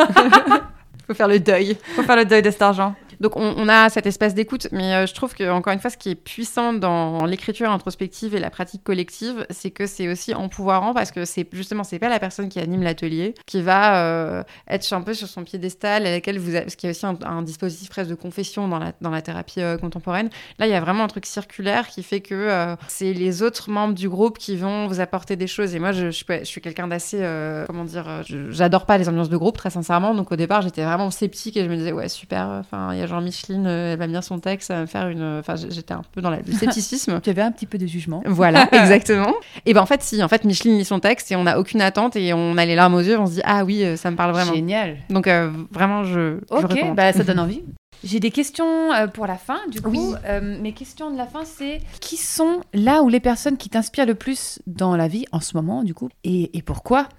Il 1.09 1.13
faut 1.13 1.17
faire 1.17 1.27
le 1.27 1.39
deuil. 1.39 1.69
Il 1.69 1.95
faut 1.95 2.03
faire 2.03 2.17
le 2.17 2.25
deuil 2.25 2.43
de 2.43 2.51
cet 2.51 2.61
argent. 2.61 2.93
Donc 3.19 3.35
on, 3.35 3.67
a 3.67 3.89
cette 3.89 4.05
espèce 4.05 4.33
d'écoute, 4.33 4.67
mais 4.71 4.93
euh, 4.93 5.05
je 5.05 5.13
trouve 5.13 5.35
que 5.35 5.49
encore 5.49 5.73
une 5.73 5.79
fois, 5.79 5.89
ce 5.89 5.97
qui 5.97 6.09
est 6.09 6.15
puissant 6.15 6.71
dans 6.71 7.25
l'écriture 7.25 7.69
introspective 7.69 8.33
et 8.33 8.39
la 8.39 8.49
pratique 8.49 8.83
collective, 8.83 9.45
c'est 9.49 9.71
que 9.71 9.87
c'est 9.87 10.07
aussi 10.07 10.33
empouvoirant 10.33 10.93
parce 10.93 11.11
que 11.11 11.25
c'est 11.25 11.47
justement 11.51 11.83
c'est 11.83 11.99
pas 11.99 12.07
la 12.07 12.19
personne 12.19 12.47
qui 12.47 12.59
anime 12.59 12.81
l'atelier 12.81 13.33
qui 13.45 13.61
va 13.61 14.03
euh, 14.05 14.43
être 14.69 14.91
un 14.93 15.01
peu 15.01 15.13
sur 15.13 15.27
son 15.27 15.43
piédestal, 15.43 16.05
à 16.05 16.11
laquelle 16.11 16.39
vous, 16.39 16.55
avez, 16.55 16.69
ce 16.69 16.77
qui 16.77 16.87
est 16.87 16.91
aussi 16.91 17.05
un, 17.05 17.41
dispositif 17.41 17.89
presque 17.89 18.09
de 18.09 18.15
confession 18.15 18.67
dans 18.67 18.79
la, 18.79 18.93
dans 19.01 19.09
la 19.09 19.21
thérapie 19.21 19.61
euh, 19.61 19.77
contemporaine. 19.77 20.29
Là, 20.57 20.67
il 20.67 20.71
y 20.71 20.75
a 20.75 20.81
vraiment 20.81 21.03
un 21.03 21.07
truc 21.07 21.25
circulaire 21.25 21.87
qui 21.87 22.03
fait 22.03 22.21
que 22.21 22.75
c'est 22.87 23.13
les 23.13 23.43
autres 23.43 23.69
membres 23.69 23.93
du 23.93 24.07
groupe 24.07 24.37
qui 24.37 24.55
vont 24.55 24.87
vous 24.87 24.99
apporter 24.99 25.35
des 25.35 25.47
choses. 25.47 25.75
Et 25.75 25.79
moi, 25.79 25.91
je, 25.91 26.11
je, 26.11 26.43
suis 26.43 26.61
quelqu'un 26.61 26.87
d'assez, 26.87 27.19
comment 27.67 27.83
dire, 27.83 28.23
j'adore 28.49 28.85
pas 28.85 28.97
les 28.97 29.09
ambiances 29.09 29.29
de 29.29 29.37
groupe 29.37 29.57
très 29.57 29.69
sincèrement. 29.69 30.13
Donc 30.15 30.31
au 30.31 30.35
départ, 30.35 30.61
j'étais 30.61 30.83
vraiment 30.83 31.11
sceptique 31.11 31.57
et 31.57 31.63
je 31.63 31.69
me 31.69 31.75
disais 31.75 31.91
ouais 31.91 32.09
super, 32.09 32.47
enfin 32.47 32.93
genre 33.09 33.21
Micheline, 33.21 33.65
euh, 33.67 33.93
elle 33.93 33.99
va 33.99 34.07
venir 34.07 34.23
son 34.23 34.39
texte, 34.39 34.67
ça 34.67 34.75
va 34.75 34.81
me 34.81 34.85
faire 34.85 35.07
une. 35.09 35.39
Enfin, 35.39 35.55
j'étais 35.55 35.93
un 35.93 36.01
peu 36.11 36.21
dans 36.21 36.29
le 36.29 36.37
scepticisme. 36.51 37.19
tu 37.23 37.29
avais 37.29 37.41
un 37.41 37.51
petit 37.51 37.65
peu 37.65 37.77
de 37.77 37.85
jugement. 37.85 38.23
Voilà, 38.25 38.69
exactement. 38.71 39.33
et 39.65 39.73
ben 39.73 39.81
en 39.81 39.85
fait, 39.85 40.01
si, 40.01 40.23
en 40.23 40.27
fait, 40.27 40.45
Micheline 40.45 40.77
lit 40.77 40.85
son 40.85 40.99
texte 40.99 41.31
et 41.31 41.35
on 41.35 41.43
n'a 41.43 41.59
aucune 41.59 41.81
attente 41.81 42.15
et 42.15 42.33
on 42.33 42.57
a 42.57 42.65
les 42.65 42.75
larmes 42.75 42.95
aux 42.95 43.01
yeux, 43.01 43.19
on 43.19 43.25
se 43.25 43.33
dit 43.33 43.41
ah 43.43 43.65
oui, 43.65 43.83
euh, 43.83 43.97
ça 43.97 44.11
me 44.11 44.15
parle 44.15 44.31
vraiment. 44.31 44.53
Génial. 44.53 44.97
Donc 45.09 45.27
euh, 45.27 45.51
vraiment, 45.71 46.03
je. 46.03 46.39
Ok, 46.49 46.93
bah, 46.95 47.11
ça 47.11 47.23
donne 47.23 47.39
envie. 47.39 47.63
J'ai 48.01 48.21
des 48.21 48.31
questions 48.31 48.91
pour 49.13 49.27
la 49.27 49.35
fin, 49.35 49.59
du 49.69 49.81
coup. 49.81 49.89
Oui. 49.89 50.13
mes 50.61 50.71
questions 50.71 51.11
de 51.11 51.17
la 51.17 51.25
fin, 51.25 51.43
c'est 51.43 51.81
qui 51.99 52.15
sont 52.15 52.61
là 52.73 53.03
où 53.03 53.09
les 53.09 53.19
personnes 53.19 53.57
qui 53.57 53.67
t'inspirent 53.67 54.05
le 54.05 54.15
plus 54.15 54.59
dans 54.67 54.95
la 54.95 55.09
vie 55.09 55.25
en 55.33 55.41
ce 55.41 55.57
moment, 55.57 55.83
du 55.83 55.93
coup, 55.93 56.07
et, 56.23 56.57
et 56.57 56.61
pourquoi? 56.61 57.09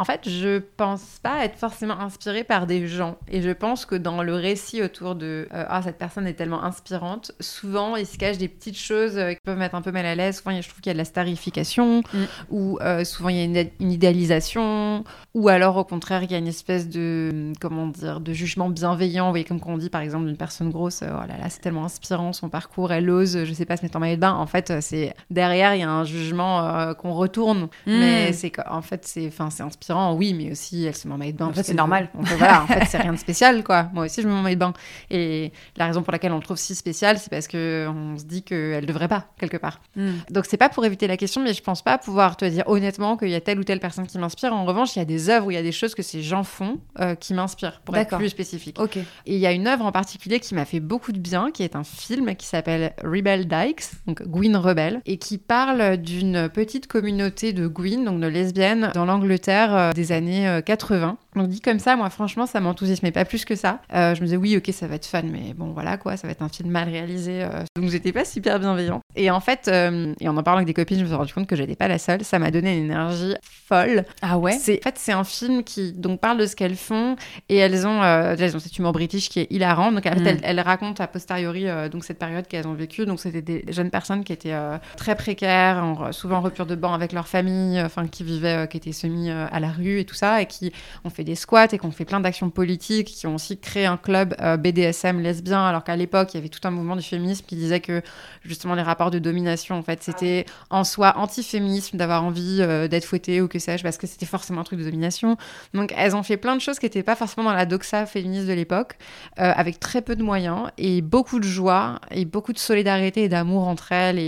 En 0.00 0.04
fait, 0.04 0.28
je 0.28 0.60
pense 0.76 1.18
pas 1.24 1.44
être 1.44 1.58
forcément 1.58 1.98
inspirée 1.98 2.44
par 2.44 2.68
des 2.68 2.86
gens. 2.86 3.18
Et 3.26 3.42
je 3.42 3.50
pense 3.50 3.84
que 3.84 3.96
dans 3.96 4.22
le 4.22 4.32
récit 4.32 4.80
autour 4.80 5.16
de 5.16 5.48
euh, 5.52 5.64
Ah, 5.68 5.82
cette 5.82 5.98
personne 5.98 6.24
est 6.28 6.34
tellement 6.34 6.62
inspirante, 6.62 7.32
souvent 7.40 7.96
il 7.96 8.06
se 8.06 8.16
cache 8.16 8.38
des 8.38 8.46
petites 8.46 8.78
choses 8.78 9.18
euh, 9.18 9.32
qui 9.32 9.40
peuvent 9.44 9.58
mettre 9.58 9.74
un 9.74 9.82
peu 9.82 9.90
mal 9.90 10.06
à 10.06 10.14
l'aise. 10.14 10.38
Souvent, 10.38 10.60
je 10.60 10.68
trouve 10.68 10.80
qu'il 10.80 10.90
y 10.90 10.92
a 10.92 10.94
de 10.94 10.98
la 10.98 11.04
starification, 11.04 12.02
mm. 12.12 12.24
ou 12.50 12.78
euh, 12.80 13.02
souvent 13.04 13.28
il 13.28 13.36
y 13.38 13.40
a 13.40 13.62
une, 13.80 13.90
idéalisation, 13.90 15.02
ou 15.34 15.48
alors 15.48 15.76
au 15.76 15.84
contraire, 15.84 16.22
il 16.22 16.30
y 16.30 16.34
a 16.34 16.38
une 16.38 16.46
espèce 16.46 16.88
de, 16.88 17.52
comment 17.60 17.88
dire, 17.88 18.20
de 18.20 18.32
jugement 18.32 18.68
bienveillant. 18.68 19.24
Vous 19.26 19.32
voyez, 19.32 19.44
comme 19.44 19.60
quand 19.60 19.72
on 19.72 19.78
dit 19.78 19.90
par 19.90 20.02
exemple 20.02 20.26
d'une 20.26 20.36
personne 20.36 20.70
grosse, 20.70 21.02
oh 21.02 21.26
là 21.26 21.38
là, 21.38 21.48
c'est 21.48 21.60
tellement 21.60 21.84
inspirant 21.84 22.32
son 22.32 22.48
parcours, 22.48 22.92
elle 22.92 23.10
ose, 23.10 23.44
je 23.44 23.52
sais 23.52 23.64
pas, 23.64 23.76
se 23.76 23.82
mettre 23.82 23.96
en 23.96 24.00
maillot 24.00 24.14
de 24.14 24.20
bain. 24.20 24.34
En 24.34 24.46
fait, 24.46 24.80
c'est 24.80 25.12
derrière, 25.30 25.74
il 25.74 25.80
y 25.80 25.82
a 25.82 25.90
un 25.90 26.04
jugement 26.04 26.94
qu'on 26.94 27.14
retourne, 27.14 27.62
mm. 27.86 27.98
mais 27.98 28.32
c'est 28.32 28.52
en 28.68 28.82
fait, 28.82 29.04
c'est 29.04 29.32
inspirant 29.60 29.87
oui, 30.16 30.34
mais 30.34 30.52
aussi 30.52 30.84
elle 30.84 30.94
se 30.94 31.08
met 31.08 31.14
en 31.14 31.18
maillot 31.18 31.32
de 31.32 31.38
bain. 31.38 31.46
En 31.46 31.52
fait, 31.52 31.62
c'est 31.62 31.74
normal. 31.74 32.10
voilà, 32.14 32.62
en 32.62 32.66
fait, 32.68 32.84
c'est 32.86 32.98
rien 32.98 33.12
de 33.12 33.18
spécial, 33.18 33.62
quoi. 33.64 33.88
Moi 33.92 34.06
aussi, 34.06 34.22
je 34.22 34.28
me 34.28 34.32
mets 34.32 34.38
en 34.38 34.42
maillot 34.42 34.56
de 34.56 34.60
bain. 34.60 34.72
Et 35.10 35.52
la 35.76 35.86
raison 35.86 36.02
pour 36.02 36.12
laquelle 36.12 36.32
on 36.32 36.36
le 36.36 36.42
trouve 36.42 36.56
si 36.56 36.74
spécial, 36.74 37.18
c'est 37.18 37.30
parce 37.30 37.48
qu'on 37.48 38.16
se 38.18 38.24
dit 38.24 38.42
qu'elle 38.42 38.86
devrait 38.86 39.08
pas, 39.08 39.26
quelque 39.38 39.56
part. 39.56 39.80
Hmm. 39.96 40.12
Donc, 40.30 40.46
c'est 40.46 40.56
pas 40.56 40.68
pour 40.68 40.84
éviter 40.84 41.06
la 41.06 41.16
question, 41.16 41.42
mais 41.42 41.54
je 41.54 41.62
pense 41.62 41.82
pas 41.82 41.98
pouvoir 41.98 42.36
te 42.36 42.44
dire 42.44 42.64
honnêtement 42.66 43.16
qu'il 43.16 43.30
y 43.30 43.34
a 43.34 43.40
telle 43.40 43.58
ou 43.58 43.64
telle 43.64 43.80
personne 43.80 44.06
qui 44.06 44.18
m'inspire. 44.18 44.52
En 44.52 44.64
revanche, 44.64 44.96
il 44.96 44.98
y 44.98 45.02
a 45.02 45.06
des 45.06 45.30
œuvres 45.30 45.46
où 45.46 45.50
il 45.50 45.54
y 45.54 45.58
a 45.58 45.62
des 45.62 45.72
choses 45.72 45.94
que 45.94 46.02
ces 46.02 46.22
gens 46.22 46.44
font 46.44 46.78
euh, 47.00 47.14
qui 47.14 47.34
m'inspirent, 47.34 47.80
pour 47.84 47.96
être 47.96 48.16
plus 48.16 48.28
spécifique. 48.28 48.78
Ok. 48.80 48.96
Et 48.96 49.04
il 49.26 49.38
y 49.38 49.46
a 49.46 49.52
une 49.52 49.66
œuvre 49.66 49.84
en 49.84 49.92
particulier 49.92 50.40
qui 50.40 50.54
m'a 50.54 50.64
fait 50.64 50.80
beaucoup 50.80 51.12
de 51.12 51.18
bien, 51.18 51.50
qui 51.50 51.62
est 51.62 51.76
un 51.76 51.84
film 51.84 52.34
qui 52.36 52.46
s'appelle 52.46 52.92
Rebel 53.02 53.46
Dykes, 53.46 54.06
donc 54.06 54.22
Gwyn 54.22 54.56
Rebel, 54.56 55.00
et 55.06 55.18
qui 55.18 55.38
parle 55.38 55.96
d'une 55.96 56.48
petite 56.48 56.86
communauté 56.86 57.52
de 57.52 57.66
Gwyn, 57.66 58.04
donc 58.04 58.20
de 58.20 58.26
lesbiennes, 58.26 58.90
dans 58.94 59.04
l'Angleterre 59.04 59.74
des 59.94 60.12
années 60.12 60.60
80. 60.64 61.16
Euh, 61.38 61.42
Donc 61.42 61.48
dit 61.48 61.60
comme 61.60 61.78
ça, 61.78 61.96
moi 61.96 62.10
franchement, 62.10 62.46
ça 62.46 62.60
m'enthousiasmait 62.60 63.12
pas 63.12 63.24
plus 63.24 63.44
que 63.44 63.54
ça. 63.54 63.80
Euh, 63.94 64.14
je 64.14 64.20
me 64.20 64.26
disais 64.26 64.36
oui, 64.36 64.56
ok, 64.56 64.70
ça 64.72 64.86
va 64.86 64.96
être 64.96 65.06
fun, 65.06 65.22
mais 65.22 65.54
bon 65.54 65.72
voilà 65.72 65.96
quoi, 65.96 66.16
ça 66.16 66.26
va 66.26 66.32
être 66.32 66.42
un 66.42 66.48
film 66.48 66.70
mal 66.70 66.88
réalisé. 66.88 67.42
Euh. 67.42 67.64
Donc 67.76 67.90
j'étais 67.90 68.12
pas 68.12 68.24
super 68.24 68.58
bienveillant. 68.58 69.00
Et 69.16 69.30
en 69.30 69.40
fait, 69.40 69.68
et 69.68 70.28
en 70.28 70.38
en 70.38 70.42
parlant 70.44 70.58
avec 70.58 70.68
des 70.68 70.74
copines, 70.74 70.98
je 70.98 71.02
me 71.02 71.08
suis 71.08 71.16
rendu 71.16 71.34
compte 71.34 71.48
que 71.48 71.56
j'étais 71.56 71.74
pas 71.74 71.88
la 71.88 71.98
seule. 71.98 72.22
Ça 72.22 72.38
m'a 72.38 72.52
donné 72.52 72.76
une 72.76 72.84
énergie 72.84 73.34
folle. 73.66 74.04
Ah 74.22 74.38
ouais? 74.38 74.52
C'est 74.52 74.78
en 74.78 74.88
fait 74.88 74.98
c'est 74.98 75.12
un 75.12 75.24
film 75.24 75.64
qui 75.64 75.92
donc 75.92 76.20
parle 76.20 76.38
de 76.38 76.46
ce 76.46 76.54
qu'elles 76.54 76.76
font 76.76 77.16
et 77.48 77.56
elles 77.56 77.86
ont, 77.86 78.02
elles 78.02 78.56
ont 78.56 78.60
cet 78.60 78.78
humour 78.78 78.92
british 78.92 79.28
qui 79.28 79.40
est 79.40 79.46
hilarant. 79.50 79.90
Donc 79.90 80.06
en 80.06 80.12
fait, 80.12 80.34
mm. 80.34 80.40
elles, 80.42 80.60
racontent 80.60 81.02
a 81.02 81.08
posteriori 81.08 81.66
donc 81.90 82.04
cette 82.04 82.18
période 82.18 82.46
qu'elles 82.46 82.68
ont 82.68 82.74
vécue. 82.74 83.04
Donc 83.04 83.20
c'était 83.20 83.42
des 83.42 83.64
jeunes 83.68 83.90
personnes 83.90 84.24
qui 84.24 84.32
étaient 84.32 84.56
très 84.96 85.16
précaires, 85.16 86.08
souvent 86.12 86.36
en 86.36 86.40
rupture 86.40 86.66
de 86.66 86.76
banc 86.76 86.94
avec 86.94 87.12
leur 87.12 87.26
famille, 87.26 87.80
enfin 87.80 88.06
qui 88.06 88.22
vivaient, 88.22 88.68
qui 88.70 88.76
étaient 88.76 88.92
semi 88.92 89.30
à 89.30 89.58
la 89.58 89.70
rue 89.70 89.98
et 89.98 90.04
tout 90.04 90.14
ça, 90.14 90.40
et 90.40 90.46
qui 90.46 90.72
ont 91.04 91.10
fait 91.10 91.24
des 91.28 91.34
squats 91.34 91.68
et 91.72 91.78
qui 91.78 91.84
ont 91.84 91.90
fait 91.90 92.06
plein 92.06 92.20
d'actions 92.20 92.48
politiques, 92.48 93.08
qui 93.08 93.26
ont 93.26 93.34
aussi 93.34 93.58
créé 93.58 93.84
un 93.84 93.98
club 93.98 94.34
euh, 94.40 94.56
BDSM 94.56 95.20
lesbien, 95.20 95.62
alors 95.66 95.84
qu'à 95.84 95.94
l'époque, 95.94 96.32
il 96.32 96.38
y 96.38 96.40
avait 96.40 96.48
tout 96.48 96.66
un 96.66 96.70
mouvement 96.70 96.96
du 96.96 97.02
féminisme 97.02 97.44
qui 97.46 97.54
disait 97.54 97.80
que 97.80 98.02
justement 98.44 98.74
les 98.74 98.82
rapports 98.82 99.10
de 99.10 99.18
domination, 99.18 99.76
en 99.76 99.82
fait, 99.82 100.02
c'était 100.02 100.46
en 100.70 100.84
soi 100.84 101.18
anti-féminisme 101.18 101.98
d'avoir 101.98 102.24
envie 102.24 102.58
euh, 102.60 102.88
d'être 102.88 103.04
fouettée 103.04 103.42
ou 103.42 103.48
que 103.48 103.58
sais-je, 103.58 103.82
parce 103.82 103.98
que 103.98 104.06
c'était 104.06 104.26
forcément 104.26 104.62
un 104.62 104.64
truc 104.64 104.78
de 104.78 104.84
domination. 104.84 105.36
Donc 105.74 105.92
elles 105.96 106.16
ont 106.16 106.22
fait 106.22 106.38
plein 106.38 106.56
de 106.56 106.62
choses 106.62 106.78
qui 106.78 106.86
n'étaient 106.86 107.02
pas 107.02 107.16
forcément 107.16 107.44
dans 107.50 107.56
la 107.56 107.66
doxa 107.66 108.06
féministe 108.06 108.46
de 108.46 108.54
l'époque, 108.54 108.94
euh, 109.38 109.52
avec 109.54 109.78
très 109.78 110.00
peu 110.00 110.16
de 110.16 110.22
moyens 110.22 110.70
et 110.78 111.02
beaucoup 111.02 111.40
de 111.40 111.44
joie 111.44 112.00
et 112.10 112.24
beaucoup 112.24 112.54
de 112.54 112.58
solidarité 112.58 113.24
et 113.24 113.28
d'amour 113.28 113.68
entre 113.68 113.92
elles 113.92 114.18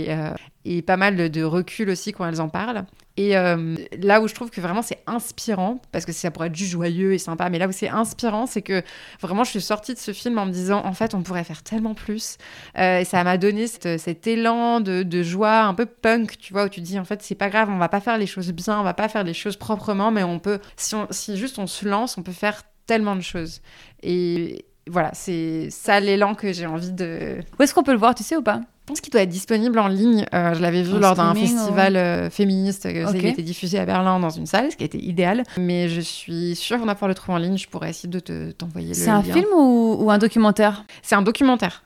et 0.65 0.81
pas 0.83 0.97
mal 0.97 1.31
de, 1.31 1.43
recul 1.43 1.89
aussi 1.89 2.11
quand 2.11 2.27
elles 2.27 2.41
en 2.41 2.49
parlent. 2.49 2.85
Et 3.21 3.37
euh, 3.37 3.75
là 4.01 4.19
où 4.19 4.27
je 4.27 4.33
trouve 4.33 4.49
que 4.49 4.59
vraiment 4.61 4.81
c'est 4.81 4.97
inspirant, 5.05 5.79
parce 5.91 6.05
que 6.05 6.11
ça 6.11 6.31
pourrait 6.31 6.47
être 6.47 6.55
juste 6.55 6.71
joyeux 6.71 7.13
et 7.13 7.19
sympa, 7.19 7.51
mais 7.51 7.59
là 7.59 7.67
où 7.67 7.71
c'est 7.71 7.87
inspirant, 7.87 8.47
c'est 8.47 8.63
que 8.63 8.81
vraiment 9.21 9.43
je 9.43 9.51
suis 9.51 9.61
sortie 9.61 9.93
de 9.93 9.99
ce 9.99 10.11
film 10.11 10.39
en 10.39 10.47
me 10.47 10.51
disant 10.51 10.83
en 10.83 10.93
fait 10.93 11.13
on 11.13 11.21
pourrait 11.21 11.43
faire 11.43 11.61
tellement 11.61 11.93
plus. 11.93 12.39
Euh, 12.79 13.01
et 13.01 13.05
ça 13.05 13.23
m'a 13.23 13.37
donné 13.37 13.67
cet, 13.67 14.25
élan 14.25 14.79
de, 14.79 15.21
joie 15.21 15.61
un 15.61 15.75
peu 15.75 15.85
punk, 15.85 16.39
tu 16.39 16.51
vois, 16.51 16.65
où 16.65 16.69
tu 16.69 16.81
dis 16.81 16.97
en 16.97 17.05
fait 17.05 17.21
c'est 17.21 17.35
pas 17.35 17.49
grave, 17.49 17.69
on 17.69 17.77
va 17.77 17.89
pas 17.89 18.01
faire 18.01 18.17
les 18.17 18.25
choses 18.25 18.51
bien, 18.53 18.79
on 18.79 18.83
va 18.83 18.95
pas 18.95 19.07
faire 19.07 19.23
les 19.23 19.35
choses 19.35 19.55
proprement, 19.55 20.09
mais 20.09 20.23
on 20.23 20.39
peut, 20.39 20.59
si, 20.75 20.95
si 21.11 21.37
juste 21.37 21.59
on 21.59 21.67
se 21.67 21.87
lance, 21.87 22.17
on 22.17 22.23
peut 22.23 22.31
faire 22.31 22.63
tellement 22.87 23.15
de 23.15 23.21
choses. 23.21 23.61
Et 24.01 24.65
voilà, 24.87 25.11
c'est 25.13 25.69
ça 25.69 25.99
l'élan 25.99 26.33
que 26.33 26.53
j'ai 26.53 26.65
envie 26.65 26.91
de. 26.91 27.37
Où 27.59 27.61
est-ce 27.61 27.75
qu'on 27.75 27.83
peut 27.83 27.93
le 27.93 27.99
voir, 27.99 28.15
tu 28.15 28.23
sais 28.23 28.35
ou 28.35 28.41
pas? 28.41 28.61
Je 28.81 28.87
pense 28.87 28.99
qu'il 28.99 29.11
doit 29.11 29.21
être 29.21 29.29
disponible 29.29 29.77
en 29.77 29.87
ligne. 29.87 30.25
Euh, 30.33 30.55
je 30.55 30.61
l'avais 30.61 30.81
vu 30.81 30.97
lors 30.99 31.15
d'un 31.15 31.35
festival 31.35 31.95
euh, 31.95 32.29
féministe 32.31 32.91
qui 32.91 32.97
a 32.97 33.29
été 33.29 33.43
diffusé 33.43 33.77
à 33.77 33.85
Berlin 33.85 34.19
dans 34.19 34.31
une 34.31 34.47
salle, 34.47 34.71
ce 34.71 34.75
qui 34.75 34.83
a 34.83 34.85
été 34.85 34.97
idéal. 34.97 35.43
Mais 35.57 35.87
je 35.87 36.01
suis 36.01 36.55
sûre 36.55 36.79
qu'on 36.79 36.87
va 36.87 36.95
pouvoir 36.95 37.09
le 37.09 37.15
trouver 37.15 37.35
en 37.35 37.37
ligne. 37.37 37.57
Je 37.57 37.69
pourrais 37.69 37.91
essayer 37.91 38.09
de 38.09 38.51
t'envoyer 38.51 38.89
le 38.89 38.93
C'est 38.95 39.09
un 39.09 39.21
film 39.21 39.45
ou, 39.55 40.09
un 40.09 40.17
documentaire? 40.17 40.83
C'est 41.03 41.15
un 41.15 41.21
documentaire. 41.21 41.83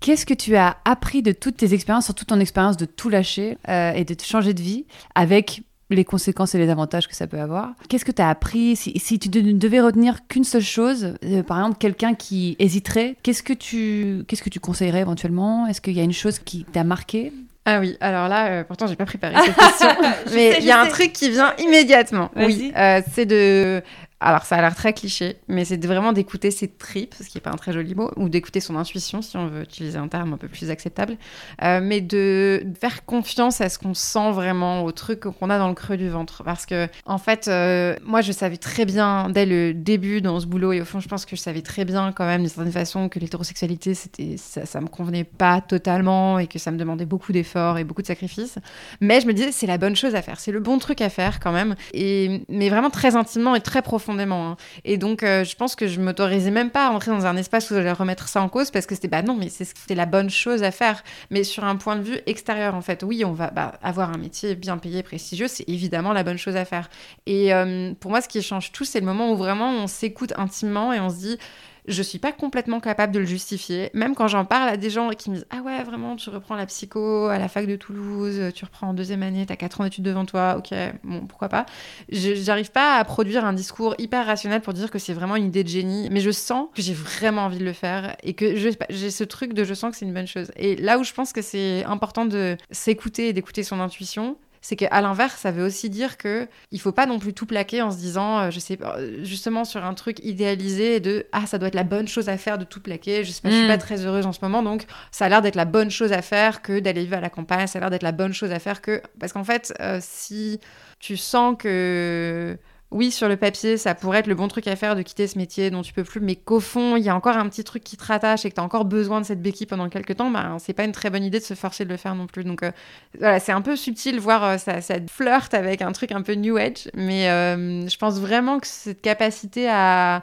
Qu'est-ce 0.00 0.26
que 0.26 0.34
tu 0.34 0.54
as 0.54 0.76
appris 0.84 1.22
de 1.22 1.32
toutes 1.32 1.56
tes 1.56 1.72
expériences, 1.72 2.04
surtout 2.04 2.26
ton 2.26 2.38
expérience 2.38 2.76
de 2.76 2.84
tout 2.84 3.08
lâcher 3.08 3.56
euh, 3.70 3.92
et 3.94 4.04
de 4.04 4.12
te 4.12 4.22
changer 4.22 4.52
de 4.52 4.60
vie 4.60 4.84
avec 5.14 5.62
les 5.90 6.04
conséquences 6.04 6.54
et 6.54 6.58
les 6.58 6.70
avantages 6.70 7.08
que 7.08 7.14
ça 7.14 7.26
peut 7.26 7.40
avoir. 7.40 7.72
Qu'est-ce 7.88 8.04
que 8.04 8.12
tu 8.12 8.22
as 8.22 8.28
appris 8.28 8.76
si, 8.76 9.18
tu 9.18 9.28
ne 9.28 9.52
devais 9.52 9.80
retenir 9.80 10.26
qu'une 10.26 10.44
seule 10.44 10.62
chose, 10.62 11.14
euh, 11.24 11.42
par 11.42 11.58
exemple 11.58 11.78
quelqu'un 11.78 12.14
qui 12.14 12.56
hésiterait, 12.58 13.16
qu'est-ce 13.22 13.42
que 13.42 13.52
tu 13.52 14.24
qu'est-ce 14.26 14.42
que 14.42 14.50
tu 14.50 14.60
conseillerais 14.60 15.00
éventuellement? 15.00 15.66
Est-ce 15.66 15.80
qu'il 15.80 15.94
y 15.94 16.00
a 16.00 16.04
une 16.04 16.12
chose 16.12 16.38
qui 16.38 16.64
t'a 16.64 16.84
marqué? 16.84 17.32
Ah 17.66 17.80
oui, 17.80 17.96
alors 18.00 18.28
là, 18.28 18.48
euh, 18.48 18.64
pourtant, 18.64 18.86
j'ai 18.86 18.96
pas 18.96 19.06
préparé 19.06 19.34
cette 19.44 19.56
question, 19.56 19.88
mais 20.34 20.56
il 20.58 20.64
y 20.66 20.70
a 20.70 20.80
un 20.80 20.86
truc 20.86 21.14
qui 21.14 21.30
vient 21.30 21.54
immédiatement. 21.58 22.30
Oui, 22.36 22.72
euh, 22.76 23.00
c'est 23.10 23.24
de 23.24 23.82
Alors, 24.20 24.44
ça 24.44 24.56
a 24.56 24.60
l'air 24.62 24.74
très 24.74 24.92
cliché, 24.94 25.36
mais 25.48 25.66
c'est 25.66 25.84
vraiment 25.84 26.12
d'écouter 26.12 26.50
ses 26.50 26.68
tripes, 26.68 27.14
ce 27.14 27.28
qui 27.28 27.36
n'est 27.36 27.42
pas 27.42 27.50
un 27.50 27.56
très 27.56 27.72
joli 27.72 27.94
mot, 27.94 28.10
ou 28.16 28.28
d'écouter 28.28 28.60
son 28.60 28.76
intuition, 28.76 29.20
si 29.20 29.36
on 29.36 29.48
veut 29.48 29.62
utiliser 29.62 29.98
un 29.98 30.08
terme 30.08 30.32
un 30.32 30.36
peu 30.38 30.48
plus 30.48 30.70
acceptable, 30.70 31.18
euh, 31.62 31.80
mais 31.82 32.00
de 32.00 32.64
faire 32.80 33.04
confiance 33.04 33.60
à 33.60 33.68
ce 33.68 33.78
qu'on 33.78 33.92
sent 33.92 34.30
vraiment, 34.30 34.84
au 34.84 34.92
truc 34.92 35.20
qu'on 35.20 35.50
a 35.50 35.58
dans 35.58 35.68
le 35.68 35.74
creux 35.74 35.96
du 35.96 36.08
ventre. 36.08 36.42
Parce 36.44 36.64
que, 36.64 36.88
en 37.04 37.18
fait, 37.18 37.48
euh, 37.48 37.96
moi, 38.04 38.20
je 38.22 38.32
savais 38.32 38.56
très 38.56 38.86
bien, 38.86 39.28
dès 39.28 39.46
le 39.46 39.74
début 39.74 40.22
dans 40.22 40.38
ce 40.40 40.46
boulot, 40.46 40.72
et 40.72 40.80
au 40.80 40.84
fond, 40.86 41.00
je 41.00 41.08
pense 41.08 41.26
que 41.26 41.36
je 41.36 41.40
savais 41.42 41.62
très 41.62 41.84
bien, 41.84 42.12
quand 42.12 42.24
même, 42.24 42.40
d'une 42.40 42.48
certaine 42.48 42.72
façon, 42.72 43.08
que 43.08 43.18
l'hétérosexualité, 43.18 43.94
c'était, 43.94 44.36
ça, 44.38 44.64
ça 44.64 44.80
me 44.80 44.86
convenait 44.86 45.24
pas 45.24 45.60
totalement, 45.60 46.38
et 46.38 46.46
que 46.46 46.58
ça 46.58 46.70
me 46.70 46.78
demandait 46.78 47.04
beaucoup 47.04 47.32
d'efforts 47.32 47.78
et 47.78 47.84
beaucoup 47.84 48.02
de 48.02 48.06
sacrifices. 48.06 48.58
Mais 49.00 49.20
je 49.20 49.26
me 49.26 49.34
disais, 49.34 49.52
c'est 49.52 49.66
la 49.66 49.76
bonne 49.76 49.96
chose 49.96 50.14
à 50.14 50.22
faire, 50.22 50.40
c'est 50.40 50.52
le 50.52 50.60
bon 50.60 50.78
truc 50.78 51.00
à 51.02 51.10
faire, 51.10 51.40
quand 51.40 51.52
même. 51.52 51.74
Et, 51.92 52.42
mais 52.48 52.70
vraiment 52.70 52.90
très 52.90 53.16
intimement 53.16 53.54
et 53.54 53.60
très 53.60 53.82
profondément 53.82 54.03
Hein. 54.08 54.56
Et 54.84 54.98
donc, 54.98 55.22
euh, 55.22 55.44
je 55.44 55.56
pense 55.56 55.74
que 55.74 55.86
je 55.86 56.00
m'autorisais 56.00 56.50
même 56.50 56.70
pas 56.70 56.88
à 56.88 56.90
entrer 56.90 57.10
dans 57.10 57.26
un 57.26 57.36
espace 57.36 57.70
où 57.70 57.74
j'allais 57.74 57.92
remettre 57.92 58.28
ça 58.28 58.42
en 58.42 58.48
cause 58.48 58.70
parce 58.70 58.86
que 58.86 58.94
c'était 58.94 59.08
bah 59.08 59.22
non, 59.22 59.34
mais 59.34 59.48
c'était 59.48 59.94
la 59.94 60.06
bonne 60.06 60.30
chose 60.30 60.62
à 60.62 60.70
faire. 60.70 61.02
Mais 61.30 61.44
sur 61.44 61.64
un 61.64 61.76
point 61.76 61.96
de 61.96 62.02
vue 62.02 62.18
extérieur, 62.26 62.74
en 62.74 62.82
fait, 62.82 63.02
oui, 63.02 63.24
on 63.24 63.32
va 63.32 63.50
bah, 63.50 63.78
avoir 63.82 64.10
un 64.10 64.18
métier 64.18 64.54
bien 64.54 64.78
payé, 64.78 65.02
prestigieux, 65.02 65.48
c'est 65.48 65.68
évidemment 65.68 66.12
la 66.12 66.22
bonne 66.22 66.38
chose 66.38 66.56
à 66.56 66.64
faire. 66.64 66.88
Et 67.26 67.54
euh, 67.54 67.92
pour 67.98 68.10
moi, 68.10 68.20
ce 68.20 68.28
qui 68.28 68.42
change 68.42 68.72
tout, 68.72 68.84
c'est 68.84 69.00
le 69.00 69.06
moment 69.06 69.32
où 69.32 69.36
vraiment 69.36 69.70
on 69.70 69.86
s'écoute 69.86 70.32
intimement 70.36 70.92
et 70.92 71.00
on 71.00 71.10
se 71.10 71.16
dit 71.16 71.38
je 71.86 72.02
suis 72.02 72.18
pas 72.18 72.32
complètement 72.32 72.80
capable 72.80 73.12
de 73.12 73.18
le 73.18 73.26
justifier. 73.26 73.90
Même 73.94 74.14
quand 74.14 74.28
j'en 74.28 74.44
parle 74.44 74.68
à 74.68 74.76
des 74.76 74.90
gens 74.90 75.10
qui 75.10 75.30
me 75.30 75.36
disent 75.36 75.46
Ah 75.50 75.62
ouais, 75.62 75.82
vraiment, 75.82 76.16
tu 76.16 76.30
reprends 76.30 76.56
la 76.56 76.66
psycho 76.66 77.26
à 77.26 77.38
la 77.38 77.48
fac 77.48 77.66
de 77.66 77.76
Toulouse, 77.76 78.52
tu 78.54 78.64
reprends 78.64 78.88
en 78.88 78.94
deuxième 78.94 79.22
année, 79.22 79.44
t'as 79.46 79.56
quatre 79.56 79.80
ans 79.80 79.84
d'études 79.84 80.04
devant 80.04 80.24
toi, 80.24 80.56
ok, 80.58 80.74
bon, 81.02 81.26
pourquoi 81.26 81.48
pas. 81.48 81.66
J'arrive 82.08 82.70
pas 82.70 82.96
à 82.96 83.04
produire 83.04 83.44
un 83.44 83.52
discours 83.52 83.94
hyper 83.98 84.26
rationnel 84.26 84.60
pour 84.60 84.72
dire 84.72 84.90
que 84.90 84.98
c'est 84.98 85.12
vraiment 85.12 85.36
une 85.36 85.46
idée 85.46 85.64
de 85.64 85.68
génie, 85.68 86.08
mais 86.10 86.20
je 86.20 86.30
sens 86.30 86.68
que 86.74 86.82
j'ai 86.82 86.94
vraiment 86.94 87.42
envie 87.42 87.58
de 87.58 87.64
le 87.64 87.72
faire 87.72 88.16
et 88.22 88.34
que 88.34 88.54
j'ai 88.54 89.10
ce 89.10 89.24
truc 89.24 89.52
de 89.52 89.64
je 89.64 89.74
sens 89.74 89.90
que 89.90 89.96
c'est 89.96 90.06
une 90.06 90.14
bonne 90.14 90.26
chose. 90.26 90.50
Et 90.56 90.76
là 90.76 90.98
où 90.98 91.04
je 91.04 91.12
pense 91.12 91.32
que 91.32 91.42
c'est 91.42 91.84
important 91.84 92.24
de 92.26 92.56
s'écouter 92.70 93.28
et 93.28 93.32
d'écouter 93.32 93.62
son 93.62 93.80
intuition, 93.80 94.36
c'est 94.64 94.76
qu'à 94.76 95.02
l'inverse, 95.02 95.38
ça 95.38 95.50
veut 95.50 95.62
aussi 95.62 95.90
dire 95.90 96.16
que 96.16 96.48
il 96.70 96.80
faut 96.80 96.90
pas 96.90 97.04
non 97.04 97.18
plus 97.18 97.34
tout 97.34 97.44
plaquer 97.44 97.82
en 97.82 97.90
se 97.90 97.98
disant, 97.98 98.38
euh, 98.38 98.50
je 98.50 98.58
sais 98.58 98.78
pas, 98.78 98.96
euh, 98.96 99.22
justement 99.22 99.66
sur 99.66 99.84
un 99.84 99.92
truc 99.92 100.20
idéalisé 100.24 101.00
de 101.00 101.26
ah 101.32 101.44
ça 101.44 101.58
doit 101.58 101.68
être 101.68 101.74
la 101.74 101.84
bonne 101.84 102.08
chose 102.08 102.30
à 102.30 102.38
faire 102.38 102.56
de 102.56 102.64
tout 102.64 102.80
plaquer. 102.80 103.24
Je 103.24 103.30
sais 103.30 103.42
pas, 103.42 103.50
je 103.50 103.56
suis 103.56 103.66
pas 103.66 103.76
mm. 103.76 103.80
très 103.80 104.06
heureuse 104.06 104.24
en 104.24 104.32
ce 104.32 104.38
moment, 104.40 104.62
donc 104.62 104.86
ça 105.10 105.26
a 105.26 105.28
l'air 105.28 105.42
d'être 105.42 105.54
la 105.54 105.66
bonne 105.66 105.90
chose 105.90 106.14
à 106.14 106.22
faire 106.22 106.62
que 106.62 106.80
d'aller 106.80 107.02
vivre 107.02 107.18
à 107.18 107.20
la 107.20 107.28
campagne. 107.28 107.66
Ça 107.66 107.78
a 107.78 107.80
l'air 107.80 107.90
d'être 107.90 108.02
la 108.02 108.12
bonne 108.12 108.32
chose 108.32 108.52
à 108.52 108.58
faire 108.58 108.80
que 108.80 109.02
parce 109.20 109.34
qu'en 109.34 109.44
fait, 109.44 109.74
euh, 109.80 109.98
si 110.00 110.58
tu 110.98 111.18
sens 111.18 111.56
que 111.58 112.56
oui, 112.90 113.10
sur 113.10 113.28
le 113.28 113.36
papier, 113.36 113.76
ça 113.76 113.94
pourrait 113.96 114.20
être 114.20 114.28
le 114.28 114.36
bon 114.36 114.46
truc 114.46 114.68
à 114.68 114.76
faire 114.76 114.94
de 114.94 115.02
quitter 115.02 115.26
ce 115.26 115.36
métier 115.36 115.70
dont 115.70 115.82
tu 115.82 115.92
peux 115.92 116.04
plus, 116.04 116.20
mais 116.20 116.36
qu'au 116.36 116.60
fond, 116.60 116.94
il 116.96 117.02
y 117.02 117.08
a 117.08 117.16
encore 117.16 117.36
un 117.36 117.48
petit 117.48 117.64
truc 117.64 117.82
qui 117.82 117.96
te 117.96 118.04
rattache 118.04 118.44
et 118.44 118.50
que 118.50 118.54
tu 118.54 118.60
as 118.60 118.64
encore 118.64 118.84
besoin 118.84 119.20
de 119.20 119.26
cette 119.26 119.42
béquille 119.42 119.66
pendant 119.66 119.88
quelques 119.88 120.16
temps, 120.16 120.30
bah, 120.30 120.56
c'est 120.60 120.74
pas 120.74 120.84
une 120.84 120.92
très 120.92 121.10
bonne 121.10 121.24
idée 121.24 121.40
de 121.40 121.44
se 121.44 121.54
forcer 121.54 121.84
de 121.84 121.90
le 121.90 121.96
faire 121.96 122.14
non 122.14 122.28
plus. 122.28 122.44
Donc 122.44 122.62
euh, 122.62 122.70
voilà, 123.18 123.40
c'est 123.40 123.50
un 123.50 123.62
peu 123.62 123.74
subtil, 123.74 124.20
voir 124.20 124.44
euh, 124.44 124.58
ça, 124.58 124.80
ça 124.80 124.94
flirte 125.10 125.54
avec 125.54 125.82
un 125.82 125.90
truc 125.90 126.12
un 126.12 126.22
peu 126.22 126.34
new 126.34 126.56
age, 126.56 126.88
mais 126.94 127.28
euh, 127.30 127.88
je 127.88 127.96
pense 127.96 128.20
vraiment 128.20 128.60
que 128.60 128.66
cette 128.68 129.00
capacité 129.00 129.68
à 129.68 130.22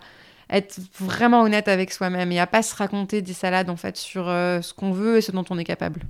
être 0.49 0.79
vraiment 0.97 1.41
honnête 1.41 1.67
avec 1.67 1.91
soi-même 1.91 2.31
et 2.31 2.39
à 2.39 2.47
pas 2.47 2.61
se 2.61 2.73
raconter 2.75 3.21
des 3.21 3.33
salades 3.33 3.69
en 3.69 3.77
fait 3.77 3.97
sur 3.97 4.25
ce 4.25 4.73
qu'on 4.73 4.91
veut 4.91 5.17
et 5.17 5.21
ce 5.21 5.31
dont 5.31 5.45
on 5.49 5.57
est 5.57 5.63
capable. 5.63 6.01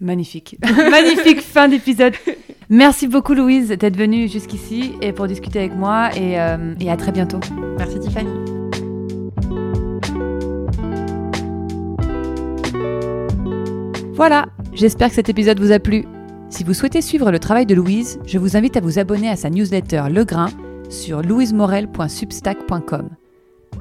Magnifique. 0.00 0.56
Magnifique 0.90 1.42
fin 1.42 1.68
d'épisode. 1.68 2.14
Merci 2.70 3.08
beaucoup 3.08 3.34
Louise 3.34 3.68
d'être 3.68 3.96
venue 3.96 4.28
jusqu'ici 4.28 4.92
et 5.02 5.12
pour 5.12 5.26
discuter 5.26 5.58
avec 5.58 5.74
moi 5.74 6.10
et, 6.16 6.40
euh, 6.40 6.74
et 6.80 6.90
à 6.90 6.96
très 6.96 7.12
bientôt. 7.12 7.40
Merci 7.76 7.98
Tiffany. 7.98 8.30
Voilà, 14.14 14.46
j'espère 14.74 15.08
que 15.08 15.14
cet 15.14 15.28
épisode 15.30 15.58
vous 15.58 15.72
a 15.72 15.78
plu. 15.78 16.04
Si 16.50 16.62
vous 16.62 16.74
souhaitez 16.74 17.00
suivre 17.00 17.30
le 17.30 17.38
travail 17.38 17.64
de 17.64 17.74
Louise, 17.74 18.20
je 18.26 18.38
vous 18.38 18.56
invite 18.56 18.76
à 18.76 18.80
vous 18.80 18.98
abonner 18.98 19.28
à 19.30 19.36
sa 19.36 19.48
newsletter 19.50 20.04
Le 20.10 20.24
Grain 20.24 20.50
sur 20.90 21.22
louisemorel.substack.com. 21.22 23.08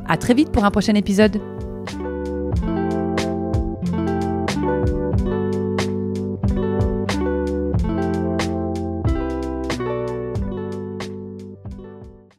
À 0.08 0.18
très 0.18 0.34
vite 0.34 0.52
pour 0.52 0.64
un 0.66 0.72
prochain 0.72 0.96
épisode. 0.96 1.42